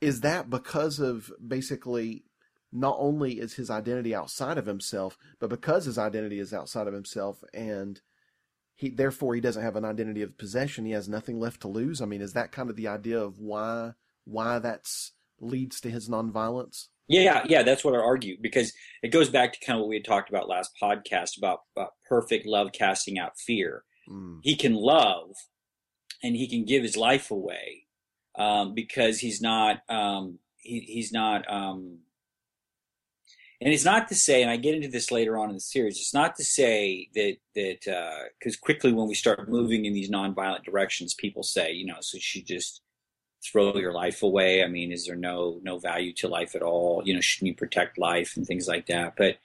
Is 0.00 0.20
that 0.20 0.50
because 0.50 1.00
of 1.00 1.32
basically 1.46 2.24
not 2.70 2.96
only 2.98 3.38
is 3.38 3.54
his 3.54 3.70
identity 3.70 4.14
outside 4.14 4.58
of 4.58 4.66
himself, 4.66 5.16
but 5.38 5.48
because 5.48 5.86
his 5.86 5.96
identity 5.96 6.38
is 6.38 6.52
outside 6.52 6.86
of 6.86 6.92
himself 6.92 7.42
and 7.54 8.00
he 8.76 8.90
therefore 8.90 9.34
he 9.34 9.40
doesn't 9.40 9.62
have 9.62 9.76
an 9.76 9.84
identity 9.84 10.22
of 10.22 10.36
possession. 10.36 10.84
He 10.84 10.92
has 10.92 11.08
nothing 11.08 11.38
left 11.38 11.60
to 11.62 11.68
lose. 11.68 12.00
I 12.00 12.06
mean, 12.06 12.20
is 12.20 12.32
that 12.32 12.52
kind 12.52 12.70
of 12.70 12.76
the 12.76 12.88
idea 12.88 13.20
of 13.20 13.38
why 13.38 13.92
why 14.24 14.58
that's 14.58 15.12
leads 15.40 15.80
to 15.82 15.90
his 15.90 16.08
nonviolence? 16.08 16.88
Yeah, 17.06 17.44
yeah, 17.46 17.62
that's 17.62 17.84
what 17.84 17.94
I 17.94 17.98
argue 17.98 18.36
because 18.40 18.72
it 19.02 19.08
goes 19.08 19.28
back 19.28 19.52
to 19.52 19.64
kind 19.64 19.78
of 19.78 19.82
what 19.82 19.90
we 19.90 19.96
had 19.96 20.06
talked 20.06 20.30
about 20.30 20.48
last 20.48 20.72
podcast 20.82 21.36
about, 21.36 21.60
about 21.76 21.92
perfect 22.08 22.46
love 22.46 22.72
casting 22.72 23.18
out 23.18 23.38
fear. 23.38 23.84
Mm. 24.10 24.38
He 24.42 24.56
can 24.56 24.74
love 24.74 25.34
and 26.22 26.34
he 26.34 26.48
can 26.48 26.64
give 26.64 26.82
his 26.82 26.96
life 26.96 27.30
away 27.30 27.84
um, 28.36 28.74
because 28.74 29.18
he's 29.18 29.42
not 29.42 29.78
um, 29.90 30.38
he, 30.56 30.80
he's 30.80 31.12
not 31.12 31.44
um, 31.52 31.98
and 33.64 33.72
it's 33.72 33.84
not 33.84 34.08
to 34.08 34.14
say, 34.14 34.42
and 34.42 34.50
I 34.50 34.58
get 34.58 34.74
into 34.74 34.88
this 34.88 35.10
later 35.10 35.38
on 35.38 35.48
in 35.48 35.54
the 35.54 35.60
series, 35.60 35.96
it's 35.96 36.12
not 36.12 36.36
to 36.36 36.44
say 36.44 37.08
that 37.14 37.36
that 37.54 38.28
because 38.38 38.56
uh, 38.56 38.60
quickly 38.62 38.92
when 38.92 39.08
we 39.08 39.14
start 39.14 39.48
moving 39.48 39.86
in 39.86 39.94
these 39.94 40.10
nonviolent 40.10 40.64
directions, 40.64 41.14
people 41.14 41.42
say, 41.42 41.72
you 41.72 41.86
know, 41.86 41.96
so 42.02 42.18
she 42.20 42.42
just 42.42 42.82
throw 43.42 43.74
your 43.74 43.94
life 43.94 44.22
away. 44.22 44.62
I 44.62 44.68
mean, 44.68 44.92
is 44.92 45.06
there 45.06 45.16
no 45.16 45.60
no 45.62 45.78
value 45.78 46.12
to 46.16 46.28
life 46.28 46.54
at 46.54 46.60
all? 46.60 47.00
You 47.06 47.14
know, 47.14 47.22
shouldn't 47.22 47.48
you 47.48 47.54
protect 47.54 47.96
life 47.96 48.36
and 48.36 48.46
things 48.46 48.68
like 48.68 48.84
that? 48.88 49.14
But 49.16 49.38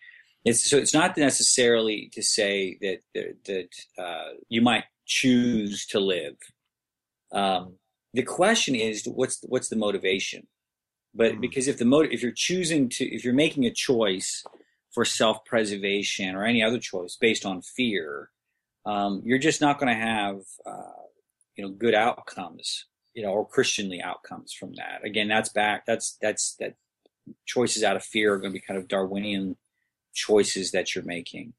it's 0.43 0.69
so 0.69 0.75
it's 0.75 0.93
not 0.93 1.15
necessarily 1.15 2.09
to 2.11 2.21
say 2.21 2.77
that 2.81 2.99
that, 3.15 3.37
that 3.45 4.03
uh, 4.03 4.33
you 4.49 4.61
might 4.61 4.83
choose 5.05 5.85
to 5.87 5.99
live. 6.01 6.35
Um, 7.31 7.75
the 8.13 8.23
question 8.23 8.75
is, 8.75 9.05
what's 9.05 9.39
what's 9.47 9.69
the 9.69 9.77
motivation? 9.77 10.47
But 11.13 11.33
mm. 11.33 11.41
because 11.41 11.67
if 11.67 11.77
the 11.77 11.85
motive, 11.85 12.11
if 12.11 12.21
you're 12.21 12.31
choosing 12.31 12.89
to, 12.89 13.05
if 13.05 13.23
you're 13.23 13.33
making 13.33 13.65
a 13.65 13.73
choice 13.73 14.43
for 14.91 15.05
self-preservation 15.05 16.35
or 16.35 16.45
any 16.45 16.63
other 16.63 16.79
choice 16.79 17.17
based 17.19 17.45
on 17.45 17.61
fear, 17.61 18.29
um, 18.85 19.21
you're 19.23 19.37
just 19.37 19.61
not 19.61 19.79
going 19.79 19.93
to 19.93 20.01
have, 20.01 20.41
uh, 20.65 21.03
you 21.55 21.63
know, 21.63 21.69
good 21.69 21.93
outcomes, 21.93 22.85
you 23.13 23.23
know, 23.23 23.29
or 23.29 23.47
Christianly 23.47 24.01
outcomes 24.01 24.53
from 24.53 24.73
that. 24.75 25.03
Again, 25.03 25.27
that's 25.27 25.49
back. 25.49 25.85
That's 25.85 26.17
that's 26.21 26.55
that 26.59 26.75
choices 27.45 27.83
out 27.83 27.95
of 27.95 28.03
fear 28.03 28.33
are 28.33 28.39
going 28.39 28.51
to 28.51 28.59
be 28.59 28.65
kind 28.65 28.79
of 28.79 28.87
Darwinian 28.87 29.57
choices 30.13 30.71
that 30.71 30.95
you're 30.95 31.03
making. 31.03 31.53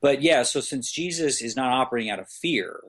But 0.00 0.22
yeah, 0.22 0.42
so 0.44 0.60
since 0.60 0.92
Jesus 0.92 1.42
is 1.42 1.56
not 1.56 1.72
operating 1.72 2.10
out 2.10 2.20
of 2.20 2.28
fear, 2.28 2.80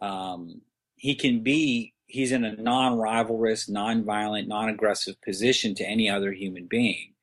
um, 0.00 0.60
he 0.94 1.14
can 1.14 1.42
be 1.42 1.94
he's 2.10 2.32
in 2.32 2.44
a 2.44 2.56
non-rivalrous, 2.56 3.68
non-violent, 3.68 4.48
non-aggressive 4.48 5.20
position 5.22 5.74
to 5.76 5.84
any 5.84 6.08
other 6.08 6.32
human 6.32 6.66
being. 6.66 7.14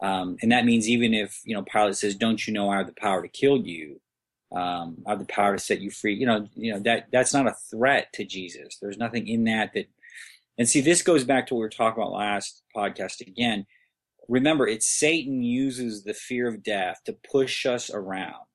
Um, 0.00 0.36
and 0.42 0.50
that 0.52 0.64
means 0.64 0.88
even 0.88 1.12
if 1.12 1.40
you 1.44 1.54
know 1.54 1.62
Pilate 1.62 1.96
says, 1.96 2.14
"Don't 2.14 2.46
you 2.46 2.52
know 2.52 2.70
I 2.70 2.78
have 2.78 2.86
the 2.86 2.92
power 2.94 3.22
to 3.22 3.28
kill 3.28 3.58
you? 3.58 4.00
Um, 4.50 4.98
I 5.06 5.10
have 5.10 5.18
the 5.18 5.26
power 5.26 5.54
to 5.54 5.62
set 5.62 5.80
you 5.80 5.90
free." 5.90 6.14
You 6.14 6.26
know, 6.26 6.48
you 6.54 6.72
know 6.72 6.80
that 6.80 7.08
that's 7.12 7.34
not 7.34 7.46
a 7.46 7.56
threat 7.70 8.12
to 8.14 8.24
Jesus. 8.24 8.78
There's 8.80 8.98
nothing 8.98 9.28
in 9.28 9.44
that 9.44 9.72
that. 9.74 9.88
And 10.58 10.68
see, 10.68 10.80
this 10.80 11.02
goes 11.02 11.24
back 11.24 11.46
to 11.46 11.54
what 11.54 11.60
we 11.60 11.64
were 11.64 11.70
talking 11.70 12.02
about 12.02 12.12
last 12.12 12.62
podcast 12.74 13.20
again. 13.20 13.66
Remember, 14.28 14.66
it's 14.66 14.86
Satan 14.86 15.42
uses 15.42 16.04
the 16.04 16.14
fear 16.14 16.48
of 16.48 16.62
death 16.62 17.00
to 17.04 17.12
push 17.12 17.66
us 17.66 17.90
around. 17.90 18.46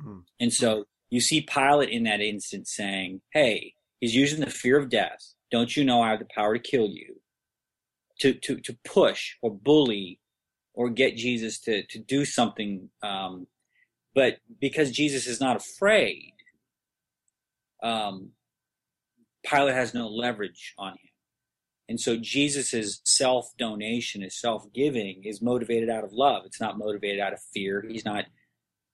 Mm. 0.00 0.22
And 0.40 0.52
so 0.52 0.84
you 1.10 1.20
see 1.20 1.42
Pilate 1.42 1.90
in 1.90 2.04
that 2.04 2.20
instance 2.20 2.72
saying, 2.72 3.22
"Hey, 3.32 3.74
He's 4.02 4.14
using 4.14 4.40
the 4.40 4.50
fear 4.50 4.78
of 4.78 4.90
death. 4.90 5.32
Don't 5.50 5.74
you 5.78 5.84
know 5.84 6.02
I 6.02 6.10
have 6.10 6.18
the 6.18 6.28
power 6.34 6.58
to 6.58 6.60
kill 6.60 6.88
you? 6.88 7.22
to 8.22 8.34
to 8.34 8.60
to 8.60 8.76
push 8.84 9.34
or 9.42 9.50
bully 9.52 10.20
or 10.74 10.90
get 10.90 11.16
Jesus 11.16 11.58
to 11.60 11.84
to 11.86 11.98
do 11.98 12.24
something. 12.24 12.88
Um, 13.02 13.48
but 14.14 14.38
because 14.60 14.92
Jesus 14.92 15.26
is 15.26 15.40
not 15.40 15.56
afraid, 15.56 16.34
um, 17.82 18.30
Pilate 19.44 19.74
has 19.74 19.94
no 19.94 20.08
leverage 20.08 20.74
on 20.78 20.92
him. 20.92 20.98
And 21.88 22.00
so 22.00 22.16
Jesus' 22.16 23.00
self 23.04 23.50
donation, 23.58 24.22
his 24.22 24.40
self 24.40 24.72
giving, 24.72 25.24
is 25.24 25.42
motivated 25.42 25.90
out 25.90 26.04
of 26.04 26.12
love. 26.12 26.44
It's 26.46 26.60
not 26.60 26.78
motivated 26.78 27.20
out 27.20 27.32
of 27.32 27.40
fear. 27.52 27.84
He's 27.88 28.04
not 28.04 28.26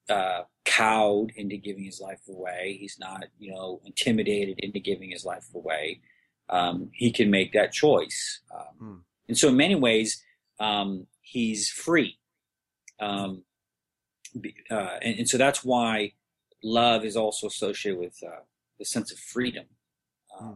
uh, 0.08 0.42
cowed 0.64 1.32
into 1.36 1.56
giving 1.56 1.84
his 1.84 2.00
life 2.00 2.20
away. 2.28 2.76
He's 2.80 2.98
not, 2.98 3.24
you 3.38 3.52
know, 3.52 3.80
intimidated 3.84 4.58
into 4.60 4.80
giving 4.80 5.10
his 5.10 5.24
life 5.24 5.46
away. 5.54 6.00
Um, 6.50 6.90
he 6.92 7.10
can 7.10 7.30
make 7.30 7.52
that 7.52 7.72
choice. 7.72 8.40
Um, 8.54 8.76
hmm. 8.78 8.96
And 9.28 9.36
so, 9.36 9.48
in 9.48 9.56
many 9.56 9.74
ways, 9.74 10.22
um, 10.60 11.06
he's 11.20 11.68
free. 11.68 12.18
Um, 13.00 13.44
uh, 14.70 14.98
and, 15.02 15.18
and, 15.20 15.28
so 15.28 15.38
that's 15.38 15.64
why 15.64 16.12
love 16.62 17.04
is 17.04 17.16
also 17.16 17.46
associated 17.46 18.00
with 18.00 18.16
uh, 18.26 18.40
the 18.78 18.84
sense 18.84 19.12
of 19.12 19.18
freedom, 19.18 19.66
uh, 20.34 20.44
hmm. 20.44 20.52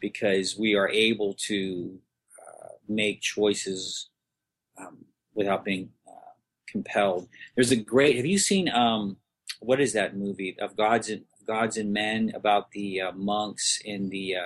because 0.00 0.56
we 0.58 0.74
are 0.74 0.88
able 0.88 1.34
to 1.46 1.98
uh, 2.40 2.68
make 2.88 3.20
choices 3.20 4.10
um, 4.78 5.04
without 5.34 5.64
being 5.64 5.90
compelled. 6.72 7.28
There's 7.54 7.70
a 7.70 7.76
great. 7.76 8.16
Have 8.16 8.26
you 8.26 8.38
seen 8.38 8.68
um, 8.68 9.18
what 9.60 9.80
is 9.80 9.92
that 9.92 10.16
movie 10.16 10.56
of 10.60 10.76
Gods 10.76 11.08
and 11.08 11.24
Gods 11.46 11.76
and 11.76 11.92
Men 11.92 12.32
about 12.34 12.72
the 12.72 13.02
uh, 13.02 13.12
monks 13.12 13.78
in 13.84 14.08
the 14.08 14.36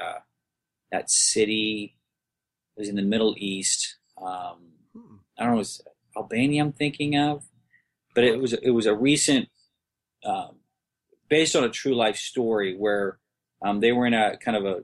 that 0.90 1.10
city? 1.10 1.96
It 2.76 2.80
was 2.80 2.88
in 2.88 2.96
the 2.96 3.02
Middle 3.02 3.34
East. 3.38 3.96
Um, 4.20 4.72
hmm. 4.92 5.16
I 5.38 5.44
don't 5.44 5.52
know. 5.52 5.56
It 5.56 5.58
was 5.58 5.80
Albania. 6.16 6.62
I'm 6.62 6.72
thinking 6.72 7.16
of 7.16 7.44
but 8.16 8.24
it 8.24 8.40
was 8.40 8.54
it 8.54 8.70
was 8.70 8.86
a 8.86 8.94
recent, 8.94 9.50
um, 10.24 10.56
based 11.28 11.54
on 11.54 11.62
a 11.62 11.68
true 11.68 11.94
life 11.94 12.16
story 12.16 12.74
where 12.74 13.18
um, 13.62 13.80
they 13.80 13.92
were 13.92 14.06
in 14.06 14.14
a 14.14 14.38
kind 14.38 14.56
of 14.56 14.64
a 14.64 14.82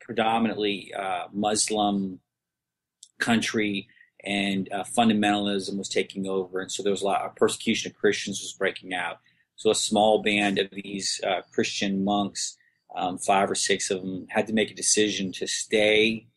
predominantly 0.00 0.94
uh, 0.96 1.24
Muslim 1.32 2.20
country, 3.18 3.88
and 4.24 4.68
uh, 4.72 4.84
fundamentalism 4.84 5.76
was 5.76 5.88
taking 5.88 6.26
over, 6.26 6.60
and 6.60 6.70
so 6.70 6.82
there 6.82 6.92
was 6.92 7.02
a 7.02 7.06
lot 7.06 7.22
of 7.22 7.36
persecution 7.36 7.90
of 7.90 7.96
Christians 7.96 8.40
was 8.40 8.52
breaking 8.52 8.94
out. 8.94 9.18
So 9.56 9.70
a 9.70 9.74
small 9.74 10.22
band 10.22 10.58
of 10.58 10.68
these 10.70 11.20
uh, 11.26 11.42
Christian 11.52 12.04
monks, 12.04 12.56
um, 12.94 13.18
five 13.18 13.50
or 13.50 13.54
six 13.54 13.90
of 13.90 14.02
them, 14.02 14.26
had 14.28 14.46
to 14.46 14.52
make 14.52 14.70
a 14.70 14.74
decision 14.74 15.32
to 15.32 15.46
stay 15.46 16.28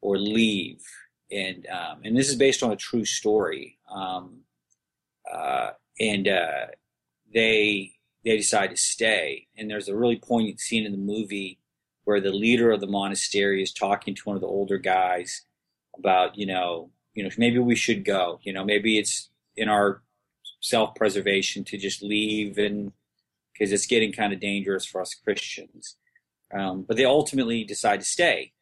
or 0.00 0.18
leave, 0.18 0.80
and 1.30 1.66
um, 1.66 2.00
and 2.04 2.16
this 2.16 2.28
is 2.28 2.36
based 2.36 2.62
on 2.62 2.72
a 2.72 2.76
true 2.76 3.04
story. 3.04 3.78
Um, 3.90 4.40
uh, 5.30 5.70
and 5.98 6.26
uh, 6.28 6.66
they 7.32 7.92
they 8.24 8.36
decide 8.36 8.70
to 8.70 8.76
stay. 8.76 9.46
And 9.56 9.70
there's 9.70 9.88
a 9.88 9.96
really 9.96 10.16
poignant 10.16 10.60
scene 10.60 10.84
in 10.84 10.92
the 10.92 10.98
movie 10.98 11.58
where 12.04 12.20
the 12.20 12.32
leader 12.32 12.70
of 12.70 12.80
the 12.80 12.86
monastery 12.86 13.62
is 13.62 13.72
talking 13.72 14.14
to 14.14 14.22
one 14.24 14.36
of 14.36 14.42
the 14.42 14.48
older 14.48 14.78
guys 14.78 15.42
about, 16.00 16.36
you 16.36 16.46
know, 16.46 16.90
you 17.14 17.22
know, 17.22 17.30
maybe 17.38 17.58
we 17.58 17.76
should 17.76 18.04
go. 18.04 18.40
You 18.42 18.52
know, 18.52 18.64
maybe 18.64 18.98
it's 18.98 19.30
in 19.56 19.68
our 19.68 20.02
self-preservation 20.60 21.64
to 21.64 21.78
just 21.78 22.02
leave 22.02 22.58
and 22.58 22.92
because 23.52 23.72
it's 23.72 23.86
getting 23.86 24.12
kind 24.12 24.32
of 24.32 24.40
dangerous 24.40 24.86
for 24.86 25.00
us 25.00 25.14
Christians. 25.14 25.96
Um, 26.52 26.82
but 26.82 26.96
they 26.96 27.04
ultimately 27.04 27.62
decide 27.64 28.00
to 28.00 28.06
stay. 28.06 28.52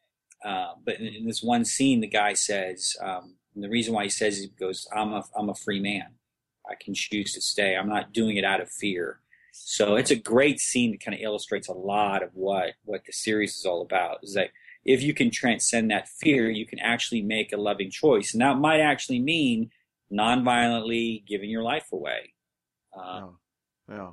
Uh, 0.45 0.72
but 0.84 1.01
in, 1.01 1.07
in, 1.07 1.26
this 1.26 1.43
one 1.43 1.64
scene, 1.64 2.01
the 2.01 2.09
guy 2.09 2.34
says, 2.34 2.97
um, 3.01 3.34
the 3.57 3.68
reason 3.68 3.95
why 3.95 4.05
he 4.05 4.11
says 4.11 4.39
he 4.39 4.49
goes, 4.49 4.86
I'm 4.95 5.12
a, 5.12 5.24
I'm 5.36 5.49
a 5.49 5.55
free 5.55 5.80
man. 5.80 6.14
I 6.68 6.74
can 6.74 6.95
choose 6.95 7.32
to 7.34 7.41
stay. 7.41 7.76
I'm 7.76 7.89
not 7.89 8.12
doing 8.12 8.36
it 8.36 8.45
out 8.45 8.61
of 8.61 8.70
fear. 8.70 9.20
So 9.53 9.97
it's 9.97 10.11
a 10.11 10.16
great 10.16 10.61
scene 10.61 10.93
that 10.93 11.05
kind 11.05 11.14
of 11.14 11.20
illustrates 11.20 11.68
a 11.68 11.72
lot 11.72 12.22
of 12.22 12.30
what 12.34 12.74
what 12.84 13.05
the 13.05 13.12
series 13.12 13.57
is 13.57 13.64
all 13.64 13.82
about. 13.82 14.18
Is 14.22 14.34
that 14.34 14.51
if 14.89 15.03
you 15.03 15.12
can 15.12 15.30
transcend 15.30 15.91
that 15.91 16.09
fear, 16.09 16.49
you 16.49 16.66
can 16.66 16.78
actually 16.78 17.20
make 17.20 17.53
a 17.53 17.59
loving 17.59 17.91
choice, 17.91 18.32
and 18.32 18.41
that 18.41 18.59
might 18.59 18.80
actually 18.80 19.20
mean 19.20 19.70
non-violently 20.11 21.22
giving 21.28 21.51
your 21.51 21.62
life 21.62 21.93
away. 21.93 22.32
Um, 22.99 23.36
yeah. 23.86 23.97
yeah. 23.97 24.11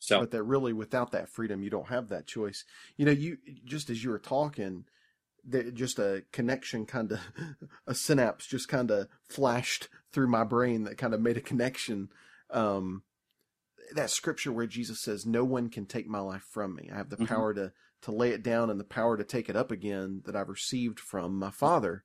So, 0.00 0.20
but 0.20 0.32
that 0.32 0.42
really, 0.42 0.72
without 0.72 1.12
that 1.12 1.28
freedom, 1.28 1.62
you 1.62 1.70
don't 1.70 1.88
have 1.88 2.08
that 2.08 2.26
choice. 2.26 2.64
You 2.96 3.06
know, 3.06 3.12
you 3.12 3.38
just 3.64 3.90
as 3.90 4.02
you 4.02 4.10
were 4.10 4.18
talking, 4.18 4.86
just 5.72 6.00
a 6.00 6.24
connection 6.32 6.84
kind 6.84 7.12
of 7.12 7.20
a 7.86 7.94
synapse 7.94 8.46
just 8.46 8.68
kind 8.68 8.90
of 8.90 9.06
flashed 9.28 9.88
through 10.12 10.28
my 10.28 10.42
brain 10.42 10.84
that 10.84 10.98
kind 10.98 11.14
of 11.14 11.20
made 11.20 11.36
a 11.36 11.42
connection 11.42 12.08
um, 12.50 13.02
that 13.94 14.10
scripture 14.10 14.52
where 14.52 14.66
Jesus 14.66 15.00
says 15.00 15.24
no 15.24 15.44
one 15.44 15.70
can 15.70 15.86
take 15.86 16.06
my 16.06 16.20
life 16.20 16.44
from 16.50 16.74
me 16.74 16.90
I 16.92 16.96
have 16.96 17.08
the 17.08 17.16
mm-hmm. 17.16 17.26
power 17.26 17.54
to 17.54 17.72
to 18.02 18.12
lay 18.12 18.30
it 18.30 18.42
down 18.42 18.70
and 18.70 18.78
the 18.78 18.84
power 18.84 19.16
to 19.16 19.24
take 19.24 19.48
it 19.48 19.56
up 19.56 19.70
again 19.70 20.22
that 20.24 20.36
I've 20.36 20.48
received 20.48 21.00
from 21.00 21.38
my 21.38 21.50
father 21.50 22.04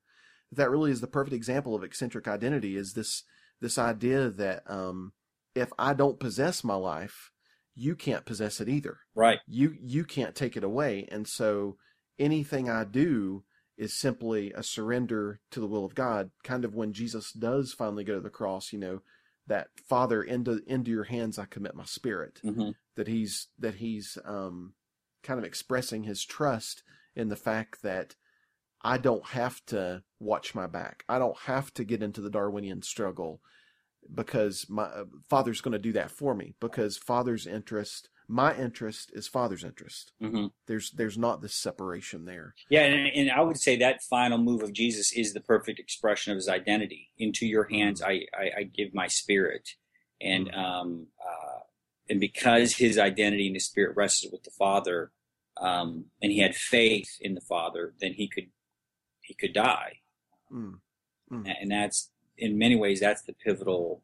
that 0.52 0.70
really 0.70 0.90
is 0.90 1.00
the 1.00 1.06
perfect 1.06 1.34
example 1.34 1.74
of 1.74 1.82
eccentric 1.82 2.28
identity 2.28 2.76
is 2.76 2.92
this 2.92 3.24
this 3.60 3.78
idea 3.78 4.30
that 4.30 4.62
um, 4.66 5.12
if 5.54 5.72
I 5.78 5.94
don't 5.94 6.20
possess 6.20 6.64
my 6.64 6.74
life 6.74 7.30
you 7.74 7.96
can't 7.96 8.24
possess 8.24 8.60
it 8.60 8.68
either 8.68 8.98
right 9.14 9.38
you 9.46 9.74
you 9.80 10.04
can't 10.04 10.34
take 10.34 10.56
it 10.56 10.64
away 10.64 11.08
and 11.10 11.26
so 11.26 11.76
anything 12.18 12.68
I 12.68 12.84
do 12.84 13.44
is 13.76 13.98
simply 13.98 14.52
a 14.52 14.62
surrender 14.62 15.40
to 15.50 15.60
the 15.60 15.66
will 15.66 15.84
of 15.84 15.94
God. 15.94 16.30
Kind 16.42 16.64
of 16.64 16.74
when 16.74 16.92
Jesus 16.92 17.32
does 17.32 17.72
finally 17.72 18.04
go 18.04 18.14
to 18.14 18.20
the 18.20 18.30
cross, 18.30 18.72
you 18.72 18.78
know, 18.78 19.02
that 19.46 19.68
Father 19.88 20.22
into 20.22 20.60
into 20.66 20.90
your 20.90 21.04
hands 21.04 21.38
I 21.38 21.44
commit 21.44 21.74
my 21.74 21.84
spirit. 21.84 22.40
Mm-hmm. 22.44 22.70
That 22.96 23.08
he's 23.08 23.48
that 23.58 23.76
he's 23.76 24.16
um, 24.24 24.74
kind 25.24 25.38
of 25.38 25.44
expressing 25.44 26.04
his 26.04 26.24
trust 26.24 26.82
in 27.16 27.28
the 27.28 27.36
fact 27.36 27.82
that 27.82 28.14
I 28.82 28.98
don't 28.98 29.26
have 29.28 29.64
to 29.66 30.02
watch 30.20 30.54
my 30.54 30.66
back. 30.66 31.04
I 31.08 31.18
don't 31.18 31.38
have 31.40 31.72
to 31.74 31.84
get 31.84 32.02
into 32.02 32.20
the 32.20 32.30
Darwinian 32.30 32.82
struggle 32.82 33.40
because 34.12 34.66
my 34.68 34.84
uh, 34.84 35.04
father's 35.28 35.62
going 35.62 35.72
to 35.72 35.78
do 35.78 35.92
that 35.92 36.10
for 36.10 36.34
me 36.34 36.54
because 36.60 36.96
father's 36.98 37.46
interest 37.46 38.10
my 38.28 38.56
interest 38.56 39.10
is 39.14 39.28
father's 39.28 39.64
interest. 39.64 40.12
Mm-hmm. 40.22 40.46
There's 40.66 40.90
there's 40.92 41.18
not 41.18 41.42
this 41.42 41.54
separation 41.54 42.24
there. 42.24 42.54
Yeah, 42.70 42.84
and, 42.84 43.08
and, 43.14 43.30
I 43.30 43.42
would 43.42 43.58
say 43.58 43.76
that 43.76 44.02
final 44.02 44.38
move 44.38 44.62
of 44.62 44.72
Jesus 44.72 45.12
is 45.12 45.32
the 45.32 45.40
perfect 45.40 45.78
expression 45.78 46.32
of 46.32 46.36
his 46.36 46.48
identity. 46.48 47.10
Into 47.18 47.46
your 47.46 47.64
hands, 47.64 48.02
I 48.02 48.22
I, 48.34 48.50
I 48.58 48.62
give 48.62 48.94
my 48.94 49.08
spirit, 49.08 49.68
and 50.20 50.48
mm-hmm. 50.48 50.58
um 50.58 51.06
uh, 51.22 51.60
and 52.08 52.20
because 52.20 52.74
his 52.74 52.98
identity 52.98 53.46
and 53.46 53.56
his 53.56 53.66
spirit 53.66 53.96
rested 53.96 54.30
with 54.32 54.42
the 54.42 54.50
Father, 54.50 55.10
um, 55.60 56.06
and 56.20 56.32
he 56.32 56.40
had 56.40 56.54
faith 56.54 57.16
in 57.20 57.34
the 57.34 57.40
Father, 57.40 57.94
then 58.00 58.12
he 58.12 58.28
could 58.28 58.48
he 59.20 59.34
could 59.34 59.52
die, 59.52 60.00
mm-hmm. 60.52 61.46
and 61.46 61.70
that's 61.70 62.10
in 62.36 62.58
many 62.58 62.76
ways 62.76 63.00
that's 63.00 63.22
the 63.22 63.32
pivotal 63.32 64.02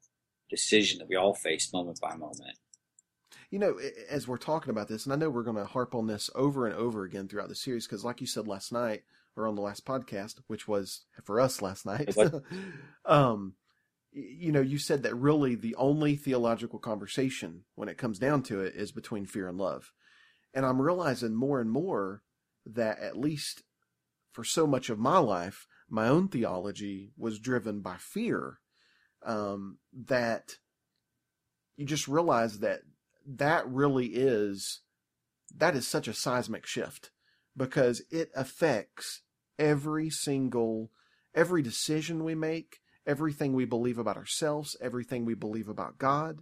decision 0.49 0.99
that 0.99 1.09
we 1.09 1.17
all 1.17 1.35
face 1.35 1.73
moment 1.73 2.01
by 2.01 2.15
moment. 2.17 2.57
You 3.51 3.59
know, 3.59 3.81
as 4.09 4.29
we're 4.29 4.37
talking 4.37 4.71
about 4.71 4.89
this, 4.89 5.05
and 5.05 5.13
I 5.13 5.17
know 5.17 5.29
we're 5.29 5.43
going 5.43 5.57
to 5.57 5.65
harp 5.65 5.95
on 5.95 6.07
this 6.07 6.31
over 6.35 6.67
and 6.67 6.75
over 6.75 7.05
again 7.05 7.29
throughout 7.29 7.49
the 7.49 7.55
series, 7.55 7.87
because 7.87 8.05
like 8.05 8.21
you 8.21 8.27
said 8.27 8.47
last 8.47 8.73
night 8.73 9.03
or 9.37 9.49
on 9.49 9.57
the 9.57 9.63
last 9.63 9.85
podcast, 9.85 10.37
which 10.47 10.69
was 10.69 11.03
for 11.25 11.41
us 11.41 11.61
last 11.61 11.85
night, 11.85 12.15
um, 13.05 13.55
you 14.13 14.51
know, 14.53 14.61
you 14.61 14.79
said 14.79 15.03
that 15.03 15.15
really 15.15 15.55
the 15.55 15.75
only 15.77 16.17
theological 16.17 16.79
conversation 16.79 17.63
when 17.75 17.89
it 17.89 17.99
comes 17.99 18.19
down 18.19 18.43
to 18.45 18.61
it 18.61 18.75
is 18.75 18.93
between 18.93 19.27
fear 19.27 19.49
and 19.49 19.59
love. 19.59 19.93
And 20.53 20.67
I'm 20.67 20.83
realizing 20.83 21.35
more 21.35 21.61
and 21.61 21.71
more 21.71 22.23
that 22.67 22.99
at 22.99 23.17
least 23.17 23.63
for 24.33 24.45
so 24.45 24.67
much 24.67 24.91
of 24.91 24.99
my 24.99 25.19
life, 25.19 25.67
my 25.89 26.09
own 26.09 26.29
theology 26.29 27.13
was 27.17 27.39
driven 27.39 27.81
by 27.81 27.97
fear. 27.99 28.59
Um, 29.23 29.79
that 29.93 30.57
you 31.77 31.85
just 31.85 32.09
realize 32.09 32.61
that 32.61 32.81
that 33.27 33.69
really 33.69 34.07
is 34.07 34.81
that 35.55 35.75
is 35.75 35.87
such 35.87 36.09
a 36.09 36.15
seismic 36.15 36.67
shift 36.67 37.11
because 37.57 38.03
it 38.11 38.31
affects 38.35 39.23
every 39.59 40.11
single 40.11 40.91
every 41.35 41.63
decision 41.63 42.25
we 42.25 42.35
make 42.35 42.80
everything 43.07 43.53
we 43.53 43.65
believe 43.65 43.99
about 43.99 44.17
ourselves 44.17 44.77
everything 44.81 45.25
we 45.25 45.35
believe 45.35 45.69
about 45.69 45.99
god 45.99 46.41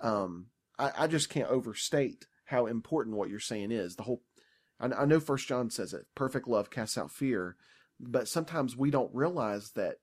um, 0.00 0.46
I, 0.78 0.90
I, 0.98 1.06
just 1.06 1.30
can't 1.30 1.48
overstate 1.48 2.26
how 2.46 2.66
important 2.66 3.16
what 3.16 3.30
you're 3.30 3.38
saying 3.38 3.70
is 3.70 3.94
the 3.94 4.02
whole 4.02 4.22
I, 4.80 4.86
I 4.86 5.04
know 5.04 5.20
first 5.20 5.48
john 5.48 5.70
says 5.70 5.92
it 5.92 6.06
perfect 6.14 6.48
love 6.48 6.70
casts 6.70 6.98
out 6.98 7.10
fear 7.10 7.56
but 8.00 8.28
sometimes 8.28 8.76
we 8.76 8.90
don't 8.90 9.14
realize 9.14 9.70
that 9.76 9.96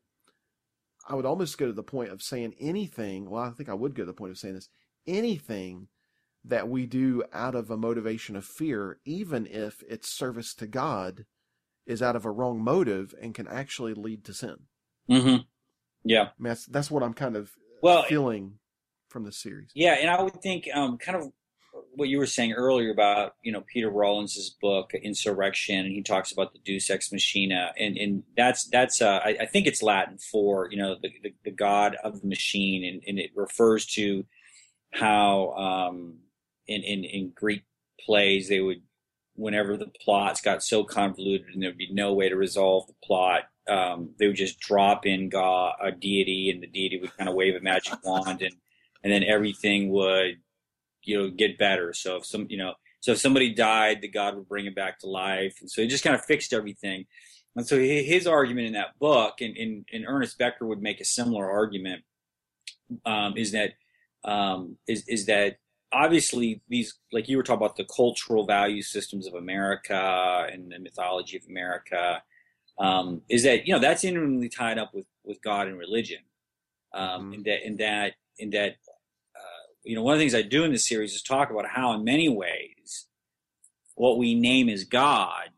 i 1.08 1.16
would 1.16 1.26
almost 1.26 1.58
go 1.58 1.68
to 1.68 1.74
the 1.74 1.84
point 1.84 2.12
of 2.12 2.22
saying 2.22 2.56
anything 2.60 3.30
well 3.30 3.44
i 3.44 3.52
think 3.52 3.70
i 3.70 3.74
would 3.74 3.96
go 3.96 4.04
to 4.04 4.08
the 4.08 4.14
point 4.14 4.32
of 4.32 4.38
saying 4.38 4.56
this 4.56 4.70
anything 5.08 5.88
that 6.44 6.68
we 6.68 6.86
do 6.86 7.24
out 7.34 7.56
of 7.56 7.70
a 7.70 7.78
motivation 7.78 8.36
of 8.36 8.46
fear, 8.46 9.00
even 9.06 9.46
if 9.46 9.84
it's 9.88 10.16
service 10.16 10.54
to 10.56 10.68
God, 10.68 11.26
is 11.86 12.02
out 12.02 12.16
of 12.16 12.26
a 12.26 12.32
wrong 12.32 12.64
motive 12.64 13.14
and 13.22 13.36
can 13.36 13.48
actually 13.48 13.94
lead 13.94 14.24
to 14.26 14.34
sin. 14.34 14.58
Mm-hmm. 15.10 15.44
Yeah, 16.04 16.22
I 16.22 16.32
mean, 16.40 16.50
that's 16.50 16.66
that's 16.66 16.92
what 16.92 17.04
I'm 17.04 17.14
kind 17.14 17.36
of 17.36 17.52
well 17.82 18.04
feeling 18.04 18.60
from 19.10 19.24
the 19.24 19.32
series. 19.32 19.72
Yeah, 19.76 19.94
and 19.94 20.10
I 20.10 20.22
would 20.22 20.42
think 20.42 20.68
um, 20.74 20.98
kind 20.98 21.18
of 21.18 21.32
what 21.96 22.10
you 22.10 22.18
were 22.18 22.26
saying 22.26 22.54
earlier 22.54 22.92
about 22.92 23.36
you 23.44 23.52
know 23.52 23.62
Peter 23.62 23.90
Rollins's 23.90 24.56
book 24.62 24.94
Insurrection, 24.94 25.80
and 25.80 25.92
he 25.92 26.02
talks 26.02 26.32
about 26.32 26.54
the 26.54 26.60
Deus 26.60 26.90
Ex 26.90 27.12
Machina, 27.12 27.74
and 27.78 27.98
and 27.98 28.24
that's 28.36 28.66
that's 28.66 29.02
uh, 29.02 29.20
I, 29.24 29.38
I, 29.42 29.46
think 29.46 29.68
it's 29.68 29.84
Latin 29.84 30.18
for 30.18 30.70
you 30.72 30.78
know 30.78 30.96
the, 31.02 31.10
the, 31.24 31.34
the 31.46 31.52
God 31.52 31.98
of 32.04 32.22
the 32.22 32.28
machine, 32.28 32.84
and, 32.84 33.04
and, 33.08 33.20
it 33.20 33.32
refers 33.36 33.86
to 33.88 34.26
how 34.92 35.52
um, 35.52 36.20
in, 36.68 36.82
in 36.82 37.04
in 37.04 37.34
Greek 37.36 37.64
plays 38.06 38.50
they 38.50 38.60
would 38.60 38.82
whenever 39.36 39.78
the 39.78 39.92
plots 40.04 40.42
got 40.42 40.64
so 40.64 40.84
convoluted 40.84 41.48
and 41.54 41.64
there'd 41.64 41.78
be 41.78 41.92
no 41.92 42.14
way 42.14 42.30
to 42.30 42.36
resolve 42.36 42.86
the 42.88 42.94
plot, 43.04 43.44
um, 43.70 44.12
they 44.18 44.28
would 44.28 44.36
just 44.36 44.60
drop 44.60 45.06
in 45.06 45.30
God, 45.30 45.76
a 45.82 45.92
deity, 45.92 46.50
and 46.50 46.62
the 46.62 46.68
deity 46.68 47.00
would 47.00 47.16
kind 47.18 47.30
of 47.30 47.36
wave 47.36 47.56
a 47.56 47.62
magic 47.62 47.94
wand, 48.04 48.42
and 48.42 48.56
and 49.04 49.12
then 49.12 49.24
everything 49.24 49.90
would 49.90 50.38
you 51.04 51.18
know 51.18 51.30
get 51.30 51.58
better. 51.58 51.94
So 51.94 52.18
if 52.18 52.26
some 52.26 52.48
you 52.50 52.58
know 52.58 52.74
so 53.00 53.14
if 53.14 53.18
somebody 53.18 53.54
died, 53.54 54.02
the 54.02 54.08
god 54.08 54.36
would 54.36 54.48
bring 54.48 54.66
him 54.66 54.74
back 54.74 55.00
to 55.00 55.08
life, 55.08 55.58
and 55.62 55.70
so 55.70 55.82
he 55.82 55.88
just 55.88 56.04
kind 56.04 56.16
of 56.16 56.26
fixed 56.26 56.54
everything. 56.54 57.06
And 57.56 57.68
so 57.68 57.78
his 57.78 58.28
argument 58.28 58.68
in 58.68 58.74
that 58.74 58.98
book, 58.98 59.42
and, 59.42 59.58
and, 59.58 59.86
and 59.92 60.06
Ernest 60.08 60.38
Becker 60.38 60.66
would 60.66 60.82
make 60.82 61.02
a 61.02 61.06
similar 61.06 61.52
argument, 61.52 62.04
um, 63.06 63.36
is 63.36 63.52
that 63.52 63.74
um, 64.24 64.78
is 64.88 65.04
is 65.08 65.26
that 65.26 65.58
obviously 65.92 66.62
these 66.70 66.98
like 67.12 67.28
you 67.28 67.38
were 67.38 67.44
talking 67.44 67.66
about 67.66 67.76
the 67.76 67.86
cultural 67.86 68.46
value 68.46 68.82
systems 68.82 69.28
of 69.28 69.34
America 69.34 70.48
and 70.52 70.72
the 70.72 70.80
mythology 70.80 71.38
of 71.38 71.44
America, 71.50 72.24
um, 72.80 73.22
is 73.30 73.44
that 73.44 73.68
you 73.68 73.74
know 73.74 73.80
that's 73.80 74.04
intimately 74.04 74.50
tied 74.50 74.78
up 74.78 74.94
with 74.94 75.06
with 75.24 75.42
God 75.42 75.68
and 75.68 75.78
religion, 75.78 76.20
um, 76.94 77.04
mm-hmm. 77.04 77.34
and 77.34 77.46
that 77.46 77.66
in 77.66 77.78
that 77.78 78.14
in 78.38 78.50
that 78.52 78.76
you 79.84 79.96
know, 79.96 80.04
one 80.04 80.14
of 80.14 80.20
the 80.20 80.24
things 80.24 80.36
I 80.36 80.42
do 80.42 80.64
in 80.64 80.72
this 80.72 80.88
series 80.88 81.14
is 81.14 81.22
talk 81.22 81.50
about 81.50 81.66
how, 81.68 81.94
in 81.94 82.04
many 82.04 82.30
ways, 82.30 83.08
what 83.96 84.18
we 84.18 84.36
name 84.36 84.70
as 84.70 84.84
God 84.84 85.50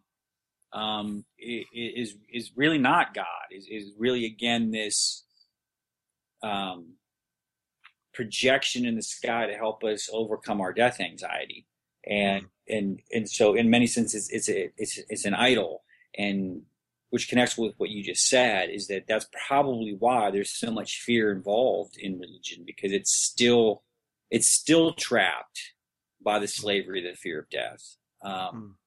um, 0.71 1.25
is 1.37 2.15
is 2.31 2.51
really 2.55 2.77
not 2.77 3.13
God. 3.13 3.25
Is 3.51 3.67
is 3.69 3.91
really 3.97 4.25
again 4.25 4.71
this 4.71 5.23
um, 6.41 6.93
projection 8.13 8.85
in 8.85 8.95
the 8.95 9.03
sky 9.03 9.47
to 9.47 9.53
help 9.53 9.83
us 9.83 10.09
overcome 10.11 10.61
our 10.61 10.73
death 10.73 10.99
anxiety, 10.99 11.67
and 12.07 12.45
and 12.67 13.01
and 13.11 13.29
so 13.29 13.55
in 13.55 13.69
many 13.69 13.87
senses, 13.87 14.29
it's 14.31 14.49
a, 14.49 14.71
it's 14.77 14.99
it's 15.09 15.25
an 15.25 15.33
idol, 15.33 15.83
and 16.17 16.63
which 17.13 17.29
connects 17.29 17.55
with 17.55 17.75
what 17.77 17.91
you 17.91 18.01
just 18.01 18.27
said 18.27 18.71
is 18.71 18.87
that 18.87 19.03
that's 19.07 19.27
probably 19.47 19.95
why 19.99 20.31
there's 20.31 20.57
so 20.57 20.71
much 20.71 20.99
fear 21.05 21.31
involved 21.31 21.95
in 21.95 22.17
religion 22.17 22.63
because 22.65 22.91
it's 22.91 23.13
still 23.13 23.83
it's 24.31 24.49
still 24.49 24.93
trapped 24.93 25.59
by 26.23 26.39
the 26.39 26.47
slavery, 26.47 27.03
the 27.03 27.15
fear 27.15 27.37
of 27.37 27.49
death. 27.51 27.97
Um, 28.23 28.77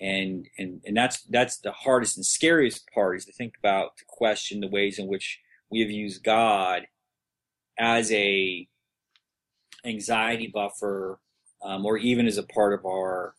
mm. 0.00 0.06
and, 0.06 0.48
and, 0.56 0.80
and 0.86 0.96
that's, 0.96 1.22
that's 1.24 1.58
the 1.58 1.72
hardest 1.72 2.16
and 2.16 2.24
scariest 2.24 2.88
part 2.94 3.18
is 3.18 3.26
to 3.26 3.32
think 3.32 3.54
about, 3.58 3.98
to 3.98 4.04
question 4.08 4.60
the 4.60 4.68
ways 4.68 4.98
in 4.98 5.06
which 5.06 5.38
we 5.70 5.80
have 5.80 5.90
used 5.90 6.24
God 6.24 6.86
as 7.78 8.10
a 8.10 8.66
anxiety 9.84 10.50
buffer, 10.52 11.20
um, 11.62 11.84
or 11.84 11.98
even 11.98 12.26
as 12.26 12.38
a 12.38 12.42
part 12.42 12.72
of 12.72 12.86
our 12.86 13.34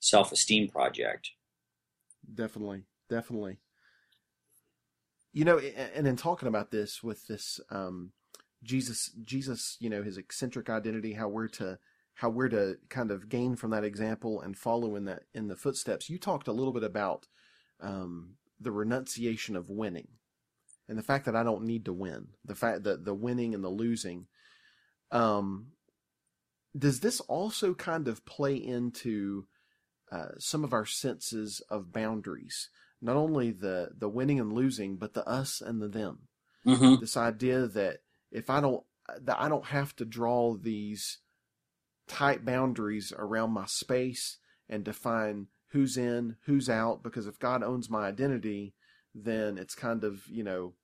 self-esteem 0.00 0.68
project. 0.68 1.30
Definitely. 2.34 2.82
Definitely. 3.08 3.56
You 5.38 5.44
know, 5.44 5.58
and 5.60 6.04
in 6.08 6.16
talking 6.16 6.48
about 6.48 6.72
this 6.72 7.00
with 7.00 7.28
this, 7.28 7.60
um, 7.70 8.10
Jesus, 8.64 9.12
Jesus, 9.22 9.76
you 9.78 9.88
know, 9.88 10.02
his 10.02 10.18
eccentric 10.18 10.68
identity, 10.68 11.12
how 11.12 11.28
we're 11.28 11.46
to 11.46 11.78
how 12.14 12.28
we're 12.28 12.48
to 12.48 12.78
kind 12.88 13.12
of 13.12 13.28
gain 13.28 13.54
from 13.54 13.70
that 13.70 13.84
example 13.84 14.40
and 14.40 14.58
follow 14.58 14.96
in 14.96 15.04
that 15.04 15.26
in 15.32 15.46
the 15.46 15.54
footsteps. 15.54 16.10
You 16.10 16.18
talked 16.18 16.48
a 16.48 16.52
little 16.52 16.72
bit 16.72 16.82
about 16.82 17.28
um, 17.80 18.30
the 18.58 18.72
renunciation 18.72 19.54
of 19.54 19.70
winning 19.70 20.08
and 20.88 20.98
the 20.98 21.04
fact 21.04 21.24
that 21.26 21.36
I 21.36 21.44
don't 21.44 21.62
need 21.62 21.84
to 21.84 21.92
win. 21.92 22.30
The 22.44 22.56
fact 22.56 22.82
that 22.82 23.04
the 23.04 23.14
winning 23.14 23.54
and 23.54 23.62
the 23.62 23.68
losing. 23.68 24.26
Um, 25.12 25.68
does 26.76 26.98
this 26.98 27.20
also 27.20 27.74
kind 27.74 28.08
of 28.08 28.26
play 28.26 28.56
into 28.56 29.46
uh, 30.10 30.30
some 30.40 30.64
of 30.64 30.72
our 30.72 30.84
senses 30.84 31.62
of 31.70 31.92
boundaries? 31.92 32.70
Not 33.00 33.16
only 33.16 33.50
the 33.50 33.90
the 33.96 34.08
winning 34.08 34.40
and 34.40 34.52
losing, 34.52 34.96
but 34.96 35.14
the 35.14 35.26
us 35.28 35.60
and 35.60 35.80
the 35.80 35.88
them. 35.88 36.28
Mm-hmm. 36.66 37.00
This 37.00 37.16
idea 37.16 37.66
that 37.66 37.98
if 38.30 38.50
I 38.50 38.60
don't 38.60 38.82
that 39.20 39.40
I 39.40 39.48
don't 39.48 39.66
have 39.66 39.94
to 39.96 40.04
draw 40.04 40.56
these 40.56 41.18
tight 42.08 42.44
boundaries 42.44 43.12
around 43.16 43.52
my 43.52 43.66
space 43.66 44.38
and 44.68 44.84
define 44.84 45.46
who's 45.70 45.96
in, 45.96 46.36
who's 46.46 46.68
out, 46.68 47.02
because 47.02 47.26
if 47.26 47.38
God 47.38 47.62
owns 47.62 47.90
my 47.90 48.06
identity, 48.06 48.74
then 49.14 49.58
it's 49.58 49.74
kind 49.74 50.04
of, 50.04 50.26
you 50.26 50.42
know, 50.42 50.74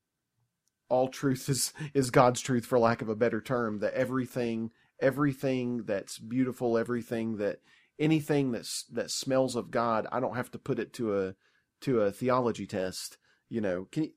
all 0.88 1.08
truth 1.08 1.48
is, 1.48 1.72
is 1.92 2.10
God's 2.10 2.40
truth 2.40 2.66
for 2.66 2.78
lack 2.78 3.02
of 3.02 3.08
a 3.08 3.16
better 3.16 3.40
term, 3.40 3.80
that 3.80 3.94
everything, 3.94 4.70
everything 5.00 5.84
that's 5.84 6.18
beautiful, 6.18 6.78
everything 6.78 7.38
that, 7.38 7.60
anything 7.98 8.52
that's, 8.52 8.84
that 8.92 9.10
smells 9.10 9.56
of 9.56 9.70
God, 9.70 10.06
I 10.12 10.20
don't 10.20 10.36
have 10.36 10.50
to 10.52 10.58
put 10.58 10.78
it 10.78 10.92
to 10.94 11.18
a, 11.18 11.34
to 11.84 12.02
a 12.02 12.12
theology 12.12 12.66
test. 12.66 13.18
You 13.48 13.60
know, 13.60 13.88
can 13.90 14.04
you, 14.04 14.10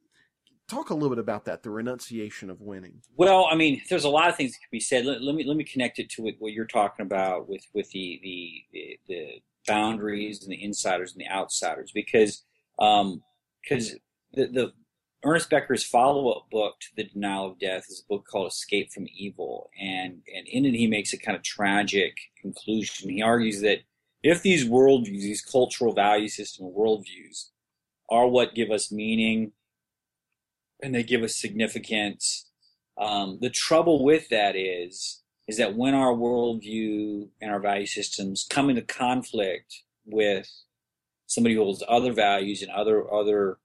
talk 0.67 0.89
a 0.89 0.93
little 0.93 1.09
bit 1.09 1.19
about 1.19 1.45
that 1.45 1.63
the 1.63 1.69
renunciation 1.69 2.49
of 2.49 2.61
winning? 2.61 3.01
Well 3.15 3.47
i 3.51 3.55
mean 3.55 3.81
there's 3.89 4.03
a 4.03 4.09
lot 4.09 4.29
of 4.29 4.35
things 4.35 4.51
that 4.51 4.59
can 4.59 4.69
be 4.71 4.79
said. 4.79 5.05
Let, 5.05 5.21
let 5.21 5.35
me 5.35 5.43
let 5.43 5.57
me 5.57 5.63
connect 5.63 5.99
it 5.99 6.09
to 6.11 6.23
what, 6.23 6.51
you're 6.51 6.65
talking 6.65 7.05
about 7.05 7.47
with 7.47 7.65
with 7.73 7.89
the, 7.91 8.19
the, 8.23 8.99
the 9.07 9.27
boundaries 9.67 10.43
and 10.43 10.51
the 10.51 10.63
insiders 10.63 11.13
and 11.13 11.21
the 11.21 11.29
outsiders. 11.29 11.91
Because 11.93 12.43
um 12.79 13.21
because 13.61 13.95
the, 14.33 14.47
the 14.47 14.73
ernest 15.23 15.49
becker's 15.49 15.83
follow-up 15.83 16.45
book 16.51 16.75
to 16.79 16.87
the 16.95 17.03
denial 17.05 17.51
of 17.51 17.59
death 17.59 17.85
is 17.89 18.03
a 18.05 18.13
book 18.13 18.25
called 18.29 18.47
escape 18.47 18.91
from 18.91 19.07
evil. 19.15 19.69
And 19.79 20.21
and 20.35 20.47
in 20.47 20.65
it 20.65 20.75
he 20.75 20.87
makes 20.87 21.13
a 21.13 21.17
kind 21.17 21.35
of 21.35 21.43
tragic 21.43 22.17
conclusion. 22.41 23.09
He 23.09 23.21
argues 23.21 23.61
that 23.61 23.79
if 24.23 24.41
these 24.41 24.67
worldviews 24.67 25.21
these 25.21 25.41
cultural 25.41 25.93
value 25.93 26.27
system 26.27 26.71
worldviews 26.77 27.49
are 28.09 28.27
what 28.27 28.55
give 28.55 28.71
us 28.71 28.91
meaning 28.91 29.51
and 30.81 30.93
they 30.93 31.03
give 31.03 31.23
us 31.23 31.35
significance. 31.35 32.49
Um, 32.97 33.39
the 33.41 33.49
trouble 33.49 34.03
with 34.03 34.29
that 34.29 34.55
is, 34.55 35.21
is 35.47 35.57
that 35.57 35.75
when 35.75 35.93
our 35.93 36.13
worldview 36.13 37.29
and 37.41 37.51
our 37.51 37.59
value 37.59 37.85
systems 37.85 38.45
come 38.49 38.69
into 38.69 38.81
conflict 38.81 39.83
with 40.05 40.49
somebody 41.25 41.55
who 41.55 41.63
holds 41.63 41.83
other 41.87 42.13
values 42.13 42.61
and 42.61 42.71
other 42.71 43.11
other 43.13 43.57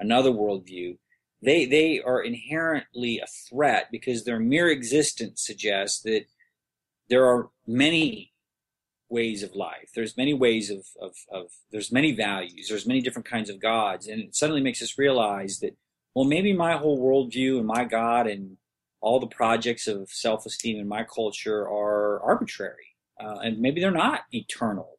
another 0.00 0.30
worldview, 0.30 0.96
they 1.42 1.64
they 1.66 2.00
are 2.00 2.22
inherently 2.22 3.18
a 3.18 3.26
threat 3.48 3.88
because 3.92 4.24
their 4.24 4.40
mere 4.40 4.68
existence 4.68 5.44
suggests 5.44 6.02
that 6.02 6.24
there 7.08 7.26
are 7.26 7.50
many 7.66 8.27
ways 9.08 9.42
of 9.42 9.54
life. 9.54 9.90
There's 9.94 10.16
many 10.16 10.34
ways 10.34 10.70
of, 10.70 10.84
of, 11.00 11.14
of 11.30 11.50
there's 11.70 11.92
many 11.92 12.12
values. 12.12 12.66
There's 12.68 12.86
many 12.86 13.00
different 13.00 13.26
kinds 13.26 13.50
of 13.50 13.60
gods, 13.60 14.06
and 14.06 14.20
it 14.20 14.36
suddenly 14.36 14.60
makes 14.60 14.82
us 14.82 14.98
realize 14.98 15.60
that 15.60 15.76
well, 16.14 16.24
maybe 16.24 16.52
my 16.52 16.76
whole 16.76 16.98
worldview 16.98 17.58
and 17.58 17.66
my 17.66 17.84
God 17.84 18.26
and 18.26 18.56
all 19.00 19.20
the 19.20 19.26
projects 19.28 19.86
of 19.86 20.08
self 20.08 20.46
esteem 20.46 20.78
in 20.78 20.88
my 20.88 21.04
culture 21.04 21.60
are 21.60 22.20
arbitrary. 22.20 22.96
Uh, 23.20 23.38
and 23.42 23.60
maybe 23.60 23.80
they're 23.80 23.90
not 23.90 24.22
eternal. 24.32 24.98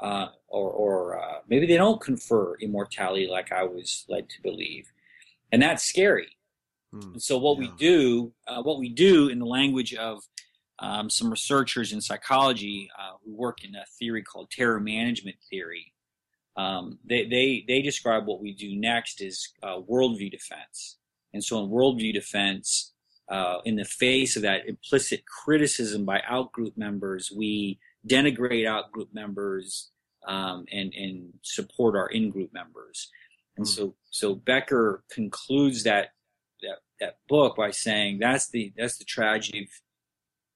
Uh, 0.00 0.28
or, 0.48 0.70
or 0.70 1.22
uh, 1.22 1.38
maybe 1.48 1.66
they 1.66 1.76
don't 1.76 2.00
confer 2.00 2.56
immortality 2.56 3.28
like 3.30 3.52
I 3.52 3.64
was 3.64 4.06
led 4.08 4.30
to 4.30 4.42
believe. 4.42 4.90
And 5.52 5.62
that's 5.62 5.84
scary. 5.84 6.36
Hmm, 6.90 7.12
and 7.12 7.22
so 7.22 7.36
what 7.36 7.60
yeah. 7.60 7.68
we 7.68 7.76
do, 7.76 8.32
uh, 8.48 8.62
what 8.62 8.78
we 8.78 8.88
do 8.88 9.28
in 9.28 9.38
the 9.38 9.46
language 9.46 9.94
of 9.94 10.22
um, 10.80 11.10
some 11.10 11.30
researchers 11.30 11.92
in 11.92 12.00
psychology 12.00 12.90
uh, 12.98 13.16
who 13.24 13.34
work 13.34 13.64
in 13.64 13.74
a 13.74 13.84
theory 13.98 14.22
called 14.22 14.50
terror 14.50 14.80
management 14.80 15.36
theory, 15.48 15.92
um, 16.56 16.98
they, 17.08 17.26
they, 17.26 17.64
they 17.68 17.82
describe 17.82 18.26
what 18.26 18.42
we 18.42 18.52
do 18.52 18.74
next 18.74 19.20
is 19.20 19.52
uh, 19.62 19.78
worldview 19.80 20.30
defense. 20.30 20.98
And 21.32 21.44
so 21.44 21.62
in 21.62 21.70
worldview 21.70 22.12
defense, 22.12 22.92
uh, 23.28 23.58
in 23.64 23.76
the 23.76 23.84
face 23.84 24.34
of 24.36 24.42
that 24.42 24.66
implicit 24.66 25.24
criticism 25.26 26.04
by 26.04 26.20
outgroup 26.28 26.76
members, 26.76 27.30
we 27.34 27.78
denigrate 28.08 28.66
outgroup 28.66 29.12
members 29.12 29.90
um, 30.26 30.64
and, 30.72 30.92
and 30.94 31.32
support 31.42 31.94
our 31.94 32.08
in-group 32.08 32.52
members. 32.52 33.08
And 33.56 33.64
mm. 33.64 33.68
so, 33.68 33.94
so 34.10 34.34
Becker 34.34 35.04
concludes 35.10 35.84
that, 35.84 36.08
that, 36.62 36.78
that 36.98 37.18
book 37.28 37.56
by 37.56 37.70
saying 37.70 38.18
that's 38.18 38.48
the, 38.50 38.72
that's 38.76 38.98
the 38.98 39.04
tragedy 39.04 39.68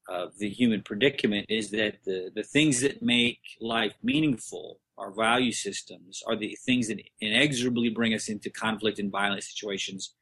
of 0.07 0.37
the 0.37 0.49
human 0.49 0.81
predicament 0.81 1.47
is 1.49 1.71
that 1.71 1.95
the, 2.05 2.31
the 2.35 2.43
things 2.43 2.81
that 2.81 3.01
make 3.01 3.39
life 3.59 3.95
meaningful, 4.03 4.79
our 4.97 5.11
value 5.11 5.51
systems, 5.51 6.21
are 6.27 6.35
the 6.35 6.57
things 6.65 6.87
that 6.87 7.01
inexorably 7.21 7.89
bring 7.89 8.13
us 8.13 8.27
into 8.27 8.49
conflict 8.49 8.99
and 8.99 9.11
violent 9.11 9.43
situations 9.43 10.13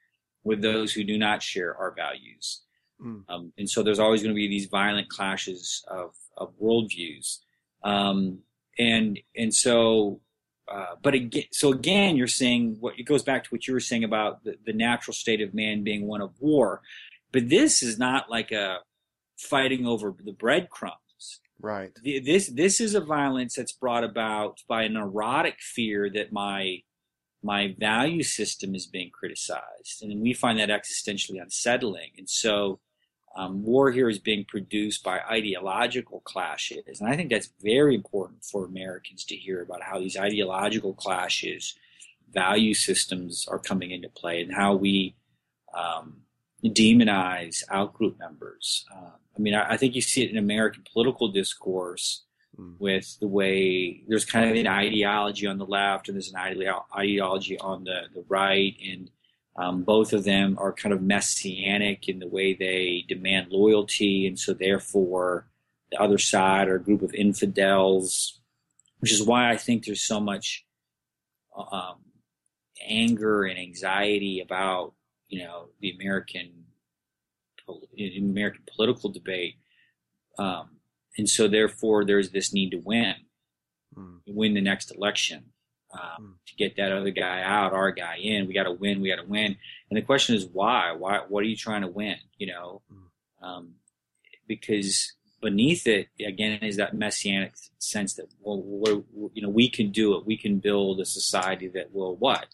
with 0.44 0.62
those 0.62 0.94
who 0.94 1.04
do 1.04 1.18
not 1.18 1.42
share 1.42 1.76
our 1.76 1.94
values. 1.94 2.62
Mm. 3.02 3.24
Um, 3.30 3.54
and 3.58 3.70
so 3.70 3.84
there's 3.84 4.00
always 4.00 4.22
going 4.22 4.34
to 4.34 4.40
be 4.40 4.48
these 4.48 4.68
violent 4.68 5.10
clashes 5.10 5.84
of, 5.88 6.16
of 6.38 6.54
worldviews. 6.62 7.40
Um, 7.84 8.40
and, 8.80 9.20
and 9.36 9.54
so, 9.54 10.22
uh, 10.72 10.96
but 11.02 11.14
again, 11.14 11.44
so 11.52 11.74
again, 11.74 12.16
you're 12.16 12.28
saying 12.28 12.78
what 12.80 12.98
it 12.98 13.04
goes 13.04 13.24
back 13.24 13.44
to 13.44 13.50
what 13.50 13.68
you 13.68 13.74
were 13.74 13.80
saying 13.80 14.06
about 14.06 14.44
the, 14.44 14.56
the 14.66 14.74
natural 14.74 15.14
state 15.14 15.42
of 15.42 15.54
man 15.54 15.84
being 15.84 16.08
one 16.08 16.22
of 16.22 16.32
war. 16.40 16.82
But 17.34 17.50
this 17.50 17.84
is 17.84 18.00
not 18.00 18.30
like 18.30 18.52
a 18.52 18.80
fighting 19.38 19.86
over 19.86 20.14
the 20.24 20.34
breadcrumbs. 20.34 20.98
Right. 21.60 21.92
This 22.04 22.48
this 22.48 22.82
is 22.82 22.94
a 22.94 23.00
violence 23.00 23.56
that's 23.56 23.72
brought 23.72 24.04
about 24.04 24.60
by 24.68 24.84
a 24.84 24.90
neurotic 24.90 25.62
fear 25.62 26.10
that 26.14 26.34
my 26.34 26.82
my 27.42 27.76
value 27.78 28.24
system 28.24 28.74
is 28.74 28.86
being 28.86 29.12
criticized, 29.12 30.02
and 30.02 30.22
we 30.22 30.34
find 30.34 30.60
that 30.60 30.70
existentially 30.70 31.42
unsettling. 31.42 32.12
And 32.18 32.30
so, 32.30 32.80
um, 33.36 33.64
war 33.64 33.92
here 33.92 34.10
is 34.10 34.20
being 34.20 34.46
produced 34.46 35.04
by 35.04 35.20
ideological 35.20 36.22
clashes, 36.22 37.00
and 37.00 37.10
I 37.10 37.16
think 37.16 37.30
that's 37.30 37.50
very 37.62 37.96
important 37.96 38.44
for 38.44 38.66
Americans 38.66 39.26
to 39.26 39.36
hear 39.36 39.62
about 39.62 39.84
how 39.84 40.00
these 40.00 40.18
ideological 40.18 40.94
clashes, 40.94 41.76
value 42.34 42.74
systems 42.74 43.46
are 43.48 43.60
coming 43.60 43.92
into 43.92 44.10
play, 44.10 44.42
and 44.42 44.54
how 44.54 44.76
we 44.76 45.16
um, 45.74 46.24
demonize 46.64 47.64
outgroup 47.70 48.20
members. 48.20 48.86
Um, 48.96 49.14
I 49.36 49.40
mean, 49.40 49.54
I, 49.54 49.72
I, 49.72 49.78
think 49.78 49.96
you 49.96 50.02
see 50.02 50.24
it 50.24 50.32
in 50.32 50.38
American 50.38 50.84
political 50.92 51.28
discourse 51.28 52.24
mm. 52.60 52.76
with 52.80 53.18
the 53.20 53.28
way 53.28 54.04
there's 54.08 54.26
kind 54.26 54.50
of 54.50 54.56
an 54.56 54.68
ideology 54.68 55.48
on 55.48 55.58
the 55.58 55.66
left 55.66 56.08
and 56.08 56.16
there's 56.16 56.32
an 56.32 56.76
ideology 56.96 57.60
on 57.60 57.84
the, 57.84 58.04
the 58.14 58.24
right. 58.28 58.76
And 58.88 59.10
um, 59.56 59.84
both 59.84 60.14
of 60.14 60.24
them 60.24 60.58
are 60.60 60.74
kind 60.74 60.94
of 60.94 61.02
messianic 61.02 62.08
in 62.08 62.20
the 62.20 62.28
way 62.28 62.54
they 62.54 63.06
demand 63.08 63.48
loyalty. 63.52 64.28
And 64.28 64.40
so, 64.40 64.54
therefore, 64.54 65.48
the 65.92 66.02
other 66.02 66.18
side 66.18 66.68
are 66.68 66.76
a 66.76 66.84
group 66.84 67.02
of 67.02 67.14
infidels, 67.14 68.40
which 69.00 69.12
is 69.12 69.24
why 69.24 69.52
I 69.52 69.58
think 69.58 69.86
there's 69.86 70.02
so 70.04 70.20
much 70.20 70.66
um, 71.56 71.98
anger 72.88 73.44
and 73.44 73.60
anxiety 73.60 74.40
about 74.40 74.94
you 75.28 75.40
know 75.40 75.70
the 75.82 75.92
American 75.92 76.63
in 77.96 78.30
American 78.30 78.64
political 78.76 79.10
debate, 79.10 79.56
um, 80.38 80.78
and 81.18 81.30
so 81.30 81.48
therefore 81.48 82.06
there's 82.06 82.32
this 82.32 82.54
need 82.54 82.72
to 82.72 82.78
win, 82.78 83.16
mm. 83.96 84.20
win 84.28 84.54
the 84.54 84.62
next 84.62 84.96
election. 84.96 85.46
Um, 85.94 86.00
mm. 86.20 86.34
To 86.48 86.56
get 86.56 86.76
that 86.78 86.92
other 86.92 87.12
guy 87.12 87.42
out, 87.44 87.74
our 87.74 87.92
guy 87.92 88.18
in, 88.18 88.48
we 88.48 88.54
got 88.54 88.64
to 88.64 88.72
win. 88.72 89.00
We 89.00 89.10
got 89.10 89.22
to 89.22 89.30
win. 89.30 89.58
And 89.90 89.98
the 89.98 90.02
question 90.02 90.36
is 90.36 90.46
why? 90.46 90.92
Why? 90.92 91.20
What 91.28 91.44
are 91.44 91.48
you 91.48 91.56
trying 91.56 91.82
to 91.82 91.88
win? 91.88 92.18
You 92.38 92.48
know, 92.48 92.82
mm. 92.92 93.48
um, 93.48 93.76
because 94.48 95.14
beneath 95.42 95.86
it 95.86 96.08
again 96.26 96.60
is 96.64 96.78
that 96.78 96.96
messianic 96.96 97.54
sense 97.78 98.16
that 98.16 98.28
well, 98.42 99.04
you 99.34 99.42
know, 99.42 99.50
we 99.50 99.70
can 99.70 99.92
do 99.92 100.16
it. 100.16 100.26
We 100.26 100.38
can 100.38 100.60
build 100.60 101.00
a 101.00 101.06
society 101.06 101.68
that 101.70 101.94
will 101.94 102.16
what 102.16 102.48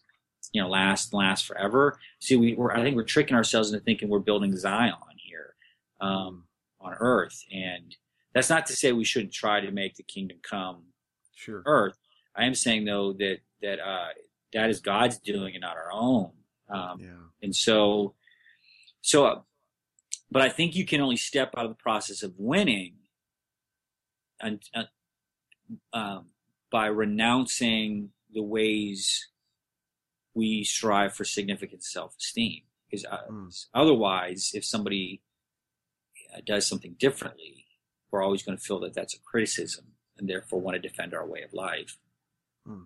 you 0.52 0.62
know 0.62 0.70
last 0.70 1.14
last 1.14 1.46
forever. 1.46 2.00
See, 2.20 2.36
we, 2.36 2.56
are 2.58 2.76
I 2.76 2.84
think 2.84 2.96
we're 2.96 3.04
tricking 3.04 3.36
ourselves 3.36 3.72
into 3.72 3.84
thinking 3.84 4.10
we're 4.10 4.20
building 4.20 4.56
Zion 4.56 4.94
here 5.18 5.56
um, 6.02 6.46
on 6.80 6.96
Earth, 7.00 7.44
and 7.52 7.96
that's 8.34 8.50
not 8.50 8.66
to 8.68 8.76
say 8.76 8.92
we 8.92 9.04
shouldn't 9.04 9.34
try 9.34 9.60
to 9.60 9.72
make 9.72 9.96
the 9.96 10.04
kingdom 10.04 10.38
come 10.42 10.84
sure. 11.36 11.64
Earth. 11.66 11.98
I 12.36 12.46
am 12.46 12.56
saying 12.56 12.86
though 12.86 13.14
that 13.14 13.40
that 13.62 13.80
uh, 13.80 14.10
that 14.54 14.70
is 14.70 14.80
God's 14.80 15.20
doing 15.20 15.56
and 15.56 15.62
not 15.62 15.78
our 15.78 15.92
own. 15.92 16.32
Um, 16.70 17.00
yeah. 17.00 17.08
And 17.42 17.56
so, 17.56 18.16
so, 19.02 19.26
uh, 19.26 19.42
but 20.32 20.42
I 20.42 20.50
think 20.50 20.76
you 20.76 20.86
can 20.86 21.02
only 21.02 21.18
step 21.18 21.54
out 21.58 21.66
of 21.66 21.72
the 21.72 21.76
process 21.76 22.24
of 22.24 22.34
winning 22.38 22.96
and, 24.42 24.62
uh, 24.76 24.84
um, 25.94 26.28
by 26.72 26.88
renouncing 26.88 28.10
the 28.32 28.44
ways 28.44 29.29
we 30.34 30.64
strive 30.64 31.14
for 31.14 31.26
significant 31.26 31.84
self-esteem 31.84 32.62
because 32.90 33.06
uh, 33.06 33.18
mm. 33.30 33.66
otherwise 33.74 34.52
if 34.54 34.66
somebody 34.66 35.22
uh, 36.36 36.42
does 36.46 36.68
something 36.68 36.96
differently 37.00 37.66
we're 38.12 38.24
always 38.24 38.44
going 38.44 38.58
to 38.58 38.64
feel 38.64 38.80
that 38.80 38.94
that's 38.94 39.16
a 39.16 39.20
criticism 39.20 39.86
and 40.18 40.30
therefore 40.30 40.60
want 40.60 40.76
to 40.76 40.88
defend 40.88 41.14
our 41.14 41.28
way 41.28 41.42
of 41.42 41.54
life 41.54 41.98
mm. 42.68 42.86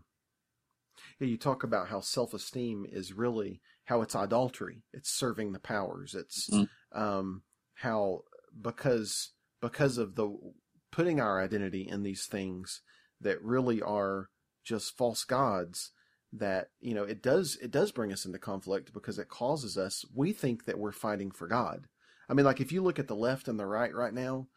yeah 1.19 1.27
you 1.27 1.37
talk 1.37 1.63
about 1.63 1.89
how 1.89 1.99
self-esteem 1.99 2.85
is 2.89 3.13
really 3.13 3.61
how 3.85 4.01
it's 4.01 4.15
idolatry 4.15 4.83
it's 4.93 5.11
serving 5.11 5.51
the 5.51 5.59
powers 5.59 6.15
it's 6.15 6.49
mm. 6.49 6.67
um, 6.93 7.41
how 7.75 8.21
because 8.59 9.31
because 9.61 9.97
of 9.97 10.15
the 10.15 10.29
putting 10.91 11.19
our 11.19 11.41
identity 11.41 11.87
in 11.89 12.03
these 12.03 12.25
things 12.25 12.81
that 13.19 13.41
really 13.41 13.81
are 13.81 14.29
just 14.63 14.95
false 14.95 15.23
gods 15.23 15.91
that 16.33 16.69
you 16.81 16.95
know 16.95 17.03
it 17.03 17.21
does 17.21 17.57
it 17.61 17.69
does 17.69 17.91
bring 17.91 18.11
us 18.11 18.25
into 18.25 18.39
conflict 18.39 18.91
because 18.91 19.19
it 19.19 19.29
causes 19.29 19.77
us 19.77 20.03
we 20.13 20.31
think 20.31 20.65
that 20.65 20.79
we're 20.79 20.91
fighting 20.91 21.29
for 21.29 21.47
god 21.47 21.87
i 22.27 22.33
mean 22.33 22.45
like 22.45 22.59
if 22.59 22.71
you 22.71 22.81
look 22.81 22.97
at 22.97 23.07
the 23.07 23.15
left 23.15 23.47
and 23.47 23.59
the 23.59 23.65
right 23.65 23.93
right 23.93 24.13
now 24.13 24.47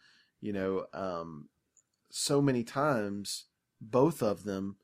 you 0.41 0.53
know 0.53 0.87
um 0.95 1.49
so 2.11 2.41
many 2.41 2.64
times 2.64 3.45
both 3.81 4.22
of 4.22 4.45
them 4.45 4.77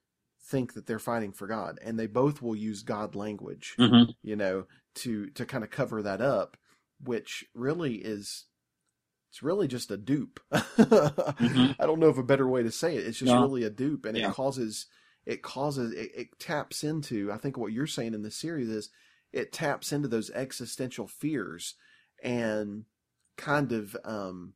think 0.44 0.74
that 0.74 0.86
they're 0.86 0.98
fighting 0.98 1.32
for 1.32 1.46
god 1.46 1.78
and 1.82 1.98
they 1.98 2.06
both 2.06 2.42
will 2.42 2.56
use 2.56 2.82
god 2.82 3.14
language 3.14 3.74
mm-hmm. 3.78 4.10
you 4.22 4.36
know 4.36 4.66
to 4.94 5.30
to 5.30 5.46
kind 5.46 5.64
of 5.64 5.70
cover 5.70 6.02
that 6.02 6.20
up 6.20 6.58
which 7.02 7.44
really 7.54 7.94
is 7.94 8.46
it's 9.30 9.42
really 9.42 9.66
just 9.66 9.90
a 9.90 9.96
dupe 9.96 10.40
mm-hmm. 10.52 11.72
i 11.82 11.86
don't 11.86 12.00
know 12.00 12.08
of 12.08 12.18
a 12.18 12.22
better 12.22 12.46
way 12.46 12.62
to 12.62 12.70
say 12.70 12.96
it 12.96 13.06
it's 13.06 13.18
just 13.18 13.32
no. 13.32 13.40
really 13.40 13.64
a 13.64 13.70
dupe 13.70 14.04
and 14.04 14.18
yeah. 14.18 14.28
it 14.28 14.34
causes 14.34 14.86
it 15.26 15.42
causes 15.42 15.92
it, 15.92 16.10
it 16.14 16.38
taps 16.38 16.84
into 16.84 17.30
i 17.32 17.36
think 17.36 17.56
what 17.56 17.72
you're 17.72 17.86
saying 17.86 18.14
in 18.14 18.22
this 18.22 18.36
series 18.36 18.68
is 18.68 18.90
it 19.32 19.52
taps 19.52 19.92
into 19.92 20.08
those 20.08 20.30
existential 20.30 21.06
fears 21.06 21.74
and 22.22 22.84
kind 23.36 23.72
of 23.72 23.96
um, 24.04 24.52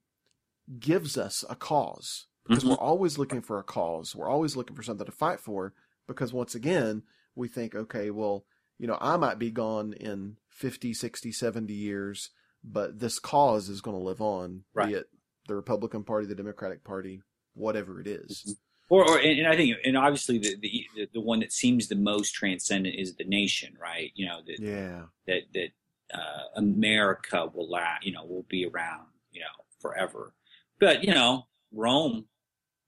gives 0.78 1.16
us 1.16 1.44
a 1.48 1.56
cause 1.56 2.26
because 2.46 2.62
mm-hmm. 2.62 2.72
we're 2.72 2.78
always 2.78 3.18
looking 3.18 3.40
for 3.42 3.58
a 3.58 3.64
cause 3.64 4.14
we're 4.14 4.28
always 4.28 4.56
looking 4.56 4.76
for 4.76 4.82
something 4.82 5.06
to 5.06 5.12
fight 5.12 5.40
for 5.40 5.72
because 6.06 6.32
once 6.32 6.54
again 6.54 7.02
we 7.34 7.48
think 7.48 7.74
okay 7.74 8.10
well 8.10 8.44
you 8.78 8.86
know 8.86 8.98
i 9.00 9.16
might 9.16 9.38
be 9.38 9.50
gone 9.50 9.92
in 9.94 10.36
50 10.50 10.92
60 10.92 11.32
70 11.32 11.72
years 11.72 12.30
but 12.62 12.98
this 12.98 13.18
cause 13.18 13.68
is 13.68 13.80
going 13.80 13.96
to 13.96 14.02
live 14.02 14.20
on 14.20 14.64
right. 14.74 14.88
be 14.88 14.94
it 14.94 15.06
the 15.48 15.54
republican 15.54 16.04
party 16.04 16.26
the 16.26 16.34
democratic 16.34 16.84
party 16.84 17.22
whatever 17.56 18.00
it 18.00 18.06
is. 18.06 18.42
Mm-hmm. 18.42 18.52
Or, 18.88 19.08
or 19.08 19.18
and 19.18 19.48
I 19.48 19.56
think, 19.56 19.76
and 19.84 19.96
obviously 19.96 20.38
the, 20.38 20.56
the 20.60 21.08
the 21.12 21.20
one 21.20 21.40
that 21.40 21.52
seems 21.52 21.88
the 21.88 21.96
most 21.96 22.32
transcendent 22.32 22.94
is 22.96 23.16
the 23.16 23.24
nation, 23.24 23.76
right? 23.80 24.12
You 24.14 24.26
know 24.26 24.40
that 24.46 24.60
yeah 24.60 25.02
that 25.26 25.42
that 25.54 25.70
uh, 26.14 26.44
America 26.56 27.46
will 27.52 27.68
last, 27.68 28.06
you 28.06 28.12
know, 28.12 28.24
will 28.24 28.46
be 28.48 28.66
around, 28.66 29.06
you 29.32 29.40
know, 29.40 29.64
forever. 29.80 30.34
But 30.78 31.04
you 31.04 31.12
know, 31.12 31.46
Rome 31.72 32.26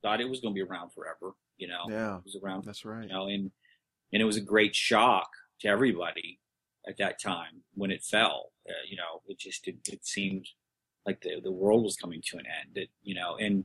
thought 0.03 0.21
it 0.21 0.29
was 0.29 0.41
going 0.41 0.55
to 0.55 0.65
be 0.65 0.69
around 0.69 0.91
forever. 0.93 1.35
You 1.57 1.69
know, 1.69 1.85
yeah, 1.89 2.17
it 2.17 2.25
was 2.25 2.39
around. 2.43 2.65
That's 2.65 2.85
right. 2.85 3.03
You 3.03 3.09
know, 3.09 3.27
and 3.27 3.51
and 4.13 4.23
it 4.23 4.25
was 4.25 4.37
a 4.37 4.43
great 4.43 4.75
shock 4.75 5.29
to 5.61 5.69
everybody 5.69 6.39
at 6.89 6.99
that 6.99 7.21
time 7.21 7.63
when 7.75 7.91
it 7.91 8.05
fell. 8.05 8.53
Uh, 8.69 8.73
you 8.89 8.97
know, 8.97 9.23
it 9.27 9.39
just 9.39 9.67
it, 9.67 9.77
it 9.89 10.07
seemed 10.07 10.47
like 11.07 11.21
the 11.23 11.41
the 11.43 11.53
world 11.53 11.83
was 11.83 11.97
coming 11.97 12.23
to 12.27 12.37
an 12.39 12.45
end. 12.47 12.75
That 12.75 12.89
you 13.03 13.15
know, 13.15 13.37
and 13.37 13.65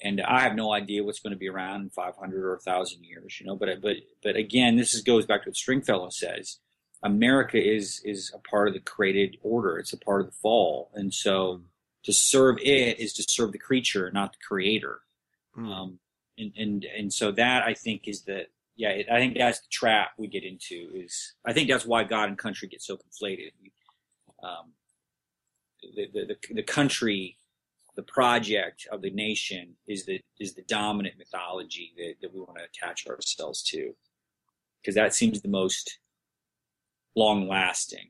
and 0.00 0.20
I 0.20 0.40
have 0.40 0.54
no 0.54 0.72
idea 0.72 1.02
what's 1.02 1.20
going 1.20 1.32
to 1.32 1.38
be 1.38 1.48
around 1.48 1.82
in 1.82 1.90
500 1.90 2.44
or 2.44 2.52
1,000 2.52 3.04
years, 3.04 3.40
you 3.40 3.46
know. 3.46 3.56
But 3.56 3.80
but 3.80 3.96
but 4.22 4.36
again, 4.36 4.76
this 4.76 4.94
is, 4.94 5.02
goes 5.02 5.26
back 5.26 5.42
to 5.42 5.50
what 5.50 5.56
Stringfellow 5.56 6.10
says. 6.10 6.58
America 7.02 7.58
is 7.58 8.00
is 8.04 8.32
a 8.34 8.38
part 8.38 8.68
of 8.68 8.74
the 8.74 8.80
created 8.80 9.38
order. 9.42 9.78
It's 9.78 9.92
a 9.92 9.98
part 9.98 10.20
of 10.20 10.26
the 10.28 10.32
fall, 10.32 10.90
and 10.94 11.12
so 11.12 11.62
to 12.04 12.12
serve 12.12 12.58
it 12.60 12.98
is 13.00 13.12
to 13.14 13.24
serve 13.28 13.52
the 13.52 13.58
creature, 13.58 14.10
not 14.12 14.32
the 14.32 14.38
creator. 14.46 15.00
Mm. 15.56 15.72
Um, 15.72 15.98
and 16.38 16.52
and 16.56 16.84
and 16.84 17.12
so 17.12 17.32
that 17.32 17.64
I 17.64 17.74
think 17.74 18.06
is 18.06 18.22
the 18.22 18.46
yeah. 18.76 18.90
It, 18.90 19.06
I 19.10 19.18
think 19.18 19.36
that's 19.36 19.60
the 19.60 19.68
trap 19.70 20.10
we 20.16 20.28
get 20.28 20.44
into. 20.44 20.90
Is 20.94 21.34
I 21.44 21.52
think 21.52 21.68
that's 21.68 21.86
why 21.86 22.04
God 22.04 22.28
and 22.28 22.38
country 22.38 22.68
get 22.68 22.82
so 22.82 22.96
conflated. 22.96 23.50
Um, 24.42 24.72
the, 25.82 26.08
the 26.12 26.26
the 26.26 26.54
the 26.54 26.62
country 26.62 27.37
the 27.98 28.02
project 28.04 28.86
of 28.92 29.02
the 29.02 29.10
nation 29.10 29.74
is 29.86 30.06
the 30.06 30.20
is 30.38 30.54
the 30.54 30.62
dominant 30.62 31.16
mythology 31.18 31.92
that, 31.96 32.14
that 32.22 32.32
we 32.32 32.40
want 32.40 32.56
to 32.56 32.64
attach 32.64 33.06
ourselves 33.06 33.62
to 33.62 33.92
because 34.80 34.94
that 34.94 35.14
seems 35.14 35.42
the 35.42 35.48
most 35.48 35.98
long 37.16 37.48
lasting 37.48 38.08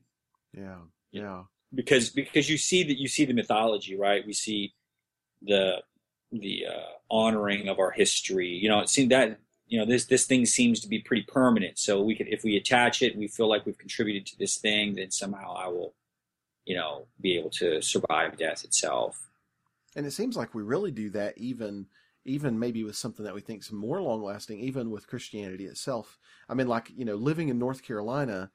yeah 0.52 0.82
yeah 1.10 1.42
because 1.74 2.10
because 2.10 2.50
you 2.50 2.58
see 2.58 2.82
that 2.84 2.98
you 2.98 3.08
see 3.08 3.24
the 3.24 3.32
mythology 3.32 3.96
right 3.96 4.26
we 4.26 4.32
see 4.32 4.74
the 5.42 5.82
the 6.32 6.66
uh, 6.66 6.92
honoring 7.10 7.68
of 7.68 7.78
our 7.78 7.90
history. 7.90 8.48
You 8.48 8.68
know, 8.68 8.80
it 8.80 8.88
seemed 8.88 9.10
that 9.10 9.38
you 9.66 9.78
know 9.78 9.86
this 9.86 10.04
this 10.06 10.26
thing 10.26 10.46
seems 10.46 10.80
to 10.80 10.88
be 10.88 11.00
pretty 11.00 11.22
permanent. 11.22 11.78
So 11.78 12.02
we 12.02 12.14
could 12.14 12.28
if 12.28 12.44
we 12.44 12.56
attach 12.56 13.02
it, 13.02 13.16
we 13.16 13.28
feel 13.28 13.48
like 13.48 13.66
we've 13.66 13.78
contributed 13.78 14.26
to 14.26 14.38
this 14.38 14.58
thing, 14.58 14.94
then 14.96 15.10
somehow 15.10 15.54
I 15.54 15.68
will, 15.68 15.94
you 16.64 16.76
know, 16.76 17.06
be 17.20 17.38
able 17.38 17.50
to 17.50 17.80
survive 17.82 18.36
death 18.36 18.64
itself. 18.64 19.27
And 19.98 20.06
it 20.06 20.12
seems 20.12 20.36
like 20.36 20.54
we 20.54 20.62
really 20.62 20.92
do 20.92 21.10
that 21.10 21.36
even 21.38 21.86
even 22.24 22.56
maybe 22.56 22.84
with 22.84 22.94
something 22.94 23.24
that 23.24 23.34
we 23.34 23.40
think 23.40 23.62
is 23.62 23.72
more 23.72 24.00
long 24.00 24.22
lasting, 24.22 24.60
even 24.60 24.90
with 24.90 25.08
Christianity 25.08 25.64
itself. 25.64 26.18
I 26.48 26.54
mean, 26.54 26.68
like, 26.68 26.92
you 26.94 27.04
know, 27.04 27.16
living 27.16 27.48
in 27.48 27.58
North 27.58 27.82
Carolina 27.82 28.52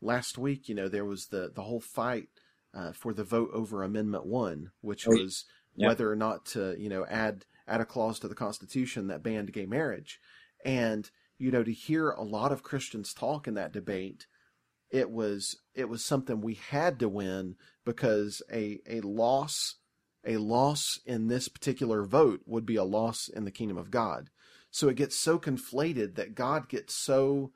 last 0.00 0.38
week, 0.38 0.70
you 0.70 0.74
know, 0.74 0.88
there 0.88 1.04
was 1.04 1.26
the, 1.26 1.52
the 1.54 1.62
whole 1.62 1.80
fight 1.80 2.28
uh, 2.72 2.92
for 2.92 3.12
the 3.12 3.24
vote 3.24 3.50
over 3.52 3.82
Amendment 3.82 4.24
1, 4.24 4.70
which 4.80 5.06
oh, 5.06 5.10
was 5.10 5.44
yeah. 5.74 5.88
whether 5.88 6.10
or 6.10 6.16
not 6.16 6.46
to, 6.46 6.74
you 6.78 6.88
know, 6.88 7.04
add, 7.06 7.44
add 7.68 7.80
a 7.80 7.84
clause 7.84 8.18
to 8.20 8.28
the 8.28 8.34
Constitution 8.34 9.08
that 9.08 9.22
banned 9.22 9.52
gay 9.52 9.66
marriage. 9.66 10.18
And, 10.64 11.10
you 11.36 11.50
know, 11.50 11.64
to 11.64 11.72
hear 11.72 12.10
a 12.10 12.22
lot 12.22 12.52
of 12.52 12.62
Christians 12.62 13.12
talk 13.12 13.46
in 13.46 13.54
that 13.54 13.72
debate, 13.72 14.26
it 14.90 15.10
was, 15.10 15.56
it 15.74 15.88
was 15.88 16.04
something 16.04 16.40
we 16.40 16.54
had 16.54 16.98
to 17.00 17.08
win 17.08 17.56
because 17.84 18.40
a, 18.52 18.78
a 18.88 19.00
loss 19.00 19.74
a 20.24 20.36
loss 20.36 21.00
in 21.06 21.28
this 21.28 21.48
particular 21.48 22.04
vote 22.04 22.42
would 22.46 22.66
be 22.66 22.76
a 22.76 22.84
loss 22.84 23.28
in 23.28 23.44
the 23.44 23.50
kingdom 23.50 23.76
of 23.76 23.90
God. 23.90 24.30
So 24.70 24.88
it 24.88 24.96
gets 24.96 25.16
so 25.16 25.38
conflated 25.38 26.14
that 26.14 26.34
God 26.34 26.68
gets 26.68 26.94
so 26.94 27.52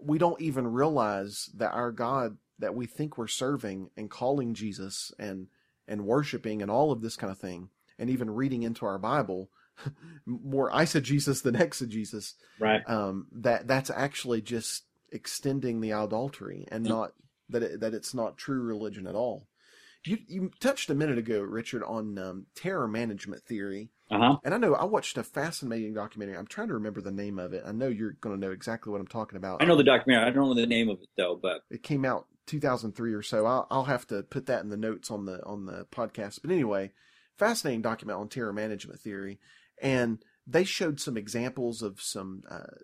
we 0.00 0.18
don't 0.18 0.40
even 0.40 0.66
realize 0.66 1.50
that 1.54 1.72
our 1.72 1.90
God 1.90 2.38
that 2.58 2.74
we 2.74 2.86
think 2.86 3.18
we're 3.18 3.26
serving 3.26 3.90
and 3.96 4.10
calling 4.10 4.54
Jesus 4.54 5.12
and 5.18 5.48
and 5.86 6.06
worshiping 6.06 6.62
and 6.62 6.70
all 6.70 6.92
of 6.92 7.02
this 7.02 7.16
kind 7.16 7.30
of 7.30 7.38
thing 7.38 7.68
and 7.98 8.08
even 8.08 8.30
reading 8.30 8.62
into 8.62 8.86
our 8.86 8.98
Bible 8.98 9.50
more 10.26 10.70
eisegesis 10.70 11.42
than 11.42 11.56
exegesis. 11.56 12.34
Right. 12.58 12.88
Um, 12.88 13.26
that 13.32 13.66
that's 13.66 13.90
actually 13.90 14.40
just 14.40 14.84
extending 15.10 15.80
the 15.80 15.92
adultery 15.92 16.66
and 16.70 16.84
not 16.84 17.12
that 17.50 17.62
it, 17.62 17.80
that 17.80 17.94
it's 17.94 18.14
not 18.14 18.38
true 18.38 18.60
religion 18.60 19.06
at 19.06 19.14
all. 19.14 19.46
You 20.06 20.18
you 20.26 20.50
touched 20.60 20.90
a 20.90 20.94
minute 20.94 21.18
ago, 21.18 21.40
Richard, 21.40 21.82
on 21.82 22.18
um, 22.18 22.46
terror 22.54 22.86
management 22.86 23.42
theory. 23.44 23.90
Uh-huh. 24.10 24.36
And 24.44 24.52
I 24.52 24.58
know 24.58 24.74
I 24.74 24.84
watched 24.84 25.16
a 25.16 25.24
fascinating 25.24 25.94
documentary. 25.94 26.36
I'm 26.36 26.46
trying 26.46 26.68
to 26.68 26.74
remember 26.74 27.00
the 27.00 27.10
name 27.10 27.38
of 27.38 27.54
it. 27.54 27.64
I 27.66 27.72
know 27.72 27.88
you're 27.88 28.12
going 28.20 28.38
to 28.38 28.40
know 28.40 28.52
exactly 28.52 28.92
what 28.92 29.00
I'm 29.00 29.06
talking 29.06 29.38
about. 29.38 29.62
I 29.62 29.64
know 29.64 29.76
the 29.76 29.82
documentary. 29.84 30.28
I 30.28 30.30
don't 30.30 30.48
know 30.48 30.54
the 30.54 30.66
name 30.66 30.90
of 30.90 31.00
it 31.00 31.08
though, 31.16 31.38
but 31.40 31.62
it 31.70 31.82
came 31.82 32.04
out 32.04 32.26
2003 32.46 33.14
or 33.14 33.22
so. 33.22 33.46
I'll, 33.46 33.66
I'll 33.70 33.84
have 33.84 34.06
to 34.08 34.22
put 34.22 34.46
that 34.46 34.62
in 34.62 34.68
the 34.68 34.76
notes 34.76 35.10
on 35.10 35.24
the 35.24 35.42
on 35.44 35.66
the 35.66 35.86
podcast. 35.90 36.40
But 36.42 36.50
anyway, 36.50 36.92
fascinating 37.38 37.82
document 37.82 38.18
on 38.18 38.28
terror 38.28 38.52
management 38.52 39.00
theory, 39.00 39.40
and 39.80 40.22
they 40.46 40.64
showed 40.64 41.00
some 41.00 41.16
examples 41.16 41.80
of 41.80 42.00
some 42.00 42.42
uh, 42.50 42.76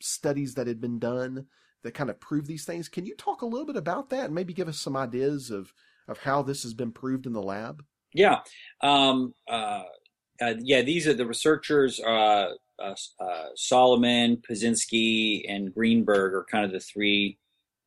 studies 0.00 0.54
that 0.54 0.68
had 0.68 0.80
been 0.80 0.98
done 0.98 1.46
that 1.82 1.94
kind 1.94 2.10
of 2.10 2.20
prove 2.20 2.46
these 2.46 2.64
things. 2.64 2.88
Can 2.88 3.06
you 3.06 3.14
talk 3.16 3.42
a 3.42 3.46
little 3.46 3.66
bit 3.66 3.76
about 3.76 4.10
that 4.10 4.26
and 4.26 4.34
maybe 4.34 4.52
give 4.52 4.68
us 4.68 4.80
some 4.80 4.96
ideas 4.96 5.50
of 5.50 5.72
of 6.08 6.18
how 6.18 6.42
this 6.42 6.62
has 6.62 6.74
been 6.74 6.92
proved 6.92 7.26
in 7.26 7.32
the 7.32 7.42
lab? 7.42 7.84
Yeah. 8.14 8.40
Um, 8.80 9.34
uh, 9.48 9.84
uh, 10.40 10.54
yeah, 10.60 10.82
these 10.82 11.06
are 11.06 11.14
the 11.14 11.26
researchers. 11.26 12.00
Uh, 12.00 12.54
uh, 12.78 12.94
uh, 13.20 13.48
Solomon, 13.56 14.36
Pyszczynski, 14.48 15.44
and 15.48 15.74
Greenberg 15.74 16.32
are 16.32 16.46
kind 16.50 16.64
of 16.64 16.72
the 16.72 16.80
three 16.80 17.38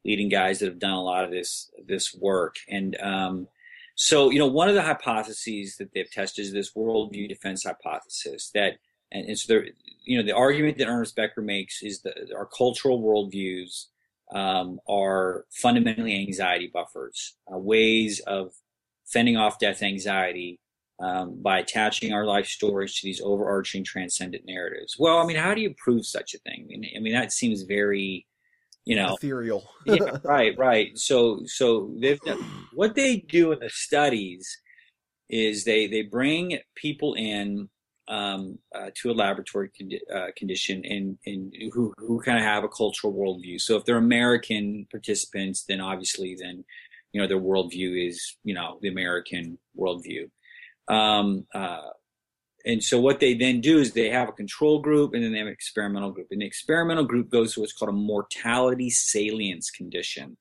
leading 0.03 0.30
guys 0.30 0.59
that 0.59 0.65
have 0.65 0.80
done 0.80 0.91
a 0.91 1.01
lot 1.01 1.24
of 1.24 1.32
this 1.32 1.72
this 1.88 2.13
work. 2.13 2.55
And 2.69 2.99
um, 3.01 3.47
so, 3.95 4.32
you 4.32 4.39
know, 4.39 4.47
one 4.47 4.67
of 4.67 4.76
the 4.76 4.82
hypotheses 4.82 5.78
that 5.78 5.93
they've 5.93 6.09
tested 6.09 6.45
is 6.45 6.51
this 6.51 6.74
worldview 6.74 7.30
defense 7.30 7.63
hypothesis. 7.63 8.51
That 8.53 8.80
and, 9.11 9.28
and 9.28 9.39
so, 9.39 9.61
you 10.03 10.17
know, 10.17 10.26
the 10.26 10.36
argument 10.36 10.78
that 10.78 10.88
Ernest 10.88 11.15
Becker 11.15 11.41
makes 11.41 11.82
is 11.82 12.01
that 12.01 12.15
our 12.36 12.45
cultural 12.45 13.01
worldviews 13.01 13.88
um, 14.34 14.79
are 14.88 15.45
fundamentally 15.51 16.15
anxiety 16.15 16.69
buffers, 16.73 17.36
uh, 17.53 17.57
ways 17.57 18.21
of 18.27 18.53
fending 19.05 19.38
off 19.38 19.59
death 19.59 19.84
anxiety 19.84 20.59
um, 21.01 21.41
by 21.41 21.59
attaching 21.59 22.13
our 22.13 22.25
life 22.25 22.45
stories 22.45 22.95
to 22.95 23.07
these 23.07 23.21
overarching 23.21 23.84
transcendent 23.84 24.43
narratives. 24.45 24.95
Well, 24.99 25.17
I 25.17 25.25
mean, 25.25 25.38
how 25.38 25.53
do 25.53 25.61
you 25.61 25.73
prove 25.77 26.05
such 26.05 26.34
a 26.34 26.39
thing? 26.39 26.69
I 26.73 26.77
mean, 26.77 26.91
I 26.95 26.99
mean 26.99 27.13
that 27.13 27.34
seems 27.34 27.63
very, 27.63 28.25
you 28.86 28.95
know, 28.95 29.15
ethereal. 29.15 29.67
yeah, 29.86 30.17
right, 30.23 30.57
right. 30.57 30.97
So, 30.97 31.41
so 31.45 31.91
they've 31.99 32.19
done, 32.21 32.39
what 32.73 32.95
they 32.95 33.17
do 33.17 33.51
in 33.51 33.59
the 33.59 33.69
studies 33.69 34.47
is 35.29 35.63
they 35.63 35.88
they 35.88 36.03
bring 36.03 36.59
people 36.75 37.13
in 37.15 37.69
um, 38.08 38.60
uh, 38.76 38.89
to 38.95 39.12
a 39.12 39.14
laboratory 39.14 39.70
uh, 40.14 40.28
condition 40.36 40.84
and, 40.86 41.18
and 41.26 41.54
who, 41.72 41.93
who 41.97 42.20
kind 42.22 42.38
of 42.38 42.43
have 42.43 42.64
a 42.64 42.70
cultural 42.70 43.14
worldview. 43.14 43.60
So 43.60 43.78
if 43.78 43.86
they're 43.86 43.97
American 43.97 44.88
participants, 44.91 45.64
then 45.68 45.80
obviously 45.80 46.36
then, 46.39 46.64
you 47.14 47.22
know, 47.22 47.28
their 47.28 47.39
worldview 47.39 48.08
is, 48.08 48.38
you 48.43 48.54
know, 48.54 48.80
the 48.82 48.89
American 48.89 49.58
worldview. 49.78 50.30
Um, 50.88 51.45
uh, 51.54 51.89
and 52.66 52.84
so 52.84 52.99
what 52.99 53.20
they 53.20 53.34
then 53.34 53.62
do 53.62 53.80
is 53.80 53.93
they 53.93 54.10
have 54.10 54.30
a 54.30 54.34
control 54.34 54.82
group 54.82 55.14
and 55.14 55.24
then 55.24 55.32
they 55.32 55.39
have 55.39 55.47
an 55.47 55.54
experimental 55.54 56.12
group. 56.12 56.28
And 56.32 56.41
the 56.41 56.45
experimental 56.45 57.06
group 57.06 57.30
goes 57.30 57.54
to 57.54 57.62
what's 57.62 57.74
called 57.74 57.89
a 57.89 57.93
mortality 57.93 58.89
salience 58.89 59.72
condition. 59.72 60.38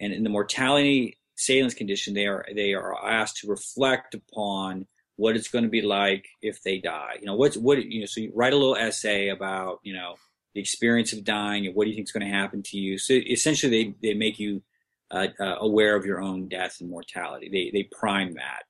And 0.00 0.12
in 0.12 0.24
the 0.24 0.30
mortality 0.30 1.18
salience 1.36 1.74
condition, 1.74 2.14
they 2.14 2.26
are 2.26 2.44
they 2.54 2.74
are 2.74 2.94
asked 3.04 3.38
to 3.38 3.48
reflect 3.48 4.14
upon 4.14 4.86
what 5.16 5.36
it's 5.36 5.48
going 5.48 5.64
to 5.64 5.70
be 5.70 5.82
like 5.82 6.26
if 6.40 6.62
they 6.62 6.78
die. 6.78 7.16
You 7.20 7.26
know, 7.26 7.34
what's 7.34 7.56
what 7.56 7.84
you 7.84 8.00
know. 8.00 8.06
So 8.06 8.20
you 8.20 8.32
write 8.34 8.52
a 8.52 8.56
little 8.56 8.76
essay 8.76 9.28
about 9.28 9.80
you 9.82 9.94
know 9.94 10.16
the 10.54 10.60
experience 10.60 11.12
of 11.12 11.24
dying 11.24 11.66
and 11.66 11.74
what 11.74 11.84
do 11.84 11.90
you 11.90 11.96
think 11.96 12.08
is 12.08 12.12
going 12.12 12.26
to 12.26 12.32
happen 12.32 12.62
to 12.62 12.76
you. 12.76 12.98
So 12.98 13.14
essentially, 13.14 13.70
they 13.70 14.08
they 14.08 14.14
make 14.14 14.38
you 14.38 14.62
uh, 15.10 15.28
uh, 15.40 15.56
aware 15.60 15.96
of 15.96 16.06
your 16.06 16.20
own 16.20 16.48
death 16.48 16.78
and 16.80 16.90
mortality. 16.90 17.48
They 17.50 17.70
they 17.72 17.88
prime 17.98 18.34
that, 18.34 18.64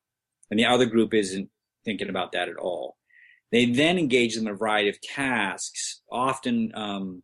and 0.50 0.58
the 0.58 0.66
other 0.66 0.86
group 0.86 1.14
isn't 1.14 1.48
thinking 1.84 2.08
about 2.08 2.32
that 2.32 2.48
at 2.48 2.56
all. 2.56 2.96
They 3.50 3.66
then 3.66 3.98
engage 3.98 4.34
them 4.34 4.46
in 4.46 4.54
a 4.54 4.56
variety 4.56 4.88
of 4.88 5.00
tasks, 5.02 6.00
often 6.10 6.72
um, 6.74 7.22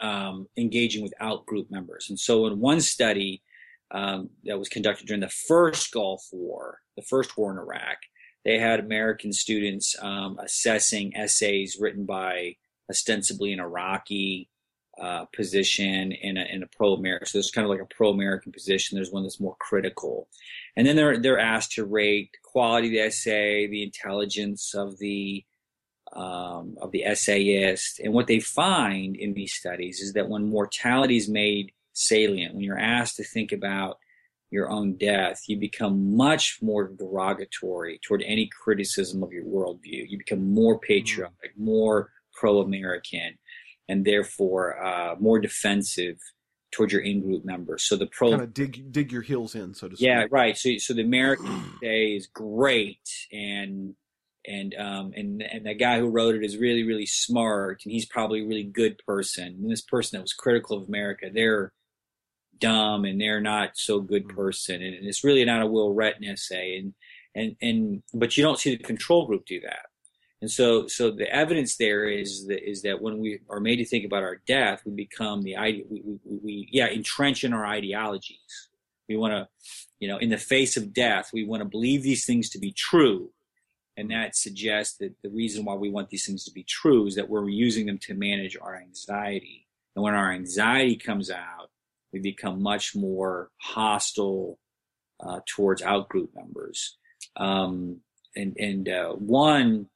um, 0.00 0.46
engaging 0.56 1.02
with 1.02 1.14
out 1.20 1.46
group 1.46 1.70
members. 1.70 2.06
And 2.10 2.18
so, 2.18 2.46
in 2.46 2.60
one 2.60 2.80
study 2.80 3.42
um, 3.90 4.30
that 4.44 4.58
was 4.58 4.68
conducted 4.68 5.06
during 5.06 5.20
the 5.20 5.32
first 5.48 5.90
Gulf 5.92 6.22
War, 6.32 6.80
the 6.96 7.02
first 7.02 7.36
war 7.38 7.52
in 7.52 7.58
Iraq, 7.58 7.96
they 8.44 8.58
had 8.58 8.80
American 8.80 9.32
students 9.32 9.96
um, 10.00 10.38
assessing 10.38 11.16
essays 11.16 11.78
written 11.80 12.04
by 12.04 12.56
ostensibly 12.90 13.52
an 13.52 13.60
Iraqi 13.60 14.48
uh, 15.00 15.24
position 15.34 16.12
in 16.12 16.36
a, 16.36 16.44
in 16.44 16.62
a 16.62 16.66
pro-American. 16.68 17.26
So 17.26 17.38
there's 17.38 17.50
kind 17.50 17.64
of 17.64 17.70
like 17.70 17.80
a 17.80 17.94
pro-American 17.94 18.52
position. 18.52 18.96
There's 18.96 19.10
one 19.10 19.24
that's 19.24 19.40
more 19.40 19.56
critical, 19.58 20.28
and 20.76 20.86
then 20.86 20.94
they're 20.94 21.18
they're 21.18 21.38
asked 21.38 21.72
to 21.72 21.84
rate 21.84 22.30
quality 22.42 22.88
of 22.88 22.92
the 22.92 23.00
essay, 23.00 23.66
the 23.66 23.82
intelligence 23.82 24.74
of 24.74 24.98
the 24.98 25.44
um, 26.12 26.76
of 26.80 26.92
the 26.92 27.04
essayist, 27.04 27.98
and 27.98 28.12
what 28.12 28.28
they 28.28 28.38
find 28.38 29.16
in 29.16 29.34
these 29.34 29.52
studies 29.52 30.00
is 30.00 30.12
that 30.12 30.28
when 30.28 30.48
mortality 30.48 31.16
is 31.16 31.28
made 31.28 31.72
salient, 31.92 32.54
when 32.54 32.62
you're 32.62 32.78
asked 32.78 33.16
to 33.16 33.24
think 33.24 33.50
about 33.50 33.98
your 34.54 34.70
own 34.70 34.96
death, 34.96 35.42
you 35.48 35.58
become 35.58 36.16
much 36.16 36.58
more 36.62 36.88
derogatory 36.88 38.00
toward 38.06 38.22
any 38.24 38.48
criticism 38.62 39.22
of 39.22 39.32
your 39.32 39.44
worldview. 39.44 40.08
You 40.08 40.16
become 40.16 40.54
more 40.54 40.76
mm-hmm. 40.76 40.86
patriotic, 40.86 41.52
more 41.56 42.12
pro 42.32 42.60
American, 42.60 43.34
and 43.88 44.04
therefore 44.04 44.82
uh, 44.82 45.16
more 45.18 45.40
defensive 45.40 46.16
toward 46.70 46.92
your 46.92 47.02
in-group 47.02 47.44
members. 47.44 47.82
So 47.82 47.96
the 47.96 48.06
pro 48.06 48.30
kind 48.30 48.42
of 48.42 48.54
dig 48.54 48.92
dig 48.92 49.12
your 49.12 49.22
heels 49.22 49.54
in, 49.54 49.74
so 49.74 49.88
to 49.88 49.96
speak. 49.96 50.06
Yeah, 50.06 50.26
right. 50.30 50.56
So 50.56 50.70
so 50.78 50.94
the 50.94 51.02
American 51.02 51.62
day 51.82 52.14
is 52.14 52.28
great, 52.28 53.08
and 53.32 53.94
and 54.46 54.74
um 54.78 55.12
and 55.16 55.42
and 55.42 55.66
the 55.66 55.74
guy 55.74 55.98
who 55.98 56.10
wrote 56.10 56.36
it 56.36 56.44
is 56.44 56.56
really 56.58 56.84
really 56.84 57.06
smart, 57.06 57.82
and 57.84 57.92
he's 57.92 58.06
probably 58.06 58.42
a 58.42 58.46
really 58.46 58.64
good 58.64 59.00
person. 59.06 59.48
And 59.60 59.70
this 59.70 59.82
person 59.82 60.16
that 60.16 60.22
was 60.22 60.32
critical 60.32 60.76
of 60.78 60.88
America, 60.88 61.26
they're 61.32 61.72
dumb 62.58 63.04
and 63.04 63.20
they're 63.20 63.40
not 63.40 63.76
so 63.76 64.00
good 64.00 64.24
mm-hmm. 64.26 64.36
person. 64.36 64.82
And 64.82 65.06
it's 65.06 65.24
really 65.24 65.44
not 65.44 65.62
a 65.62 65.66
well 65.66 65.92
written 65.92 66.24
essay. 66.24 66.78
And 66.78 66.94
and 67.34 67.56
and 67.60 68.02
but 68.12 68.36
you 68.36 68.42
don't 68.42 68.58
see 68.58 68.76
the 68.76 68.82
control 68.82 69.26
group 69.26 69.46
do 69.46 69.60
that. 69.60 69.86
And 70.40 70.50
so 70.50 70.86
so 70.86 71.10
the 71.10 71.32
evidence 71.34 71.76
there 71.76 72.08
is 72.08 72.46
that 72.46 72.68
is 72.68 72.82
that 72.82 73.00
when 73.00 73.18
we 73.18 73.40
are 73.48 73.60
made 73.60 73.76
to 73.76 73.84
think 73.84 74.04
about 74.04 74.22
our 74.22 74.40
death 74.46 74.82
we 74.84 74.92
become 74.92 75.42
the 75.42 75.56
idea 75.56 75.84
we, 75.88 76.02
we, 76.04 76.18
we 76.42 76.68
yeah 76.70 76.88
entrench 76.88 77.44
in 77.44 77.52
our 77.52 77.66
ideologies. 77.66 78.68
We 79.08 79.16
want 79.16 79.32
to 79.32 79.48
you 80.00 80.08
know 80.08 80.18
in 80.18 80.30
the 80.30 80.38
face 80.38 80.76
of 80.76 80.92
death 80.92 81.30
we 81.32 81.44
want 81.44 81.62
to 81.62 81.68
believe 81.68 82.02
these 82.02 82.26
things 82.26 82.50
to 82.50 82.58
be 82.58 82.72
true. 82.72 83.30
And 83.96 84.10
that 84.10 84.34
suggests 84.34 84.96
that 84.98 85.14
the 85.22 85.30
reason 85.30 85.64
why 85.64 85.74
we 85.74 85.88
want 85.88 86.10
these 86.10 86.26
things 86.26 86.44
to 86.44 86.50
be 86.50 86.64
true 86.64 87.06
is 87.06 87.14
that 87.14 87.28
we're 87.28 87.48
using 87.48 87.86
them 87.86 87.98
to 87.98 88.14
manage 88.14 88.56
our 88.60 88.74
anxiety. 88.74 89.68
And 89.94 90.02
when 90.02 90.14
our 90.14 90.32
anxiety 90.32 90.96
comes 90.96 91.30
out 91.30 91.70
we 92.14 92.20
become 92.20 92.62
much 92.62 92.94
more 92.94 93.50
hostile 93.60 94.58
uh, 95.18 95.40
towards 95.46 95.82
outgroup 95.82 96.28
members. 96.34 96.96
Um, 97.36 98.00
and 98.36 98.56
and 98.58 98.88
uh, 98.88 99.12
one 99.12 99.88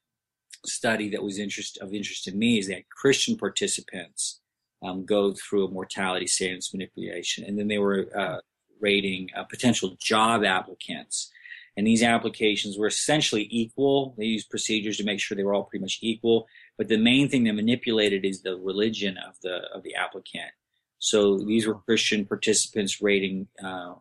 study 0.66 1.08
that 1.10 1.22
was 1.22 1.38
interest 1.38 1.78
of 1.78 1.94
interest 1.94 2.24
to 2.24 2.32
me 2.32 2.58
is 2.58 2.66
that 2.66 2.90
Christian 2.90 3.36
participants 3.36 4.40
um, 4.82 5.06
go 5.06 5.32
through 5.32 5.66
a 5.66 5.70
mortality 5.70 6.26
salience 6.26 6.74
manipulation, 6.74 7.44
and 7.44 7.56
then 7.56 7.68
they 7.68 7.78
were 7.78 8.08
uh, 8.16 8.38
rating 8.80 9.28
uh, 9.36 9.44
potential 9.44 9.96
job 10.00 10.44
applicants. 10.44 11.30
And 11.76 11.86
these 11.86 12.02
applications 12.02 12.76
were 12.76 12.88
essentially 12.88 13.46
equal. 13.52 14.16
They 14.18 14.24
used 14.24 14.50
procedures 14.50 14.96
to 14.96 15.04
make 15.04 15.20
sure 15.20 15.36
they 15.36 15.44
were 15.44 15.54
all 15.54 15.62
pretty 15.62 15.84
much 15.84 16.00
equal. 16.02 16.48
But 16.76 16.88
the 16.88 16.96
main 16.96 17.28
thing 17.28 17.44
they 17.44 17.52
manipulated 17.52 18.24
is 18.24 18.42
the 18.42 18.56
religion 18.56 19.16
of 19.16 19.36
the 19.44 19.58
of 19.72 19.84
the 19.84 19.94
applicant. 19.94 20.50
So 20.98 21.38
these 21.38 21.66
were 21.66 21.74
Christian 21.74 22.24
participants 22.24 23.00
rating 23.00 23.48
uh, 23.62 23.94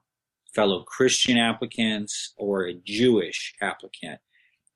fellow 0.54 0.84
Christian 0.84 1.38
applicants 1.38 2.34
or 2.38 2.64
a 2.64 2.74
Jewish 2.74 3.54
applicant. 3.62 4.20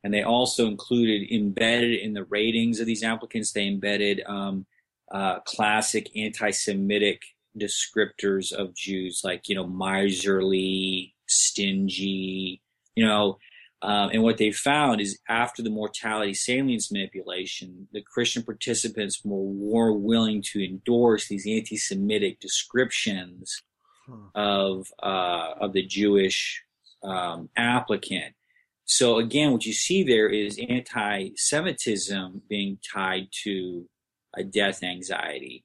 And 0.03 0.13
they 0.13 0.23
also 0.23 0.67
included 0.67 1.31
embedded 1.31 1.99
in 1.99 2.13
the 2.13 2.23
ratings 2.25 2.79
of 2.79 2.87
these 2.87 3.03
applicants, 3.03 3.51
they 3.51 3.67
embedded 3.67 4.21
um, 4.25 4.65
uh, 5.11 5.39
classic 5.41 6.09
anti 6.15 6.51
Semitic 6.51 7.21
descriptors 7.59 8.51
of 8.51 8.73
Jews, 8.73 9.21
like, 9.23 9.49
you 9.49 9.55
know, 9.55 9.67
miserly, 9.67 11.13
stingy, 11.27 12.61
you 12.95 13.05
know. 13.05 13.37
Um, 13.83 14.11
and 14.13 14.21
what 14.21 14.37
they 14.37 14.51
found 14.51 15.01
is 15.01 15.17
after 15.27 15.63
the 15.63 15.71
mortality 15.71 16.35
salience 16.35 16.91
manipulation, 16.91 17.87
the 17.91 18.01
Christian 18.01 18.43
participants 18.43 19.21
were 19.23 19.51
more 19.51 19.91
willing 19.93 20.43
to 20.51 20.63
endorse 20.63 21.27
these 21.27 21.47
anti 21.47 21.77
Semitic 21.77 22.39
descriptions 22.39 23.63
of 24.35 24.87
uh, 25.01 25.53
of 25.59 25.73
the 25.73 25.85
Jewish 25.85 26.63
um, 27.03 27.49
applicant. 27.57 28.35
So 28.85 29.17
again, 29.17 29.51
what 29.51 29.65
you 29.65 29.73
see 29.73 30.03
there 30.03 30.27
is 30.27 30.59
anti-Semitism 30.67 32.41
being 32.49 32.77
tied 32.93 33.27
to 33.43 33.87
a 34.35 34.43
death 34.43 34.83
anxiety, 34.83 35.63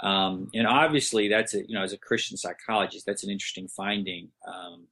um, 0.00 0.48
and 0.54 0.66
obviously 0.66 1.28
that's 1.28 1.54
a 1.54 1.66
you 1.66 1.74
know 1.74 1.82
as 1.82 1.92
a 1.92 1.98
Christian 1.98 2.36
psychologist, 2.36 3.06
that's 3.06 3.24
an 3.24 3.30
interesting 3.30 3.68
finding 3.68 4.28
um, 4.46 4.88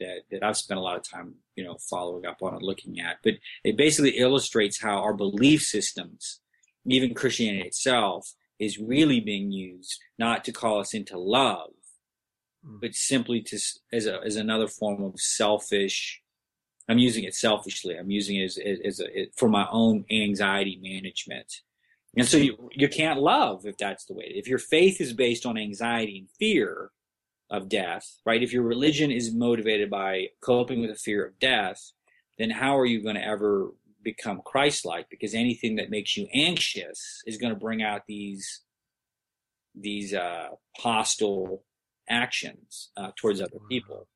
that 0.00 0.22
that 0.30 0.42
I've 0.42 0.56
spent 0.56 0.78
a 0.78 0.82
lot 0.82 0.96
of 0.96 1.08
time 1.08 1.34
you 1.56 1.64
know 1.64 1.76
following 1.88 2.26
up 2.26 2.38
on 2.42 2.54
and 2.54 2.62
looking 2.62 3.00
at. 3.00 3.18
But 3.22 3.34
it 3.64 3.76
basically 3.76 4.18
illustrates 4.18 4.80
how 4.82 4.98
our 4.98 5.14
belief 5.14 5.62
systems, 5.62 6.40
even 6.86 7.14
Christianity 7.14 7.66
itself, 7.66 8.32
is 8.58 8.78
really 8.78 9.20
being 9.20 9.52
used 9.52 9.98
not 10.18 10.44
to 10.44 10.52
call 10.52 10.80
us 10.80 10.94
into 10.94 11.18
love 11.18 11.70
Mm. 12.66 12.80
but 12.80 12.94
simply 12.94 13.40
to 13.40 13.58
as 13.92 14.06
a, 14.06 14.20
as 14.24 14.36
another 14.36 14.68
form 14.68 15.02
of 15.02 15.18
selfish. 15.18 16.22
I'm 16.88 16.98
using 16.98 17.24
it 17.24 17.34
selfishly. 17.34 17.96
I'm 17.96 18.10
using 18.10 18.36
it 18.36 18.44
as, 18.44 18.58
as 18.84 19.00
a, 19.00 19.28
for 19.36 19.48
my 19.48 19.66
own 19.70 20.04
anxiety 20.10 20.78
management. 20.82 21.46
And 22.16 22.26
so 22.26 22.36
you, 22.36 22.68
you 22.72 22.88
can't 22.88 23.20
love 23.20 23.64
if 23.64 23.78
that's 23.78 24.04
the 24.06 24.14
way. 24.14 24.24
If 24.26 24.48
your 24.48 24.58
faith 24.58 25.00
is 25.00 25.12
based 25.12 25.46
on 25.46 25.56
anxiety 25.56 26.18
and 26.18 26.28
fear 26.38 26.90
of 27.50 27.68
death, 27.68 28.18
right? 28.24 28.42
If 28.42 28.52
your 28.52 28.62
religion 28.62 29.10
is 29.10 29.34
motivated 29.34 29.90
by 29.90 30.28
coping 30.40 30.80
with 30.80 30.90
the 30.90 30.96
fear 30.96 31.24
of 31.24 31.38
death, 31.38 31.92
then 32.38 32.50
how 32.50 32.78
are 32.78 32.86
you 32.86 33.02
going 33.02 33.16
to 33.16 33.26
ever 33.26 33.70
become 34.02 34.40
Christ-like? 34.44 35.10
Because 35.10 35.34
anything 35.34 35.76
that 35.76 35.90
makes 35.90 36.16
you 36.16 36.28
anxious 36.32 37.22
is 37.26 37.36
going 37.36 37.52
to 37.52 37.58
bring 37.58 37.82
out 37.82 38.02
these 38.06 38.62
these 39.74 40.12
uh, 40.12 40.48
hostile 40.78 41.64
actions 42.08 42.90
uh, 42.96 43.10
towards 43.16 43.40
other 43.40 43.58
people. 43.68 44.08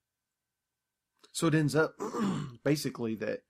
So 1.32 1.46
it 1.46 1.54
ends 1.54 1.74
up 1.74 1.94
basically 2.64 3.14
that 3.16 3.40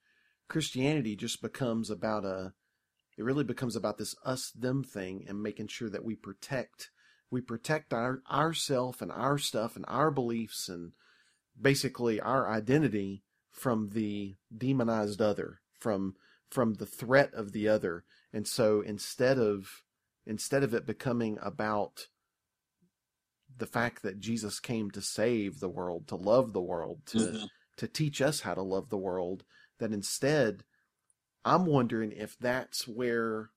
Christianity 0.49 1.17
just 1.17 1.41
becomes 1.41 1.91
about 1.91 2.25
a, 2.25 2.53
it 3.17 3.25
really 3.25 3.45
becomes 3.45 3.77
about 3.77 3.99
this 3.99 4.15
us 4.25 4.51
them 4.51 4.85
thing 4.85 5.25
and 5.29 5.43
making 5.43 5.69
sure 5.69 5.89
that 5.89 6.05
we 6.05 6.15
protect, 6.15 6.91
we 7.31 7.41
protect 7.41 7.93
our 7.93 8.23
ourself 8.31 9.03
and 9.03 9.11
our 9.11 9.39
stuff 9.39 9.77
and 9.77 9.85
our 9.89 10.11
beliefs 10.11 10.69
and 10.69 10.93
basically 11.61 12.21
our 12.21 12.49
identity 12.51 13.23
from 13.51 13.91
the 13.91 14.37
demonized 14.57 15.21
other, 15.21 15.61
from 15.79 16.15
from 16.51 16.75
the 16.75 16.87
threat 16.87 17.33
of 17.35 17.53
the 17.53 17.69
other. 17.69 18.05
And 18.33 18.47
so 18.47 18.81
instead 18.81 19.39
of 19.39 19.83
instead 20.27 20.63
of 20.63 20.75
it 20.75 20.87
becoming 20.87 21.39
about 21.43 22.09
the 23.57 23.67
fact 23.67 24.03
that 24.03 24.19
Jesus 24.19 24.59
came 24.59 24.91
to 24.91 25.01
save 25.01 25.61
the 25.61 25.69
world, 25.69 26.09
to 26.09 26.17
love 26.17 26.53
the 26.53 26.63
world, 26.63 27.01
to 27.07 27.19
mm-hmm. 27.19 27.45
to 27.77 27.89
teach 27.89 28.21
us 28.21 28.41
how 28.41 28.55
to 28.55 28.63
love 28.63 28.89
the 28.89 28.99
world, 28.99 29.45
that 29.79 29.93
instead 29.93 30.65
I'm 31.45 31.67
wondering 31.67 32.13
if 32.13 32.39
that's 32.39 32.89
where 32.89 33.51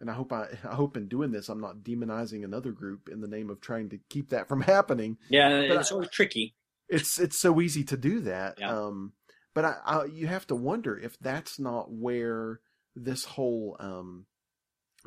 and 0.00 0.10
I 0.10 0.14
hope 0.14 0.32
I, 0.32 0.46
I 0.64 0.74
hope 0.74 0.96
in 0.96 1.08
doing 1.08 1.30
this 1.30 1.48
I'm 1.48 1.60
not 1.60 1.78
demonizing 1.78 2.44
another 2.44 2.72
group 2.72 3.08
in 3.08 3.20
the 3.20 3.28
name 3.28 3.50
of 3.50 3.60
trying 3.60 3.88
to 3.90 3.98
keep 4.08 4.30
that 4.30 4.48
from 4.48 4.60
happening. 4.62 5.18
Yeah, 5.28 5.66
but 5.68 5.78
it's 5.78 5.92
always 5.92 6.10
tricky. 6.10 6.54
It's 6.88 7.18
it's 7.18 7.38
so 7.38 7.60
easy 7.60 7.84
to 7.84 7.96
do 7.96 8.20
that. 8.20 8.58
Yeah. 8.58 8.76
Um, 8.76 9.12
but 9.54 9.64
I, 9.64 9.76
I, 9.84 10.04
you 10.06 10.26
have 10.26 10.46
to 10.48 10.56
wonder 10.56 10.98
if 10.98 11.18
that's 11.18 11.58
not 11.58 11.90
where 11.90 12.60
this 12.96 13.24
whole 13.24 13.76
um, 13.78 14.26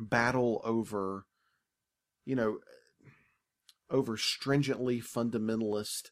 battle 0.00 0.60
over, 0.64 1.26
you 2.24 2.34
know, 2.34 2.58
over 3.90 4.16
stringently 4.16 5.00
fundamentalist 5.00 6.10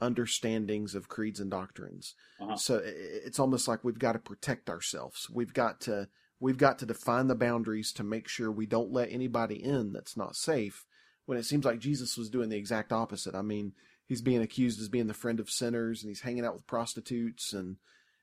understandings 0.00 0.94
of 0.94 1.08
creeds 1.08 1.40
and 1.40 1.50
doctrines. 1.50 2.14
Uh-huh. 2.40 2.56
So 2.56 2.82
it's 2.84 3.38
almost 3.38 3.66
like 3.66 3.82
we've 3.82 3.98
got 3.98 4.12
to 4.12 4.18
protect 4.18 4.68
ourselves. 4.68 5.28
We've 5.30 5.54
got 5.54 5.80
to 5.82 6.08
we've 6.40 6.58
got 6.58 6.78
to 6.78 6.86
define 6.86 7.28
the 7.28 7.34
boundaries 7.34 7.92
to 7.92 8.04
make 8.04 8.28
sure 8.28 8.50
we 8.50 8.66
don't 8.66 8.92
let 8.92 9.10
anybody 9.10 9.62
in 9.62 9.92
that's 9.92 10.16
not 10.16 10.36
safe. 10.36 10.84
When 11.24 11.38
it 11.38 11.44
seems 11.44 11.64
like 11.64 11.80
Jesus 11.80 12.16
was 12.16 12.30
doing 12.30 12.50
the 12.50 12.56
exact 12.56 12.92
opposite. 12.92 13.34
I 13.34 13.42
mean, 13.42 13.72
he's 14.06 14.22
being 14.22 14.42
accused 14.42 14.80
as 14.80 14.88
being 14.88 15.08
the 15.08 15.14
friend 15.14 15.40
of 15.40 15.50
sinners 15.50 16.02
and 16.02 16.10
he's 16.10 16.20
hanging 16.20 16.44
out 16.44 16.54
with 16.54 16.66
prostitutes 16.66 17.52
and 17.52 17.76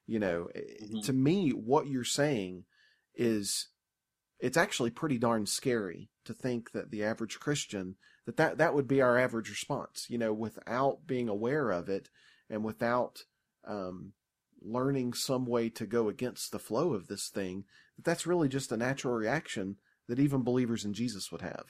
you 0.05 0.19
know, 0.19 0.49
mm-hmm. 0.55 0.99
to 1.01 1.13
me 1.13 1.51
what 1.51 1.87
you're 1.87 2.03
saying 2.03 2.65
is 3.15 3.69
it's 4.39 4.57
actually 4.57 4.89
pretty 4.89 5.17
darn 5.17 5.45
scary 5.45 6.09
to 6.25 6.33
think 6.33 6.71
that 6.71 6.91
the 6.91 7.03
average 7.03 7.39
Christian 7.39 7.95
that 8.25 8.37
that, 8.37 8.57
that 8.57 8.73
would 8.73 8.87
be 8.87 9.01
our 9.01 9.17
average 9.17 9.49
response, 9.49 10.05
you 10.09 10.17
know, 10.17 10.33
without 10.33 11.05
being 11.05 11.27
aware 11.27 11.71
of 11.71 11.89
it 11.89 12.09
and 12.49 12.63
without 12.63 13.19
um, 13.67 14.13
learning 14.61 15.13
some 15.13 15.45
way 15.45 15.69
to 15.69 15.85
go 15.85 16.09
against 16.09 16.51
the 16.51 16.59
flow 16.59 16.93
of 16.93 17.07
this 17.07 17.29
thing, 17.29 17.65
that 17.95 18.05
that's 18.05 18.27
really 18.27 18.47
just 18.47 18.71
a 18.71 18.77
natural 18.77 19.13
reaction 19.13 19.77
that 20.07 20.19
even 20.19 20.43
believers 20.43 20.85
in 20.85 20.93
Jesus 20.93 21.31
would 21.31 21.41
have. 21.41 21.65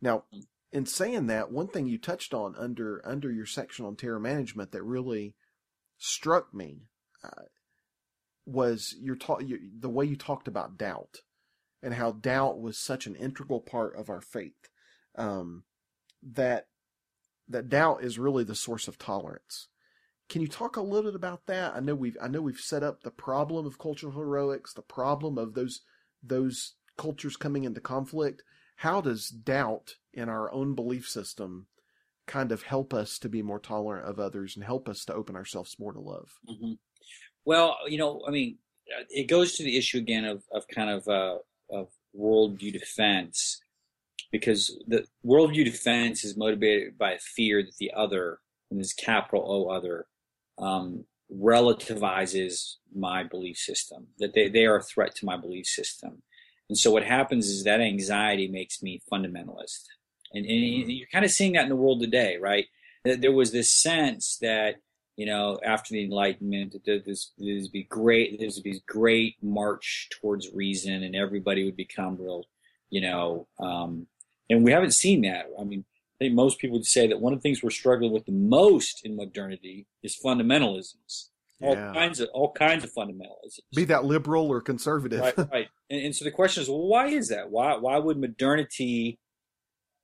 Now, 0.00 0.24
in 0.72 0.86
saying 0.86 1.26
that, 1.26 1.50
one 1.50 1.68
thing 1.68 1.86
you 1.86 1.98
touched 1.98 2.32
on 2.32 2.54
under 2.56 3.02
under 3.04 3.30
your 3.30 3.46
section 3.46 3.84
on 3.84 3.96
terror 3.96 4.20
management 4.20 4.72
that 4.72 4.82
really 4.82 5.34
struck 5.98 6.54
me 6.54 6.84
uh, 7.24 7.44
was 8.46 8.94
your, 9.00 9.16
ta- 9.16 9.38
the 9.78 9.88
way 9.88 10.04
you 10.04 10.16
talked 10.16 10.48
about 10.48 10.78
doubt 10.78 11.18
and 11.82 11.94
how 11.94 12.12
doubt 12.12 12.60
was 12.60 12.78
such 12.78 13.06
an 13.06 13.14
integral 13.14 13.60
part 13.60 13.96
of 13.96 14.08
our 14.08 14.20
faith. 14.20 14.68
Um, 15.16 15.64
that 16.22 16.66
that 17.48 17.68
doubt 17.68 18.04
is 18.04 18.18
really 18.18 18.44
the 18.44 18.54
source 18.54 18.86
of 18.86 18.98
tolerance. 18.98 19.68
Can 20.30 20.40
you 20.40 20.48
talk 20.48 20.76
a 20.76 20.80
little 20.80 21.10
bit 21.10 21.16
about 21.16 21.46
that? 21.46 21.74
I 21.74 21.80
know 21.80 21.94
we've 21.94 22.16
I 22.22 22.28
know 22.28 22.40
we've 22.40 22.56
set 22.56 22.82
up 22.82 23.02
the 23.02 23.10
problem 23.10 23.66
of 23.66 23.78
cultural 23.78 24.12
heroics, 24.12 24.72
the 24.72 24.80
problem 24.80 25.36
of 25.36 25.54
those 25.54 25.80
those 26.22 26.74
cultures 26.96 27.36
coming 27.36 27.64
into 27.64 27.80
conflict. 27.80 28.42
How 28.76 29.00
does 29.00 29.28
doubt 29.28 29.96
in 30.14 30.28
our 30.28 30.50
own 30.52 30.74
belief 30.74 31.08
system 31.08 31.66
kind 32.26 32.52
of 32.52 32.62
help 32.62 32.94
us 32.94 33.18
to 33.18 33.28
be 33.28 33.42
more 33.42 33.58
tolerant 33.58 34.06
of 34.06 34.20
others 34.20 34.54
and 34.54 34.64
help 34.64 34.88
us 34.88 35.04
to 35.06 35.14
open 35.14 35.34
ourselves 35.34 35.76
more 35.80 35.92
to 35.92 36.00
love? 36.00 36.30
Mm-hmm. 36.48 36.74
Well, 37.44 37.76
you 37.88 37.98
know, 37.98 38.22
I 38.26 38.30
mean, 38.30 38.58
it 39.08 39.28
goes 39.28 39.56
to 39.56 39.64
the 39.64 39.76
issue 39.76 39.98
again 39.98 40.24
of, 40.24 40.44
of 40.52 40.68
kind 40.68 40.90
of 40.90 41.08
uh, 41.08 41.38
of 41.70 41.88
worldview 42.16 42.72
defense 42.72 43.60
because 44.30 44.80
the 44.86 45.06
worldview 45.26 45.64
defense 45.64 46.24
is 46.24 46.36
motivated 46.36 46.96
by 46.96 47.12
a 47.12 47.18
fear 47.18 47.62
that 47.62 47.76
the 47.78 47.90
other, 47.96 48.38
and 48.70 48.78
this 48.78 48.92
capital 48.92 49.44
O 49.46 49.68
other, 49.68 50.06
um, 50.60 51.04
relativizes 51.34 52.74
my 52.94 53.24
belief 53.24 53.56
system, 53.56 54.08
that 54.18 54.34
they, 54.34 54.48
they 54.48 54.66
are 54.66 54.76
a 54.76 54.82
threat 54.82 55.14
to 55.16 55.24
my 55.24 55.36
belief 55.36 55.66
system. 55.66 56.22
And 56.68 56.78
so 56.78 56.90
what 56.90 57.04
happens 57.04 57.48
is 57.48 57.64
that 57.64 57.80
anxiety 57.80 58.48
makes 58.48 58.82
me 58.82 59.00
fundamentalist. 59.10 59.84
And, 60.32 60.46
and 60.46 60.92
you're 60.92 61.08
kind 61.12 61.24
of 61.24 61.30
seeing 61.30 61.52
that 61.52 61.64
in 61.64 61.68
the 61.68 61.76
world 61.76 62.00
today, 62.00 62.36
right? 62.36 62.66
There 63.04 63.32
was 63.32 63.50
this 63.50 63.72
sense 63.72 64.38
that, 64.40 64.76
you 65.16 65.26
know, 65.26 65.58
after 65.64 65.94
the 65.94 66.04
Enlightenment, 66.04 66.72
that 66.84 67.04
this, 67.04 67.32
this 67.38 67.62
would 67.62 67.72
be 67.72 67.84
great, 67.84 68.38
this 68.38 68.54
would 68.54 68.62
be 68.64 68.80
great 68.86 69.36
march 69.42 70.08
towards 70.20 70.54
reason 70.54 71.02
and 71.02 71.16
everybody 71.16 71.64
would 71.64 71.76
become 71.76 72.16
real, 72.20 72.44
you 72.90 73.00
know, 73.00 73.48
um, 73.58 74.06
and 74.48 74.64
we 74.64 74.72
haven't 74.72 74.94
seen 74.94 75.22
that. 75.22 75.46
I 75.58 75.64
mean, 75.64 75.84
I 76.20 76.24
think 76.26 76.34
most 76.34 76.58
people 76.58 76.76
would 76.76 76.86
say 76.86 77.06
that 77.06 77.20
one 77.20 77.32
of 77.32 77.38
the 77.38 77.42
things 77.42 77.62
we're 77.62 77.70
struggling 77.70 78.12
with 78.12 78.26
the 78.26 78.32
most 78.32 79.04
in 79.06 79.16
modernity 79.16 79.86
is 80.02 80.18
fundamentalisms. 80.22 81.28
all 81.62 81.74
Yeah. 81.74 81.92
kinds 81.92 82.20
of 82.20 82.28
all 82.32 82.52
kinds 82.52 82.84
of 82.84 82.92
fundamentalism. 82.92 83.60
Be 83.74 83.84
that 83.84 84.04
liberal 84.06 84.48
or 84.48 84.60
conservative. 84.62 85.20
right, 85.20 85.36
right. 85.52 85.68
And, 85.90 86.00
and 86.06 86.16
so 86.16 86.24
the 86.24 86.30
question 86.30 86.62
is, 86.62 86.68
well, 86.70 86.86
why 86.86 87.08
is 87.08 87.28
that? 87.28 87.50
Why 87.50 87.76
why 87.76 87.98
would 87.98 88.18
modernity 88.18 89.18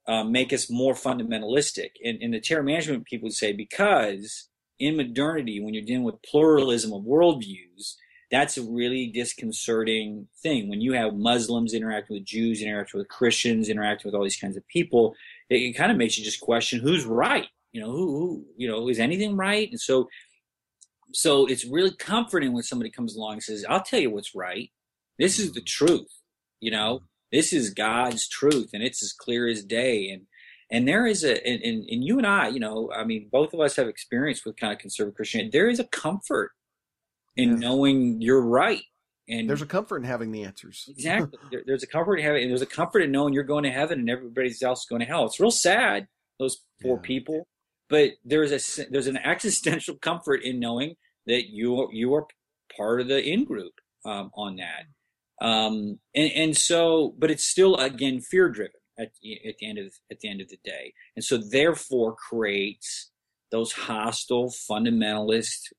um, 0.06 0.32
make 0.32 0.52
us 0.52 0.70
more 0.70 0.94
fundamentalistic? 0.94 1.90
And, 2.04 2.20
and 2.22 2.34
the 2.34 2.40
terror 2.40 2.62
management 2.62 3.06
people 3.06 3.26
would 3.26 3.32
say 3.34 3.52
because 3.52 4.48
in 4.78 4.96
modernity, 4.96 5.60
when 5.60 5.72
you're 5.74 5.82
dealing 5.84 6.04
with 6.04 6.20
pluralism 6.22 6.92
of 6.92 7.02
worldviews, 7.04 7.94
that's 8.30 8.58
a 8.58 8.62
really 8.62 9.06
disconcerting 9.06 10.28
thing. 10.42 10.68
When 10.68 10.80
you 10.80 10.92
have 10.92 11.14
Muslims 11.14 11.72
interacting 11.72 12.16
with 12.16 12.24
Jews, 12.26 12.60
interacting 12.60 12.98
with 12.98 13.08
Christians, 13.08 13.68
interacting 13.68 14.08
with 14.08 14.14
all 14.14 14.24
these 14.24 14.36
kinds 14.36 14.56
of 14.56 14.66
people, 14.68 15.14
it, 15.50 15.56
it 15.56 15.72
kind 15.72 15.90
of 15.90 15.98
makes 15.98 16.18
you 16.18 16.24
just 16.24 16.40
question 16.40 16.80
who's 16.80 17.04
right. 17.04 17.46
You 17.72 17.82
know, 17.82 17.90
who, 17.90 18.06
who, 18.18 18.44
you 18.56 18.68
know, 18.68 18.88
is 18.88 18.98
anything 18.98 19.36
right? 19.36 19.68
And 19.70 19.80
so, 19.80 20.08
so 21.12 21.46
it's 21.46 21.64
really 21.64 21.94
comforting 21.94 22.52
when 22.52 22.62
somebody 22.62 22.90
comes 22.90 23.16
along 23.16 23.34
and 23.34 23.42
says, 23.42 23.64
"I'll 23.68 23.82
tell 23.82 24.00
you 24.00 24.10
what's 24.10 24.34
right. 24.34 24.70
This 25.18 25.38
is 25.38 25.52
the 25.52 25.60
mm-hmm. 25.60 25.86
truth. 25.86 26.08
You 26.60 26.70
know, 26.70 27.00
this 27.32 27.52
is 27.52 27.74
God's 27.74 28.28
truth, 28.28 28.70
and 28.72 28.82
it's 28.82 29.02
as 29.02 29.12
clear 29.12 29.46
as 29.46 29.62
day." 29.62 30.08
And 30.08 30.26
and 30.70 30.88
there 30.88 31.06
is 31.06 31.22
a, 31.22 31.46
and, 31.46 31.62
and, 31.62 31.84
and 31.88 32.04
you 32.04 32.18
and 32.18 32.26
I, 32.26 32.48
you 32.48 32.58
know, 32.58 32.90
I 32.92 33.04
mean, 33.04 33.28
both 33.30 33.54
of 33.54 33.60
us 33.60 33.76
have 33.76 33.88
experience 33.88 34.44
with 34.44 34.56
kind 34.56 34.72
of 34.72 34.78
conservative 34.78 35.14
Christianity. 35.14 35.50
There 35.52 35.68
is 35.68 35.78
a 35.78 35.84
comfort 35.84 36.52
in 37.36 37.50
Yeah. 37.50 37.68
knowing 37.68 38.20
you're 38.20 38.42
right. 38.42 38.82
And 39.28 39.48
There's 39.48 39.62
a 39.62 39.66
comfort 39.66 39.98
in 39.98 40.04
having 40.04 40.30
the 40.30 40.44
answers. 40.44 40.84
exactly, 40.88 41.38
there, 41.50 41.62
there's 41.66 41.82
a 41.82 41.86
comfort 41.88 42.16
in 42.18 42.24
having, 42.24 42.42
and 42.42 42.50
there's 42.50 42.62
a 42.62 42.66
comfort 42.66 43.00
in 43.00 43.10
knowing 43.10 43.34
you're 43.34 43.42
going 43.44 43.64
to 43.64 43.70
heaven 43.70 43.98
and 43.98 44.08
everybody 44.10 44.52
else 44.62 44.80
is 44.80 44.86
going 44.88 45.00
to 45.00 45.06
hell. 45.06 45.24
It's 45.26 45.40
real 45.40 45.50
sad 45.50 46.06
those 46.38 46.58
poor 46.82 46.96
Yeah. 46.96 47.02
people, 47.02 47.46
but 47.88 48.12
there's 48.24 48.52
a 48.52 48.86
there's 48.90 49.06
an 49.08 49.16
existential 49.24 49.96
comfort 49.96 50.42
in 50.42 50.60
knowing 50.60 50.94
that 51.26 51.48
you 51.48 51.80
are, 51.80 51.88
you 51.92 52.14
are 52.14 52.26
part 52.76 53.00
of 53.00 53.08
the 53.08 53.22
in 53.24 53.44
group 53.44 53.72
um, 54.04 54.30
on 54.36 54.56
that. 54.56 54.84
Um, 55.44 55.98
and, 56.14 56.30
and 56.32 56.56
so, 56.56 57.14
but 57.18 57.30
it's 57.30 57.44
still 57.44 57.76
again 57.76 58.20
fear 58.20 58.48
driven 58.48 58.72
at, 58.98 59.08
at 59.46 59.58
the 59.58 59.68
end 59.68 59.78
of 59.78 59.92
at 60.10 60.20
the 60.20 60.28
end 60.28 60.40
of 60.40 60.48
the 60.48 60.58
day, 60.64 60.92
and 61.16 61.24
so 61.24 61.36
therefore 61.36 62.14
creates 62.14 63.10
those 63.50 63.72
hostile 63.72 64.50
fundamentalist 64.70 65.72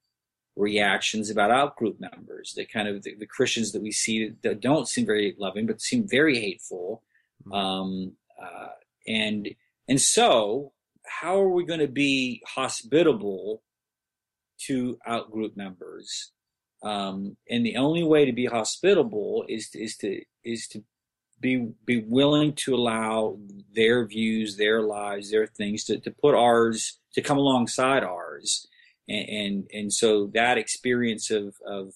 reactions 0.57 1.29
about 1.29 1.51
outgroup 1.51 1.99
members. 1.99 2.53
The 2.55 2.65
kind 2.65 2.87
of 2.87 3.03
the, 3.03 3.15
the 3.15 3.27
Christians 3.27 3.71
that 3.71 3.81
we 3.81 3.91
see 3.91 4.33
that 4.43 4.59
don't 4.59 4.87
seem 4.87 5.05
very 5.05 5.35
loving, 5.37 5.67
but 5.67 5.81
seem 5.81 6.07
very 6.07 6.39
hateful. 6.39 7.03
Um, 7.51 8.13
uh, 8.41 8.69
and 9.07 9.49
and 9.87 10.01
so, 10.01 10.73
how 11.05 11.39
are 11.39 11.49
we 11.49 11.65
going 11.65 11.79
to 11.79 11.87
be 11.87 12.41
hospitable 12.47 13.63
to 14.65 14.97
outgroup 15.07 15.55
members? 15.55 16.31
Um, 16.83 17.37
and 17.49 17.65
the 17.65 17.77
only 17.77 18.03
way 18.03 18.25
to 18.25 18.33
be 18.33 18.45
hospitable 18.45 19.45
is 19.47 19.69
to, 19.69 19.81
is 19.81 19.95
to 19.97 20.21
is 20.43 20.67
to 20.69 20.83
be 21.39 21.69
be 21.85 22.01
willing 22.01 22.53
to 22.53 22.75
allow 22.75 23.37
their 23.73 24.05
views, 24.05 24.57
their 24.57 24.81
lives, 24.81 25.31
their 25.31 25.47
things 25.47 25.83
to, 25.85 25.99
to 25.99 26.11
put 26.11 26.35
ours 26.35 26.99
to 27.13 27.21
come 27.21 27.37
alongside 27.37 28.03
ours 28.03 28.67
and 29.07 29.29
and, 29.29 29.69
and 29.73 29.93
so 29.93 30.27
that 30.33 30.57
experience 30.57 31.29
of 31.31 31.55
of 31.65 31.93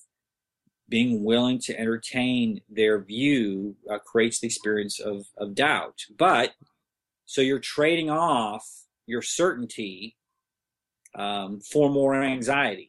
being 0.89 1.23
willing 1.23 1.57
to 1.57 1.77
entertain 1.79 2.59
their 2.69 3.01
view 3.01 3.75
uh, 3.89 3.97
creates 3.99 4.39
the 4.39 4.47
experience 4.47 4.99
of 4.99 5.25
of 5.37 5.55
doubt 5.55 5.99
but 6.17 6.51
so 7.25 7.41
you're 7.41 7.59
trading 7.59 8.09
off 8.09 8.65
your 9.07 9.21
certainty 9.21 10.17
um, 11.15 11.59
for 11.59 11.89
more 11.89 12.21
anxiety 12.23 12.87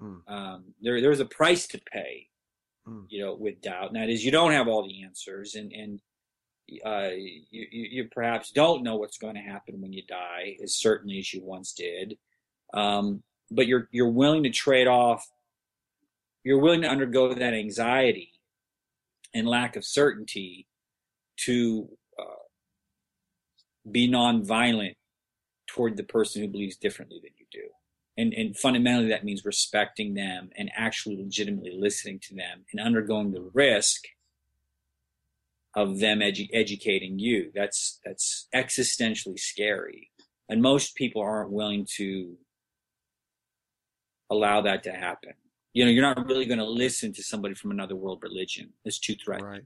Mm. 0.00 0.22
um, 0.28 0.64
there 0.80 1.02
there's 1.02 1.20
a 1.20 1.26
price 1.26 1.66
to 1.68 1.80
pay 1.92 2.26
Mm. 2.88 3.04
you 3.10 3.20
know 3.22 3.34
with 3.34 3.60
doubt 3.60 3.88
and 3.88 3.96
that 3.96 4.08
is 4.08 4.24
you 4.24 4.30
don't 4.30 4.52
have 4.52 4.66
all 4.66 4.82
the 4.88 5.02
answers 5.02 5.54
and 5.56 5.70
and 5.72 6.00
uh, 6.86 7.10
you, 7.14 7.42
you 7.50 7.88
you 7.90 8.08
perhaps 8.10 8.50
don't 8.50 8.82
know 8.82 8.96
what's 8.96 9.18
going 9.18 9.34
to 9.34 9.40
happen 9.42 9.80
when 9.82 9.92
you 9.92 10.02
die 10.06 10.56
as 10.62 10.74
certainly 10.76 11.18
as 11.18 11.34
you 11.34 11.42
once 11.44 11.72
did 11.74 12.16
um, 12.72 13.22
but 13.50 13.66
you're 13.66 13.88
you're 13.90 14.08
willing 14.08 14.42
to 14.42 14.50
trade 14.50 14.86
off 14.86 15.28
you're 16.44 16.58
willing 16.58 16.82
to 16.82 16.88
undergo 16.88 17.34
that 17.34 17.54
anxiety 17.54 18.32
and 19.34 19.46
lack 19.46 19.76
of 19.76 19.84
certainty 19.84 20.66
to 21.36 21.88
uh, 22.18 22.42
be 23.90 24.08
nonviolent 24.08 24.96
toward 25.66 25.96
the 25.96 26.02
person 26.02 26.42
who 26.42 26.48
believes 26.48 26.76
differently 26.76 27.20
than 27.22 27.32
you 27.38 27.46
do. 27.50 27.68
And 28.16 28.34
and 28.34 28.56
fundamentally 28.56 29.08
that 29.10 29.24
means 29.24 29.44
respecting 29.44 30.14
them 30.14 30.50
and 30.56 30.70
actually 30.74 31.16
legitimately 31.16 31.76
listening 31.78 32.18
to 32.24 32.34
them 32.34 32.64
and 32.72 32.80
undergoing 32.80 33.32
the 33.32 33.50
risk 33.54 34.04
of 35.74 36.00
them 36.00 36.18
edu- 36.18 36.50
educating 36.52 37.18
you. 37.18 37.52
That's 37.54 38.00
that's 38.04 38.48
existentially 38.54 39.38
scary. 39.38 40.10
And 40.48 40.60
most 40.60 40.96
people 40.96 41.22
aren't 41.22 41.52
willing 41.52 41.86
to 41.96 42.36
allow 44.30 44.60
that 44.60 44.82
to 44.82 44.92
happen 44.92 45.32
you 45.72 45.84
know 45.84 45.90
you're 45.90 46.02
not 46.02 46.26
really 46.26 46.46
going 46.46 46.58
to 46.58 46.64
listen 46.64 47.12
to 47.12 47.22
somebody 47.22 47.54
from 47.54 47.70
another 47.70 47.96
world 47.96 48.20
religion 48.22 48.72
it's 48.84 48.98
too 48.98 49.14
threatening 49.24 49.50
Right. 49.50 49.62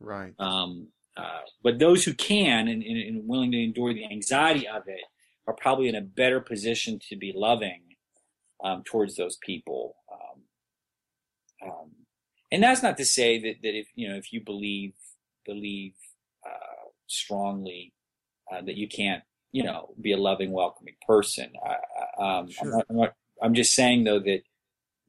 Right. 0.00 0.34
um, 0.38 0.88
uh, 1.16 1.40
but 1.62 1.78
those 1.78 2.04
who 2.04 2.14
can 2.14 2.68
and, 2.68 2.82
and, 2.82 2.98
and 2.98 3.28
willing 3.28 3.52
to 3.52 3.62
endure 3.62 3.92
the 3.92 4.04
anxiety 4.10 4.66
of 4.66 4.82
it 4.88 5.02
are 5.46 5.54
probably 5.54 5.88
in 5.88 5.94
a 5.94 6.00
better 6.00 6.40
position 6.40 6.98
to 7.08 7.16
be 7.16 7.32
loving 7.36 7.82
um, 8.64 8.82
towards 8.84 9.16
those 9.16 9.36
people. 9.44 9.96
Um, 10.12 11.68
um, 11.70 11.90
and 12.50 12.62
that's 12.62 12.82
not 12.82 12.96
to 12.98 13.04
say 13.04 13.38
that, 13.40 13.56
that 13.62 13.76
if 13.78 13.88
you 13.94 14.08
know 14.08 14.16
if 14.16 14.32
you 14.32 14.40
believe 14.40 14.94
believe 15.44 15.92
uh, 16.46 16.88
strongly 17.06 17.92
uh, 18.50 18.62
that 18.62 18.76
you 18.76 18.88
can't 18.88 19.22
you 19.52 19.62
know 19.64 19.94
be 20.00 20.12
a 20.12 20.16
loving, 20.16 20.50
welcoming 20.52 20.96
person. 21.06 21.50
I, 21.64 21.76
I- 22.20 22.38
um, 22.38 22.48
Sure. 22.50 22.64
I'm, 22.64 22.70
not, 22.70 22.86
I'm, 22.90 22.96
not, 22.96 23.14
I'm 23.42 23.54
just 23.54 23.74
saying 23.74 24.04
though 24.04 24.20
that 24.20 24.42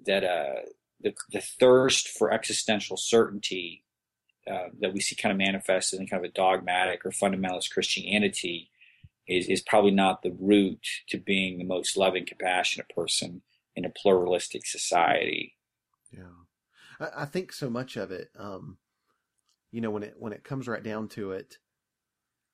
that 0.06 0.24
uh, 0.24 0.62
the 1.02 1.14
the 1.32 1.42
thirst 1.42 2.08
for 2.08 2.32
existential 2.32 2.98
certainty 2.98 3.84
uh, 4.50 4.70
that 4.80 4.94
we 4.94 5.00
see 5.00 5.16
kind 5.16 5.32
of 5.32 5.38
manifested 5.38 6.00
in 6.00 6.08
kind 6.08 6.24
of 6.24 6.30
a 6.30 6.34
dogmatic 6.34 7.06
or 7.06 7.12
fundamentalist 7.12 7.72
Christianity 7.72 8.70
is, 9.28 9.48
is 9.48 9.62
probably 9.62 9.92
not 9.92 10.22
the 10.22 10.36
route 10.38 10.86
to 11.08 11.18
being 11.18 11.58
the 11.58 11.64
most 11.64 11.96
loving, 11.96 12.26
compassionate 12.26 12.90
person 12.90 13.42
in 13.76 13.86
a 13.86 13.90
pluralistic 13.90 14.66
society. 14.66 15.56
Yeah, 16.12 16.44
I, 17.00 17.24
I 17.24 17.26
think 17.26 17.54
so 17.54 17.70
much 17.70 17.96
of 17.96 18.12
it. 18.12 18.30
Um, 18.38 18.78
you 19.72 19.82
know, 19.82 19.92
when 19.92 20.04
it 20.04 20.16
when 20.18 20.34
it 20.34 20.44
comes 20.44 20.68
right 20.68 20.84
down 20.84 21.08
to 21.10 21.32
it, 21.32 21.58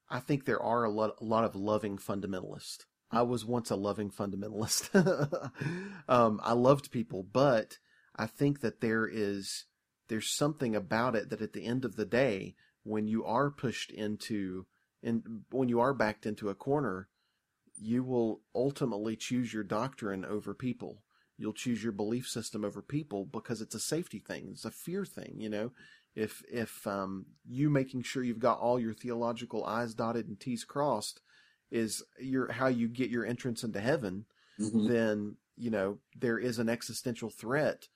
I 0.10 0.20
think 0.20 0.46
there 0.46 0.62
are 0.62 0.84
a 0.84 0.90
lot 0.90 1.16
a 1.20 1.26
lot 1.26 1.44
of 1.44 1.56
loving 1.56 1.98
fundamentalists. 1.98 2.86
I 3.12 3.24
was 3.24 3.46
once 3.46 3.72
a 3.72 3.76
loving 3.76 4.12
fundamentalist. 4.12 4.94
um, 6.08 6.40
I 6.44 6.54
loved 6.54 6.92
people, 6.92 7.24
but 7.24 7.78
I 8.16 8.28
think 8.28 8.62
that 8.62 8.82
there 8.82 9.08
is 9.08 9.66
there's 10.10 10.36
something 10.36 10.76
about 10.76 11.16
it 11.16 11.30
that 11.30 11.42
at 11.42 11.54
the 11.54 11.66
end 11.66 11.86
of 11.86 11.96
the 11.96 12.06
day, 12.06 12.56
when 12.84 13.08
you 13.08 13.24
are 13.26 13.50
pushed 13.50 13.92
into 13.92 14.66
and 15.02 15.44
when 15.52 15.70
you 15.70 15.80
are 15.80 15.94
backed 15.94 16.26
into 16.26 16.50
a 16.50 16.56
corner, 16.56 17.08
you 17.78 18.04
will 18.04 18.42
ultimately 18.54 19.16
choose 19.16 19.54
your 19.54 19.64
doctrine 19.64 20.26
over 20.26 20.54
people. 20.54 21.04
You'll 21.38 21.54
choose 21.54 21.82
your 21.82 21.94
belief 21.94 22.28
system 22.28 22.66
over 22.66 22.82
people 22.82 23.26
because 23.26 23.62
it's 23.62 23.76
a 23.76 23.80
safety 23.80 24.20
thing. 24.20 24.50
It's 24.52 24.66
a 24.66 24.72
fear 24.72 25.06
thing, 25.06 25.36
you 25.38 25.50
know. 25.50 25.72
If 26.16 26.44
if 26.52 26.86
um, 26.86 27.28
you 27.48 27.70
making 27.70 28.04
sure 28.04 28.24
you've 28.24 28.40
got 28.40 28.60
all 28.60 28.80
your 28.80 28.94
theological 28.94 29.64
I's 29.64 29.94
dotted 29.94 30.28
and 30.28 30.40
T's 30.40 30.66
crossed 30.66 31.22
is 31.72 32.04
your 32.20 32.52
how 32.52 32.68
you 32.68 32.88
get 32.88 33.10
your 33.10 33.26
entrance 33.26 33.64
into 33.64 33.80
heaven, 33.80 34.26
then 34.88 35.36
you 35.58 35.70
know 35.70 36.00
there 36.18 36.40
is 36.40 36.60
an 36.60 36.70
existential 36.70 37.30
threat 37.30 37.88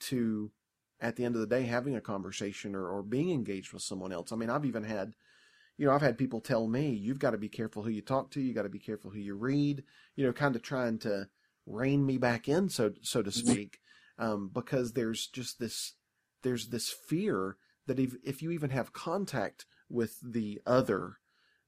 to 0.00 0.50
at 1.00 1.16
the 1.16 1.24
end 1.24 1.34
of 1.34 1.40
the 1.40 1.46
day 1.46 1.62
having 1.62 1.96
a 1.96 2.00
conversation 2.00 2.74
or, 2.74 2.86
or 2.88 3.02
being 3.02 3.30
engaged 3.30 3.72
with 3.72 3.82
someone 3.82 4.12
else. 4.12 4.32
I 4.32 4.36
mean, 4.36 4.50
I've 4.50 4.66
even 4.66 4.84
had 4.84 5.14
you 5.80 5.86
know, 5.86 5.92
I've 5.92 6.02
had 6.02 6.18
people 6.18 6.42
tell 6.42 6.68
me, 6.68 6.90
you've 6.90 7.18
got 7.18 7.30
to 7.30 7.38
be 7.38 7.48
careful 7.48 7.82
who 7.82 7.88
you 7.88 8.02
talk 8.02 8.30
to. 8.32 8.40
You 8.42 8.52
got 8.52 8.64
to 8.64 8.68
be 8.68 8.78
careful 8.78 9.12
who 9.12 9.18
you 9.18 9.34
read, 9.34 9.82
you 10.14 10.26
know, 10.26 10.32
kind 10.34 10.54
of 10.54 10.60
trying 10.60 10.98
to 10.98 11.28
rein 11.64 12.04
me 12.04 12.18
back 12.18 12.50
in, 12.50 12.68
so, 12.68 12.92
so 13.00 13.22
to 13.22 13.32
speak. 13.32 13.80
Um, 14.18 14.50
because 14.52 14.92
there's 14.92 15.26
just 15.26 15.58
this, 15.58 15.94
there's 16.42 16.68
this 16.68 16.90
fear 16.90 17.56
that 17.86 17.98
if, 17.98 18.14
if 18.22 18.42
you 18.42 18.50
even 18.50 18.68
have 18.68 18.92
contact 18.92 19.64
with 19.88 20.18
the 20.22 20.60
other, 20.66 21.16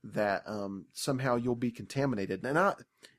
that, 0.05 0.43
um, 0.47 0.87
somehow 0.93 1.37
you'll 1.37 1.55
be 1.55 1.71
contaminated. 1.71 2.45
And 2.45 2.59
I, 2.59 2.75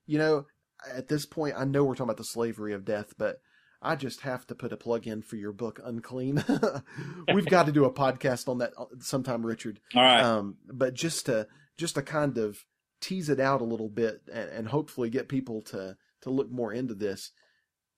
you 0.06 0.18
know, 0.18 0.46
at 0.92 1.08
this 1.08 1.26
point, 1.26 1.56
I 1.58 1.66
know 1.66 1.84
we're 1.84 1.94
talking 1.94 2.06
about 2.06 2.18
the 2.18 2.24
slavery 2.24 2.74
of 2.74 2.86
death, 2.86 3.14
but 3.18 3.40
I 3.82 3.96
just 3.96 4.22
have 4.22 4.48
to 4.48 4.56
put 4.56 4.72
a 4.72 4.78
plug 4.78 5.08
in 5.08 5.22
for 5.22 5.36
your 5.36 5.52
book, 5.52 5.80
Unclean. 5.84 6.44
We've 7.34 7.46
got 7.46 7.66
to 7.66 7.72
do 7.72 7.86
a 7.86 7.94
podcast 7.94 8.48
on 8.48 8.60
that 8.60 8.74
sometime, 9.00 9.46
Richard. 9.46 9.80
All 9.96 10.02
right. 10.02 10.22
Um, 10.22 10.58
but 10.66 10.94
just 10.94 11.26
to 11.26 11.48
just 11.78 11.96
to 11.96 12.02
kind 12.02 12.38
of 12.38 12.64
tease 13.02 13.30
it 13.30 13.40
out 13.40 13.62
a 13.62 13.66
little 13.66 13.90
bit 13.90 14.22
and, 14.32 14.50
and 14.50 14.68
hopefully 14.70 15.10
get 15.10 15.28
people 15.28 15.62
to 15.64 15.98
to 16.22 16.30
look 16.30 16.50
more 16.50 16.72
into 16.72 16.96
this. 16.96 17.32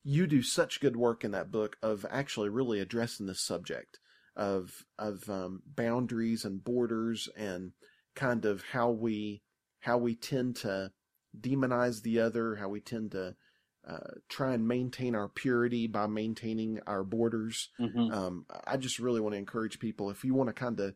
you 0.03 0.25
do 0.25 0.41
such 0.41 0.79
good 0.79 0.95
work 0.95 1.23
in 1.23 1.31
that 1.31 1.51
book 1.51 1.77
of 1.83 2.05
actually 2.09 2.49
really 2.49 2.79
addressing 2.79 3.27
this 3.27 3.41
subject 3.41 3.99
of 4.35 4.85
of 4.97 5.29
um, 5.29 5.61
boundaries 5.65 6.43
and 6.43 6.63
borders 6.63 7.29
and 7.37 7.71
kind 8.15 8.45
of 8.45 8.63
how 8.71 8.89
we 8.89 9.41
how 9.81 9.97
we 9.97 10.15
tend 10.15 10.55
to 10.55 10.91
demonize 11.39 12.01
the 12.01 12.19
other, 12.19 12.55
how 12.55 12.69
we 12.69 12.79
tend 12.79 13.11
to 13.11 13.35
uh, 13.87 14.15
try 14.29 14.53
and 14.53 14.67
maintain 14.67 15.13
our 15.13 15.27
purity 15.27 15.85
by 15.85 16.07
maintaining 16.07 16.79
our 16.87 17.03
borders. 17.03 17.69
Mm-hmm. 17.79 18.11
Um, 18.11 18.45
I 18.65 18.77
just 18.77 18.97
really 18.97 19.21
want 19.21 19.33
to 19.33 19.39
encourage 19.39 19.79
people 19.79 20.09
if 20.09 20.23
you 20.23 20.33
want 20.33 20.47
to 20.47 20.53
kind 20.53 20.79
of 20.79 20.95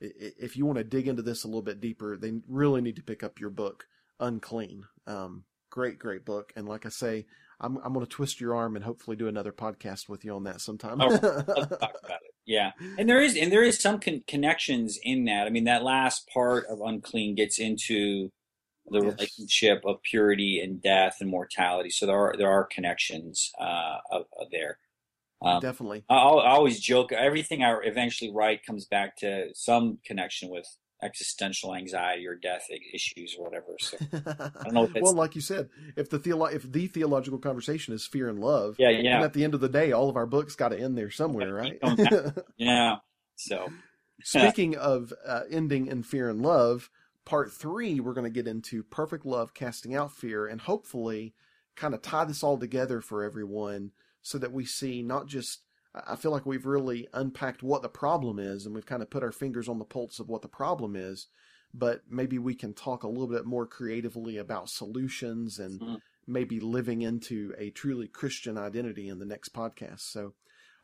if 0.00 0.56
you 0.56 0.66
want 0.66 0.76
to 0.76 0.84
dig 0.84 1.08
into 1.08 1.22
this 1.22 1.44
a 1.44 1.46
little 1.46 1.62
bit 1.62 1.80
deeper, 1.80 2.18
they 2.18 2.32
really 2.48 2.82
need 2.82 2.96
to 2.96 3.02
pick 3.02 3.22
up 3.22 3.40
your 3.40 3.48
book, 3.48 3.86
Unclean. 4.20 4.84
Um, 5.06 5.44
great, 5.70 5.98
great 5.98 6.26
book. 6.26 6.52
And 6.54 6.68
like 6.68 6.84
I 6.84 6.90
say, 6.90 7.24
I'm 7.58 7.78
I'm 7.78 7.94
going 7.94 8.04
to 8.04 8.10
twist 8.10 8.40
your 8.40 8.54
arm 8.54 8.76
and 8.76 8.84
hopefully 8.84 9.16
do 9.16 9.28
another 9.28 9.52
podcast 9.52 10.08
with 10.08 10.24
you 10.24 10.34
on 10.34 10.44
that 10.44 10.60
sometime. 10.60 11.00
oh, 11.00 11.16
talk 11.18 11.48
about 11.48 12.20
it. 12.20 12.34
Yeah, 12.46 12.72
and 12.96 13.08
there 13.08 13.20
is 13.20 13.36
and 13.36 13.50
there 13.50 13.64
is 13.64 13.80
some 13.80 13.98
con- 13.98 14.22
connections 14.28 14.98
in 15.02 15.24
that. 15.24 15.46
I 15.46 15.50
mean, 15.50 15.64
that 15.64 15.82
last 15.82 16.28
part 16.32 16.66
of 16.66 16.80
Unclean 16.80 17.34
gets 17.34 17.58
into 17.58 18.30
the 18.88 19.00
yes. 19.00 19.14
relationship 19.14 19.82
of 19.84 20.00
purity 20.02 20.60
and 20.60 20.80
death 20.80 21.16
and 21.20 21.28
mortality. 21.28 21.90
So 21.90 22.06
there 22.06 22.16
are 22.16 22.34
there 22.38 22.50
are 22.50 22.64
connections 22.64 23.50
uh, 23.60 23.96
there. 24.52 24.78
Um, 25.42 25.60
Definitely. 25.60 26.04
I, 26.08 26.14
I 26.14 26.50
always 26.52 26.80
joke. 26.80 27.12
Everything 27.12 27.62
I 27.62 27.76
eventually 27.82 28.30
write 28.32 28.64
comes 28.64 28.86
back 28.86 29.16
to 29.18 29.48
some 29.54 29.98
connection 30.04 30.48
with 30.48 30.66
existential 31.02 31.74
anxiety 31.74 32.26
or 32.26 32.34
death 32.34 32.66
issues 32.92 33.36
or 33.38 33.44
whatever. 33.44 33.76
So 33.78 33.96
I 34.12 34.64
don't 34.64 34.74
know. 34.74 34.88
well, 35.00 35.12
like 35.12 35.34
you 35.34 35.40
said, 35.40 35.68
if 35.96 36.10
the 36.10 36.18
theolo- 36.18 36.52
if 36.52 36.70
the 36.70 36.86
theological 36.86 37.38
conversation 37.38 37.94
is 37.94 38.06
fear 38.06 38.28
and 38.28 38.38
love, 38.38 38.76
yeah, 38.78 38.90
yeah. 38.90 39.16
And 39.16 39.24
at 39.24 39.32
the 39.32 39.44
end 39.44 39.54
of 39.54 39.60
the 39.60 39.68
day, 39.68 39.92
all 39.92 40.08
of 40.08 40.16
our 40.16 40.26
books 40.26 40.54
got 40.54 40.70
to 40.70 40.78
end 40.78 40.96
there 40.96 41.10
somewhere, 41.10 41.52
right? 41.52 41.78
yeah. 42.56 42.96
So, 43.36 43.68
speaking 44.22 44.76
of 44.76 45.12
uh, 45.26 45.42
ending 45.50 45.86
in 45.86 46.02
fear 46.02 46.30
and 46.30 46.40
love, 46.40 46.90
part 47.24 47.52
three, 47.52 48.00
we're 48.00 48.14
going 48.14 48.24
to 48.24 48.30
get 48.30 48.48
into 48.48 48.82
perfect 48.82 49.26
love, 49.26 49.52
casting 49.52 49.94
out 49.94 50.12
fear, 50.12 50.46
and 50.46 50.62
hopefully 50.62 51.34
kind 51.74 51.92
of 51.92 52.00
tie 52.00 52.24
this 52.24 52.42
all 52.42 52.56
together 52.56 53.02
for 53.02 53.22
everyone 53.22 53.92
so 54.22 54.38
that 54.38 54.52
we 54.52 54.64
see 54.64 55.02
not 55.02 55.26
just 55.26 55.60
I 56.06 56.16
feel 56.16 56.30
like 56.30 56.44
we've 56.44 56.66
really 56.66 57.08
unpacked 57.14 57.62
what 57.62 57.82
the 57.82 57.88
problem 57.88 58.38
is 58.38 58.66
and 58.66 58.74
we've 58.74 58.86
kind 58.86 59.02
of 59.02 59.10
put 59.10 59.22
our 59.22 59.32
fingers 59.32 59.68
on 59.68 59.78
the 59.78 59.84
pulse 59.84 60.18
of 60.18 60.28
what 60.28 60.42
the 60.42 60.48
problem 60.48 60.94
is, 60.96 61.28
but 61.72 62.02
maybe 62.10 62.38
we 62.38 62.54
can 62.54 62.74
talk 62.74 63.02
a 63.02 63.08
little 63.08 63.28
bit 63.28 63.46
more 63.46 63.66
creatively 63.66 64.36
about 64.36 64.68
solutions 64.68 65.58
and 65.58 65.80
mm. 65.80 65.98
maybe 66.26 66.60
living 66.60 67.02
into 67.02 67.54
a 67.58 67.70
truly 67.70 68.08
Christian 68.08 68.58
identity 68.58 69.08
in 69.08 69.18
the 69.18 69.24
next 69.24 69.54
podcast. 69.54 70.00
So 70.00 70.34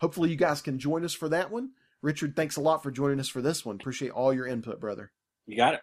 hopefully 0.00 0.30
you 0.30 0.36
guys 0.36 0.62
can 0.62 0.78
join 0.78 1.04
us 1.04 1.14
for 1.14 1.28
that 1.28 1.50
one. 1.50 1.70
Richard, 2.00 2.34
thanks 2.34 2.56
a 2.56 2.60
lot 2.60 2.82
for 2.82 2.90
joining 2.90 3.20
us 3.20 3.28
for 3.28 3.42
this 3.42 3.64
one. 3.64 3.76
Appreciate 3.76 4.10
all 4.10 4.32
your 4.32 4.46
input, 4.46 4.80
brother. 4.80 5.12
You 5.46 5.56
got 5.56 5.74
it. 5.74 5.80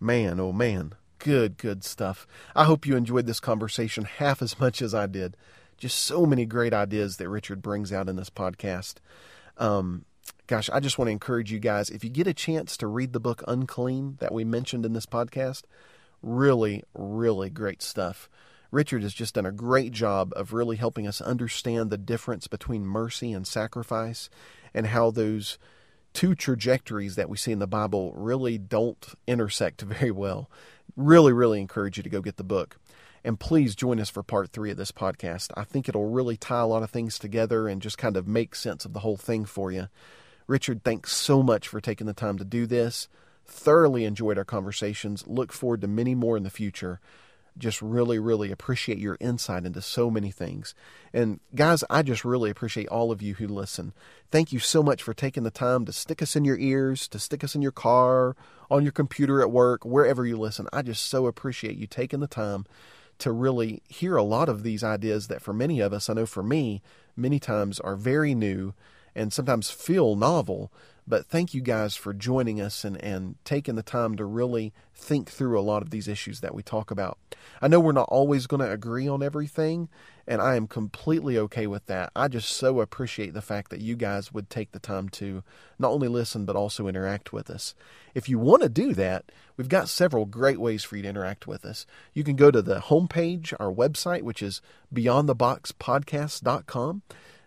Man, 0.00 0.40
oh 0.40 0.52
man. 0.52 0.94
Good, 1.18 1.56
good 1.56 1.82
stuff. 1.82 2.26
I 2.54 2.64
hope 2.64 2.86
you 2.86 2.94
enjoyed 2.94 3.26
this 3.26 3.40
conversation 3.40 4.04
half 4.04 4.42
as 4.42 4.60
much 4.60 4.80
as 4.80 4.94
I 4.94 5.06
did. 5.06 5.36
Just 5.76 5.98
so 5.98 6.24
many 6.24 6.46
great 6.46 6.72
ideas 6.72 7.16
that 7.18 7.28
Richard 7.28 7.62
brings 7.62 7.92
out 7.92 8.08
in 8.08 8.16
this 8.16 8.30
podcast. 8.30 8.94
Um, 9.58 10.04
gosh, 10.46 10.70
I 10.70 10.80
just 10.80 10.98
want 10.98 11.08
to 11.08 11.12
encourage 11.12 11.52
you 11.52 11.58
guys 11.58 11.90
if 11.90 12.04
you 12.04 12.10
get 12.10 12.26
a 12.26 12.34
chance 12.34 12.76
to 12.78 12.86
read 12.86 13.12
the 13.12 13.20
book 13.20 13.42
Unclean 13.46 14.16
that 14.20 14.32
we 14.32 14.44
mentioned 14.44 14.86
in 14.86 14.92
this 14.92 15.06
podcast, 15.06 15.62
really, 16.22 16.82
really 16.94 17.50
great 17.50 17.82
stuff. 17.82 18.28
Richard 18.70 19.02
has 19.02 19.14
just 19.14 19.34
done 19.34 19.46
a 19.46 19.52
great 19.52 19.92
job 19.92 20.32
of 20.34 20.52
really 20.52 20.76
helping 20.76 21.06
us 21.06 21.20
understand 21.20 21.90
the 21.90 21.98
difference 21.98 22.46
between 22.46 22.84
mercy 22.84 23.32
and 23.32 23.46
sacrifice 23.46 24.28
and 24.74 24.88
how 24.88 25.10
those 25.10 25.58
two 26.12 26.34
trajectories 26.34 27.14
that 27.16 27.28
we 27.28 27.36
see 27.36 27.52
in 27.52 27.58
the 27.58 27.66
Bible 27.66 28.12
really 28.16 28.58
don't 28.58 29.06
intersect 29.26 29.80
very 29.82 30.10
well. 30.10 30.50
Really, 30.96 31.32
really 31.32 31.60
encourage 31.60 31.96
you 31.96 32.02
to 32.02 32.08
go 32.08 32.20
get 32.20 32.36
the 32.36 32.44
book. 32.44 32.78
And 33.26 33.40
please 33.40 33.74
join 33.74 33.98
us 33.98 34.08
for 34.08 34.22
part 34.22 34.50
three 34.50 34.70
of 34.70 34.76
this 34.76 34.92
podcast. 34.92 35.50
I 35.56 35.64
think 35.64 35.88
it'll 35.88 36.08
really 36.10 36.36
tie 36.36 36.60
a 36.60 36.66
lot 36.66 36.84
of 36.84 36.90
things 36.90 37.18
together 37.18 37.66
and 37.66 37.82
just 37.82 37.98
kind 37.98 38.16
of 38.16 38.28
make 38.28 38.54
sense 38.54 38.84
of 38.84 38.92
the 38.92 39.00
whole 39.00 39.16
thing 39.16 39.44
for 39.44 39.72
you. 39.72 39.88
Richard, 40.46 40.84
thanks 40.84 41.12
so 41.12 41.42
much 41.42 41.66
for 41.66 41.80
taking 41.80 42.06
the 42.06 42.12
time 42.12 42.38
to 42.38 42.44
do 42.44 42.66
this. 42.66 43.08
Thoroughly 43.44 44.04
enjoyed 44.04 44.38
our 44.38 44.44
conversations. 44.44 45.26
Look 45.26 45.52
forward 45.52 45.80
to 45.80 45.88
many 45.88 46.14
more 46.14 46.36
in 46.36 46.44
the 46.44 46.50
future 46.50 47.00
just 47.58 47.80
really, 47.80 48.18
really 48.18 48.50
appreciate 48.50 48.98
your 48.98 49.16
insight 49.20 49.64
into 49.64 49.80
so 49.80 50.10
many 50.10 50.30
things. 50.30 50.74
And 51.12 51.40
guys, 51.54 51.82
I 51.88 52.02
just 52.02 52.24
really 52.24 52.50
appreciate 52.50 52.88
all 52.88 53.10
of 53.10 53.22
you 53.22 53.34
who 53.34 53.48
listen. 53.48 53.92
Thank 54.30 54.52
you 54.52 54.58
so 54.58 54.82
much 54.82 55.02
for 55.02 55.14
taking 55.14 55.42
the 55.42 55.50
time 55.50 55.84
to 55.86 55.92
stick 55.92 56.22
us 56.22 56.36
in 56.36 56.44
your 56.44 56.58
ears, 56.58 57.08
to 57.08 57.18
stick 57.18 57.42
us 57.42 57.54
in 57.54 57.62
your 57.62 57.72
car, 57.72 58.36
on 58.70 58.82
your 58.82 58.92
computer 58.92 59.40
at 59.40 59.50
work, 59.50 59.84
wherever 59.84 60.26
you 60.26 60.36
listen. 60.36 60.68
I 60.72 60.82
just 60.82 61.06
so 61.06 61.26
appreciate 61.26 61.76
you 61.76 61.86
taking 61.86 62.20
the 62.20 62.26
time 62.26 62.66
to 63.18 63.32
really 63.32 63.82
hear 63.88 64.16
a 64.16 64.22
lot 64.22 64.48
of 64.48 64.62
these 64.62 64.84
ideas 64.84 65.28
that 65.28 65.42
for 65.42 65.52
many 65.52 65.80
of 65.80 65.92
us, 65.92 66.08
I 66.08 66.14
know 66.14 66.26
for 66.26 66.42
me, 66.42 66.82
many 67.16 67.38
times 67.38 67.80
are 67.80 67.96
very 67.96 68.34
new 68.34 68.74
and 69.14 69.32
sometimes 69.32 69.70
feel 69.70 70.16
novel, 70.16 70.70
but 71.08 71.26
thank 71.26 71.54
you 71.54 71.60
guys 71.60 71.94
for 71.94 72.12
joining 72.12 72.60
us 72.60 72.84
and, 72.84 73.02
and 73.02 73.36
taking 73.44 73.76
the 73.76 73.82
time 73.82 74.16
to 74.16 74.24
really 74.24 74.72
think 74.94 75.30
through 75.30 75.58
a 75.58 75.62
lot 75.62 75.82
of 75.82 75.90
these 75.90 76.08
issues 76.08 76.40
that 76.40 76.54
we 76.54 76.62
talk 76.62 76.90
about. 76.90 77.18
I 77.62 77.68
know 77.68 77.78
we're 77.78 77.92
not 77.92 78.08
always 78.08 78.46
going 78.46 78.60
to 78.60 78.70
agree 78.70 79.06
on 79.06 79.22
everything, 79.22 79.88
and 80.26 80.42
I 80.42 80.56
am 80.56 80.66
completely 80.66 81.38
okay 81.38 81.68
with 81.68 81.86
that. 81.86 82.10
I 82.16 82.28
just 82.28 82.50
so 82.50 82.80
appreciate 82.80 83.34
the 83.34 83.42
fact 83.42 83.70
that 83.70 83.80
you 83.80 83.94
guys 83.94 84.32
would 84.32 84.50
take 84.50 84.72
the 84.72 84.80
time 84.80 85.08
to 85.10 85.44
not 85.78 85.92
only 85.92 86.08
listen, 86.08 86.44
but 86.44 86.56
also 86.56 86.88
interact 86.88 87.32
with 87.32 87.50
us. 87.50 87.74
If 88.14 88.28
you 88.28 88.38
want 88.38 88.62
to 88.62 88.68
do 88.68 88.94
that, 88.94 89.30
we've 89.56 89.68
got 89.68 89.88
several 89.88 90.26
great 90.26 90.58
ways 90.58 90.82
for 90.82 90.96
you 90.96 91.02
to 91.02 91.08
interact 91.08 91.46
with 91.46 91.64
us. 91.64 91.86
You 92.14 92.24
can 92.24 92.34
go 92.34 92.50
to 92.50 92.62
the 92.62 92.80
homepage, 92.80 93.54
our 93.60 93.72
website, 93.72 94.22
which 94.22 94.42
is 94.42 94.60
beyondtheboxpodcast.com. 94.92 97.02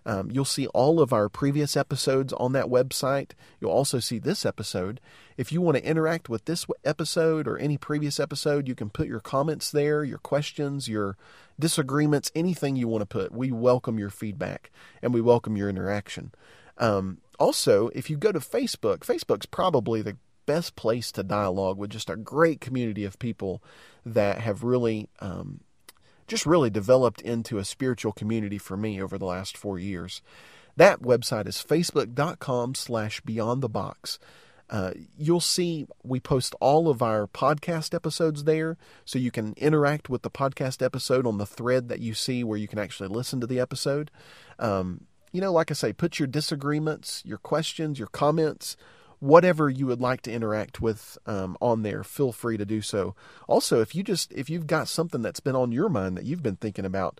Um, 0.09 0.31
you'll 0.31 0.43
see 0.43 0.65
all 0.67 0.99
of 0.99 1.13
our 1.13 1.29
previous 1.29 1.77
episodes 1.77 2.33
on 2.33 2.51
that 2.53 2.65
website. 2.65 3.33
You'll 3.61 3.69
also 3.69 3.99
see 3.99 4.17
this 4.17 4.43
episode. 4.43 4.99
If 5.37 5.51
you 5.51 5.61
want 5.61 5.77
to 5.77 5.85
interact 5.85 6.29
with 6.29 6.45
this 6.45 6.65
episode 6.83 7.47
or 7.47 7.59
any 7.59 7.77
previous 7.77 8.19
episode, 8.19 8.67
you 8.67 8.73
can 8.73 8.89
put 8.89 9.07
your 9.07 9.19
comments 9.19 9.69
there, 9.69 10.03
your 10.03 10.17
questions, 10.17 10.87
your 10.87 11.15
disagreements, 11.59 12.31
anything 12.33 12.75
you 12.75 12.87
want 12.87 13.03
to 13.03 13.05
put. 13.05 13.31
We 13.31 13.51
welcome 13.51 13.99
your 13.99 14.09
feedback 14.09 14.71
and 15.03 15.13
we 15.13 15.21
welcome 15.21 15.55
your 15.55 15.69
interaction. 15.69 16.31
Um, 16.79 17.19
also, 17.39 17.89
if 17.89 18.09
you 18.09 18.17
go 18.17 18.31
to 18.31 18.39
Facebook, 18.39 19.01
Facebook's 19.01 19.45
probably 19.45 20.01
the 20.01 20.17
best 20.47 20.75
place 20.75 21.11
to 21.11 21.21
dialogue 21.21 21.77
with 21.77 21.91
just 21.91 22.09
a 22.09 22.15
great 22.15 22.61
community 22.61 23.05
of 23.05 23.19
people 23.19 23.61
that 24.03 24.41
have 24.41 24.63
really 24.63 25.07
um, 25.19 25.59
just 26.29 26.45
really 26.45 26.69
developed 26.69 27.21
into 27.21 27.57
a 27.57 27.65
spiritual 27.65 28.13
community 28.13 28.57
for 28.57 28.77
me 28.77 29.01
over 29.01 29.17
the 29.17 29.25
last 29.25 29.57
four 29.57 29.77
years. 29.77 30.21
That 30.77 31.01
website 31.01 31.47
is 31.47 31.57
facebook.com 31.57 32.75
slash 32.75 33.19
beyond 33.21 33.61
the 33.61 33.67
box. 33.67 34.19
Uh, 34.69 34.91
you'll 35.17 35.41
see 35.41 35.87
we 36.03 36.19
post 36.19 36.53
all 36.61 36.89
of 36.89 37.01
our 37.01 37.25
podcast 37.25 37.93
episodes 37.93 38.43
there, 38.43 38.77
so 39.03 39.17
you 39.17 39.31
can 39.31 39.53
interact 39.57 40.09
with 40.09 40.21
the 40.21 40.29
podcast 40.29 40.85
episode 40.85 41.25
on 41.25 41.39
the 41.39 41.45
thread 41.45 41.89
that 41.89 41.99
you 41.99 42.13
see 42.13 42.43
where 42.43 42.57
you 42.57 42.67
can 42.67 42.77
actually 42.77 43.09
listen 43.09 43.41
to 43.41 43.47
the 43.47 43.59
episode. 43.59 44.11
Um, 44.59 45.07
you 45.31 45.41
know, 45.41 45.51
like 45.51 45.71
I 45.71 45.73
say, 45.73 45.91
put 45.91 46.19
your 46.19 46.27
disagreements, 46.27 47.23
your 47.25 47.39
questions, 47.39 47.97
your 47.97 48.07
comments, 48.09 48.77
whatever 49.19 49.69
you 49.69 49.85
would 49.85 50.01
like 50.01 50.21
to 50.21 50.31
interact 50.31 50.81
with 50.81 51.17
um, 51.25 51.57
on 51.61 51.83
there, 51.83 52.03
feel 52.03 52.31
free 52.31 52.57
to 52.57 52.65
do 52.65 52.81
so. 52.81 53.15
Also, 53.47 53.81
if 53.81 53.93
you 53.93 54.03
just 54.03 54.31
if 54.33 54.49
you've 54.49 54.67
got 54.67 54.87
something 54.87 55.21
that's 55.21 55.39
been 55.39 55.55
on 55.55 55.71
your 55.71 55.89
mind 55.89 56.17
that 56.17 56.25
you've 56.25 56.43
been 56.43 56.55
thinking 56.55 56.85
about, 56.85 57.19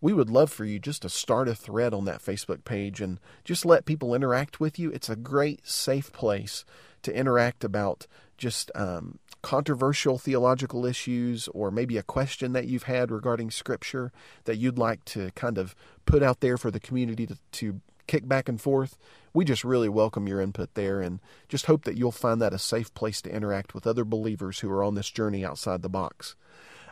we 0.00 0.12
would 0.12 0.30
love 0.30 0.50
for 0.50 0.64
you 0.64 0.78
just 0.78 1.02
to 1.02 1.08
start 1.08 1.48
a 1.48 1.54
thread 1.54 1.94
on 1.94 2.04
that 2.04 2.22
Facebook 2.22 2.64
page 2.64 3.00
and 3.00 3.18
just 3.44 3.64
let 3.64 3.86
people 3.86 4.14
interact 4.14 4.60
with 4.60 4.78
you. 4.78 4.90
It's 4.90 5.08
a 5.08 5.16
great, 5.16 5.66
safe 5.66 6.12
place 6.12 6.64
to 7.02 7.16
interact 7.16 7.64
about 7.64 8.06
just 8.36 8.70
um, 8.74 9.18
controversial 9.42 10.18
theological 10.18 10.84
issues 10.84 11.48
or 11.48 11.70
maybe 11.70 11.96
a 11.96 12.02
question 12.02 12.52
that 12.52 12.66
you've 12.66 12.82
had 12.82 13.10
regarding 13.10 13.50
Scripture 13.50 14.12
that 14.44 14.56
you'd 14.56 14.78
like 14.78 15.04
to 15.06 15.30
kind 15.36 15.56
of 15.56 15.74
put 16.04 16.22
out 16.22 16.40
there 16.40 16.58
for 16.58 16.70
the 16.70 16.80
community 16.80 17.26
to, 17.26 17.38
to 17.52 17.80
kick 18.06 18.26
back 18.28 18.48
and 18.48 18.60
forth. 18.60 18.98
We 19.34 19.44
just 19.44 19.64
really 19.64 19.88
welcome 19.88 20.26
your 20.26 20.40
input 20.40 20.74
there 20.74 21.00
and 21.00 21.20
just 21.48 21.66
hope 21.66 21.84
that 21.84 21.96
you'll 21.96 22.12
find 22.12 22.40
that 22.40 22.54
a 22.54 22.58
safe 22.58 22.92
place 22.94 23.20
to 23.22 23.34
interact 23.34 23.74
with 23.74 23.86
other 23.86 24.04
believers 24.04 24.60
who 24.60 24.70
are 24.70 24.82
on 24.82 24.94
this 24.94 25.10
journey 25.10 25.44
outside 25.44 25.82
the 25.82 25.88
box. 25.88 26.36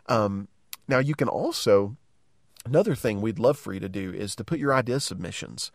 Um, 0.07 0.49
now, 0.87 0.99
you 0.99 1.15
can 1.15 1.29
also, 1.29 1.97
another 2.67 2.95
thing 2.95 3.21
we'd 3.21 3.39
love 3.39 3.59
for 3.59 3.73
you 3.73 3.81
to 3.81 3.89
do 3.89 4.13
is 4.13 4.35
to 4.37 4.45
put 4.45 4.59
your 4.59 4.75
idea 4.75 5.01
submissions. 5.01 5.71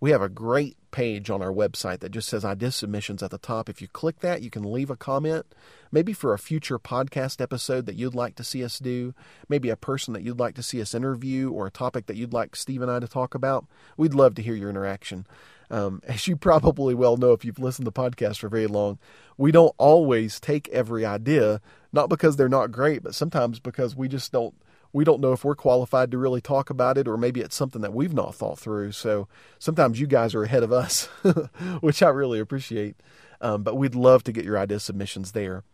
We 0.00 0.10
have 0.10 0.22
a 0.22 0.28
great 0.28 0.76
page 0.90 1.28
on 1.28 1.42
our 1.42 1.52
website 1.52 2.00
that 2.00 2.12
just 2.12 2.28
says 2.28 2.44
idea 2.44 2.70
submissions 2.70 3.22
at 3.22 3.30
the 3.30 3.38
top. 3.38 3.68
If 3.68 3.82
you 3.82 3.88
click 3.88 4.20
that, 4.20 4.42
you 4.42 4.50
can 4.50 4.72
leave 4.72 4.90
a 4.90 4.96
comment, 4.96 5.46
maybe 5.90 6.12
for 6.12 6.32
a 6.32 6.38
future 6.38 6.78
podcast 6.78 7.40
episode 7.40 7.86
that 7.86 7.96
you'd 7.96 8.14
like 8.14 8.36
to 8.36 8.44
see 8.44 8.64
us 8.64 8.78
do, 8.78 9.14
maybe 9.48 9.70
a 9.70 9.76
person 9.76 10.14
that 10.14 10.22
you'd 10.22 10.38
like 10.38 10.54
to 10.54 10.62
see 10.62 10.80
us 10.80 10.94
interview, 10.94 11.50
or 11.50 11.66
a 11.66 11.70
topic 11.72 12.06
that 12.06 12.16
you'd 12.16 12.32
like 12.32 12.54
Steve 12.54 12.82
and 12.82 12.90
I 12.90 13.00
to 13.00 13.08
talk 13.08 13.34
about. 13.34 13.66
We'd 13.96 14.14
love 14.14 14.34
to 14.36 14.42
hear 14.42 14.54
your 14.54 14.70
interaction. 14.70 15.26
Um, 15.70 16.00
as 16.06 16.28
you 16.28 16.36
probably 16.36 16.94
well 16.94 17.16
know 17.16 17.32
if 17.32 17.44
you've 17.44 17.58
listened 17.58 17.86
to 17.86 17.90
the 17.90 18.00
podcast 18.00 18.38
for 18.38 18.48
very 18.48 18.66
long, 18.66 18.98
we 19.36 19.50
don't 19.50 19.74
always 19.78 20.38
take 20.38 20.68
every 20.68 21.04
idea, 21.04 21.60
not 21.92 22.08
because 22.08 22.36
they're 22.36 22.48
not 22.48 22.70
great, 22.70 23.02
but 23.02 23.14
sometimes 23.14 23.58
because 23.58 23.96
we 23.96 24.08
just 24.08 24.30
don't 24.30 24.54
we 24.94 25.04
don't 25.04 25.20
know 25.20 25.32
if 25.32 25.44
we're 25.44 25.56
qualified 25.56 26.12
to 26.12 26.18
really 26.18 26.40
talk 26.40 26.70
about 26.70 26.96
it, 26.96 27.08
or 27.08 27.16
maybe 27.16 27.40
it's 27.40 27.56
something 27.56 27.82
that 27.82 27.92
we've 27.92 28.14
not 28.14 28.32
thought 28.32 28.60
through. 28.60 28.92
So 28.92 29.26
sometimes 29.58 30.00
you 30.00 30.06
guys 30.06 30.36
are 30.36 30.44
ahead 30.44 30.62
of 30.62 30.72
us, 30.72 31.06
which 31.80 32.00
I 32.00 32.08
really 32.10 32.38
appreciate. 32.38 32.96
Um, 33.40 33.64
but 33.64 33.76
we'd 33.76 33.96
love 33.96 34.22
to 34.24 34.32
get 34.32 34.44
your 34.44 34.56
idea 34.56 34.78
submissions 34.78 35.32
there. 35.32 35.64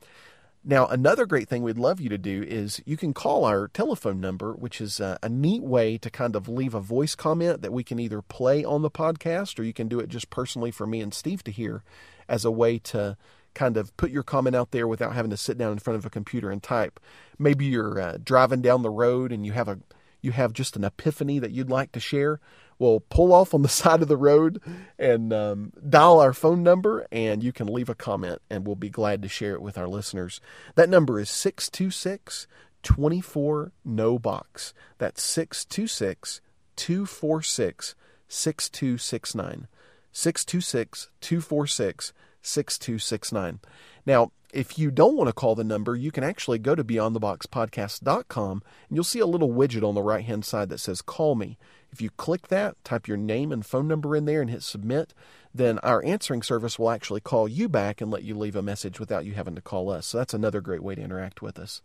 Now, 0.64 0.86
another 0.86 1.26
great 1.26 1.48
thing 1.48 1.62
we'd 1.62 1.76
love 1.76 2.00
you 2.00 2.08
to 2.08 2.16
do 2.16 2.42
is 2.42 2.82
you 2.86 2.96
can 2.96 3.12
call 3.12 3.44
our 3.44 3.68
telephone 3.68 4.20
number, 4.20 4.54
which 4.54 4.80
is 4.80 5.00
a, 5.00 5.18
a, 5.22 5.28
neat 5.28 5.62
way 5.62 5.98
to 5.98 6.10
kind 6.10 6.34
of 6.34 6.48
leave 6.48 6.74
a 6.74 6.80
voice 6.80 7.14
comment 7.14 7.60
that 7.60 7.72
we 7.72 7.84
can 7.84 7.98
either 7.98 8.22
play 8.22 8.64
on 8.64 8.80
the 8.80 8.90
podcast 8.90 9.58
or 9.58 9.64
you 9.64 9.72
can 9.74 9.88
do 9.88 10.00
it 10.00 10.08
just 10.08 10.30
personally 10.30 10.70
for 10.70 10.86
me 10.86 11.00
and 11.00 11.14
Steve 11.14 11.44
to 11.44 11.50
hear 11.50 11.82
as 12.28 12.44
a 12.44 12.50
way 12.50 12.78
to 12.78 13.16
kind 13.54 13.76
of 13.76 13.96
put 13.96 14.10
your 14.10 14.22
comment 14.22 14.56
out 14.56 14.70
there 14.70 14.86
without 14.86 15.14
having 15.14 15.30
to 15.30 15.36
sit 15.36 15.58
down 15.58 15.72
in 15.72 15.78
front 15.78 15.96
of 15.96 16.06
a 16.06 16.10
computer 16.10 16.50
and 16.50 16.62
type. 16.62 17.00
Maybe 17.38 17.66
you're 17.66 18.00
uh, 18.00 18.18
driving 18.22 18.60
down 18.62 18.82
the 18.82 18.90
road 18.90 19.32
and 19.32 19.44
you 19.44 19.52
have 19.52 19.68
a 19.68 19.78
you 20.22 20.32
have 20.32 20.52
just 20.52 20.76
an 20.76 20.84
epiphany 20.84 21.38
that 21.38 21.50
you'd 21.50 21.70
like 21.70 21.92
to 21.92 22.00
share. 22.00 22.40
Well, 22.78 23.00
pull 23.08 23.32
off 23.32 23.54
on 23.54 23.62
the 23.62 23.68
side 23.80 24.02
of 24.02 24.08
the 24.08 24.16
road 24.16 24.60
and 24.98 25.32
um, 25.32 25.72
dial 25.88 26.20
our 26.20 26.32
phone 26.32 26.62
number, 26.62 27.06
and 27.10 27.42
you 27.42 27.52
can 27.52 27.66
leave 27.66 27.88
a 27.88 27.94
comment, 27.94 28.40
and 28.50 28.66
we'll 28.66 28.76
be 28.76 28.90
glad 28.90 29.22
to 29.22 29.28
share 29.28 29.54
it 29.54 29.62
with 29.62 29.78
our 29.78 29.88
listeners. 29.88 30.40
That 30.74 30.88
number 30.88 31.18
is 31.18 31.30
626 31.30 32.46
24 32.82 33.72
No 33.84 34.18
Box. 34.18 34.72
That's 34.98 35.22
626 35.22 36.40
246 36.76 37.94
6269. 38.28 39.68
626 40.12 41.10
246 41.20 42.12
6269. 42.42 43.60
Now, 44.06 44.32
if 44.52 44.78
you 44.78 44.90
don't 44.90 45.16
want 45.16 45.28
to 45.28 45.32
call 45.32 45.54
the 45.54 45.64
number, 45.64 45.94
you 45.94 46.10
can 46.10 46.24
actually 46.24 46.58
go 46.58 46.74
to 46.74 46.82
beyondtheboxpodcast.com 46.82 48.62
and 48.88 48.96
you'll 48.96 49.04
see 49.04 49.20
a 49.20 49.26
little 49.26 49.50
widget 49.50 49.86
on 49.86 49.94
the 49.94 50.02
right 50.02 50.24
hand 50.24 50.44
side 50.44 50.68
that 50.70 50.78
says 50.78 51.02
call 51.02 51.34
me. 51.34 51.56
If 51.92 52.00
you 52.00 52.10
click 52.10 52.48
that, 52.48 52.82
type 52.84 53.08
your 53.08 53.16
name 53.16 53.52
and 53.52 53.64
phone 53.66 53.88
number 53.88 54.14
in 54.14 54.24
there 54.24 54.40
and 54.40 54.50
hit 54.50 54.62
submit, 54.62 55.12
then 55.54 55.78
our 55.80 56.04
answering 56.04 56.42
service 56.42 56.78
will 56.78 56.90
actually 56.90 57.20
call 57.20 57.48
you 57.48 57.68
back 57.68 58.00
and 58.00 58.10
let 58.10 58.22
you 58.22 58.36
leave 58.36 58.56
a 58.56 58.62
message 58.62 59.00
without 59.00 59.24
you 59.24 59.34
having 59.34 59.56
to 59.56 59.60
call 59.60 59.90
us. 59.90 60.06
So 60.06 60.18
that's 60.18 60.34
another 60.34 60.60
great 60.60 60.82
way 60.82 60.94
to 60.94 61.02
interact 61.02 61.42
with 61.42 61.58
us. 61.58 61.82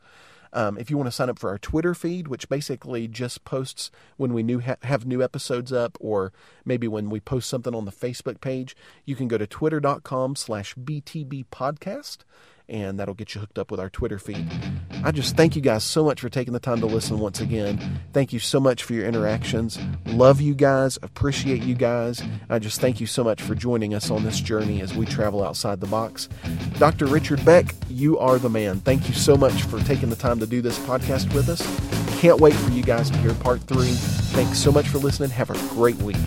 Um, 0.55 0.77
if 0.77 0.89
you 0.89 0.97
want 0.97 1.07
to 1.07 1.11
sign 1.11 1.29
up 1.29 1.37
for 1.37 1.49
our 1.49 1.57
Twitter 1.59 1.93
feed, 1.93 2.29
which 2.29 2.47
basically 2.47 3.09
just 3.09 3.43
posts 3.43 3.91
when 4.15 4.33
we 4.33 4.41
new 4.41 4.61
ha- 4.61 4.77
have 4.83 5.05
new 5.05 5.21
episodes 5.21 5.73
up, 5.73 5.97
or 5.99 6.31
maybe 6.63 6.87
when 6.87 7.09
we 7.09 7.19
post 7.19 7.49
something 7.49 7.75
on 7.75 7.83
the 7.83 7.91
Facebook 7.91 8.39
page, 8.39 8.75
you 9.03 9.15
can 9.17 9.27
go 9.27 9.37
to 9.37 9.45
twitter.com 9.45 10.35
slash 10.37 10.73
btb 10.75 11.45
podcast 11.51 12.19
and 12.67 12.99
that'll 12.99 13.13
get 13.13 13.35
you 13.35 13.41
hooked 13.41 13.59
up 13.59 13.71
with 13.71 13.79
our 13.79 13.89
Twitter 13.89 14.19
feed. 14.19 14.47
I 15.03 15.11
just 15.11 15.35
thank 15.35 15.55
you 15.55 15.61
guys 15.61 15.83
so 15.83 16.03
much 16.03 16.21
for 16.21 16.29
taking 16.29 16.53
the 16.53 16.59
time 16.59 16.79
to 16.79 16.85
listen 16.85 17.19
once 17.19 17.39
again. 17.39 17.99
Thank 18.13 18.33
you 18.33 18.39
so 18.39 18.59
much 18.59 18.83
for 18.83 18.93
your 18.93 19.05
interactions. 19.05 19.79
Love 20.07 20.41
you 20.41 20.55
guys, 20.55 20.97
appreciate 21.01 21.63
you 21.63 21.75
guys. 21.75 22.21
I 22.49 22.59
just 22.59 22.81
thank 22.81 22.99
you 22.99 23.07
so 23.07 23.23
much 23.23 23.41
for 23.41 23.55
joining 23.55 23.93
us 23.93 24.09
on 24.09 24.23
this 24.23 24.39
journey 24.39 24.81
as 24.81 24.95
we 24.95 25.05
travel 25.05 25.43
outside 25.43 25.79
the 25.79 25.87
box. 25.87 26.29
Dr. 26.77 27.05
Richard 27.05 27.43
Beck, 27.45 27.73
you 27.89 28.17
are 28.19 28.39
the 28.39 28.49
man. 28.49 28.79
Thank 28.79 29.07
you 29.07 29.13
so 29.13 29.35
much 29.35 29.63
for 29.63 29.79
taking 29.81 30.09
the 30.09 30.15
time 30.15 30.39
to 30.39 30.47
do 30.47 30.61
this 30.61 30.79
podcast 30.79 31.33
with 31.33 31.49
us. 31.49 31.61
Can't 32.19 32.39
wait 32.39 32.53
for 32.53 32.71
you 32.71 32.81
guys 32.83 33.09
to 33.11 33.17
hear 33.17 33.33
part 33.35 33.61
three. 33.61 33.93
Thanks 34.33 34.57
so 34.57 34.71
much 34.71 34.87
for 34.87 34.97
listening. 34.97 35.29
Have 35.29 35.49
a 35.49 35.67
great 35.69 35.97
week. 35.97 36.17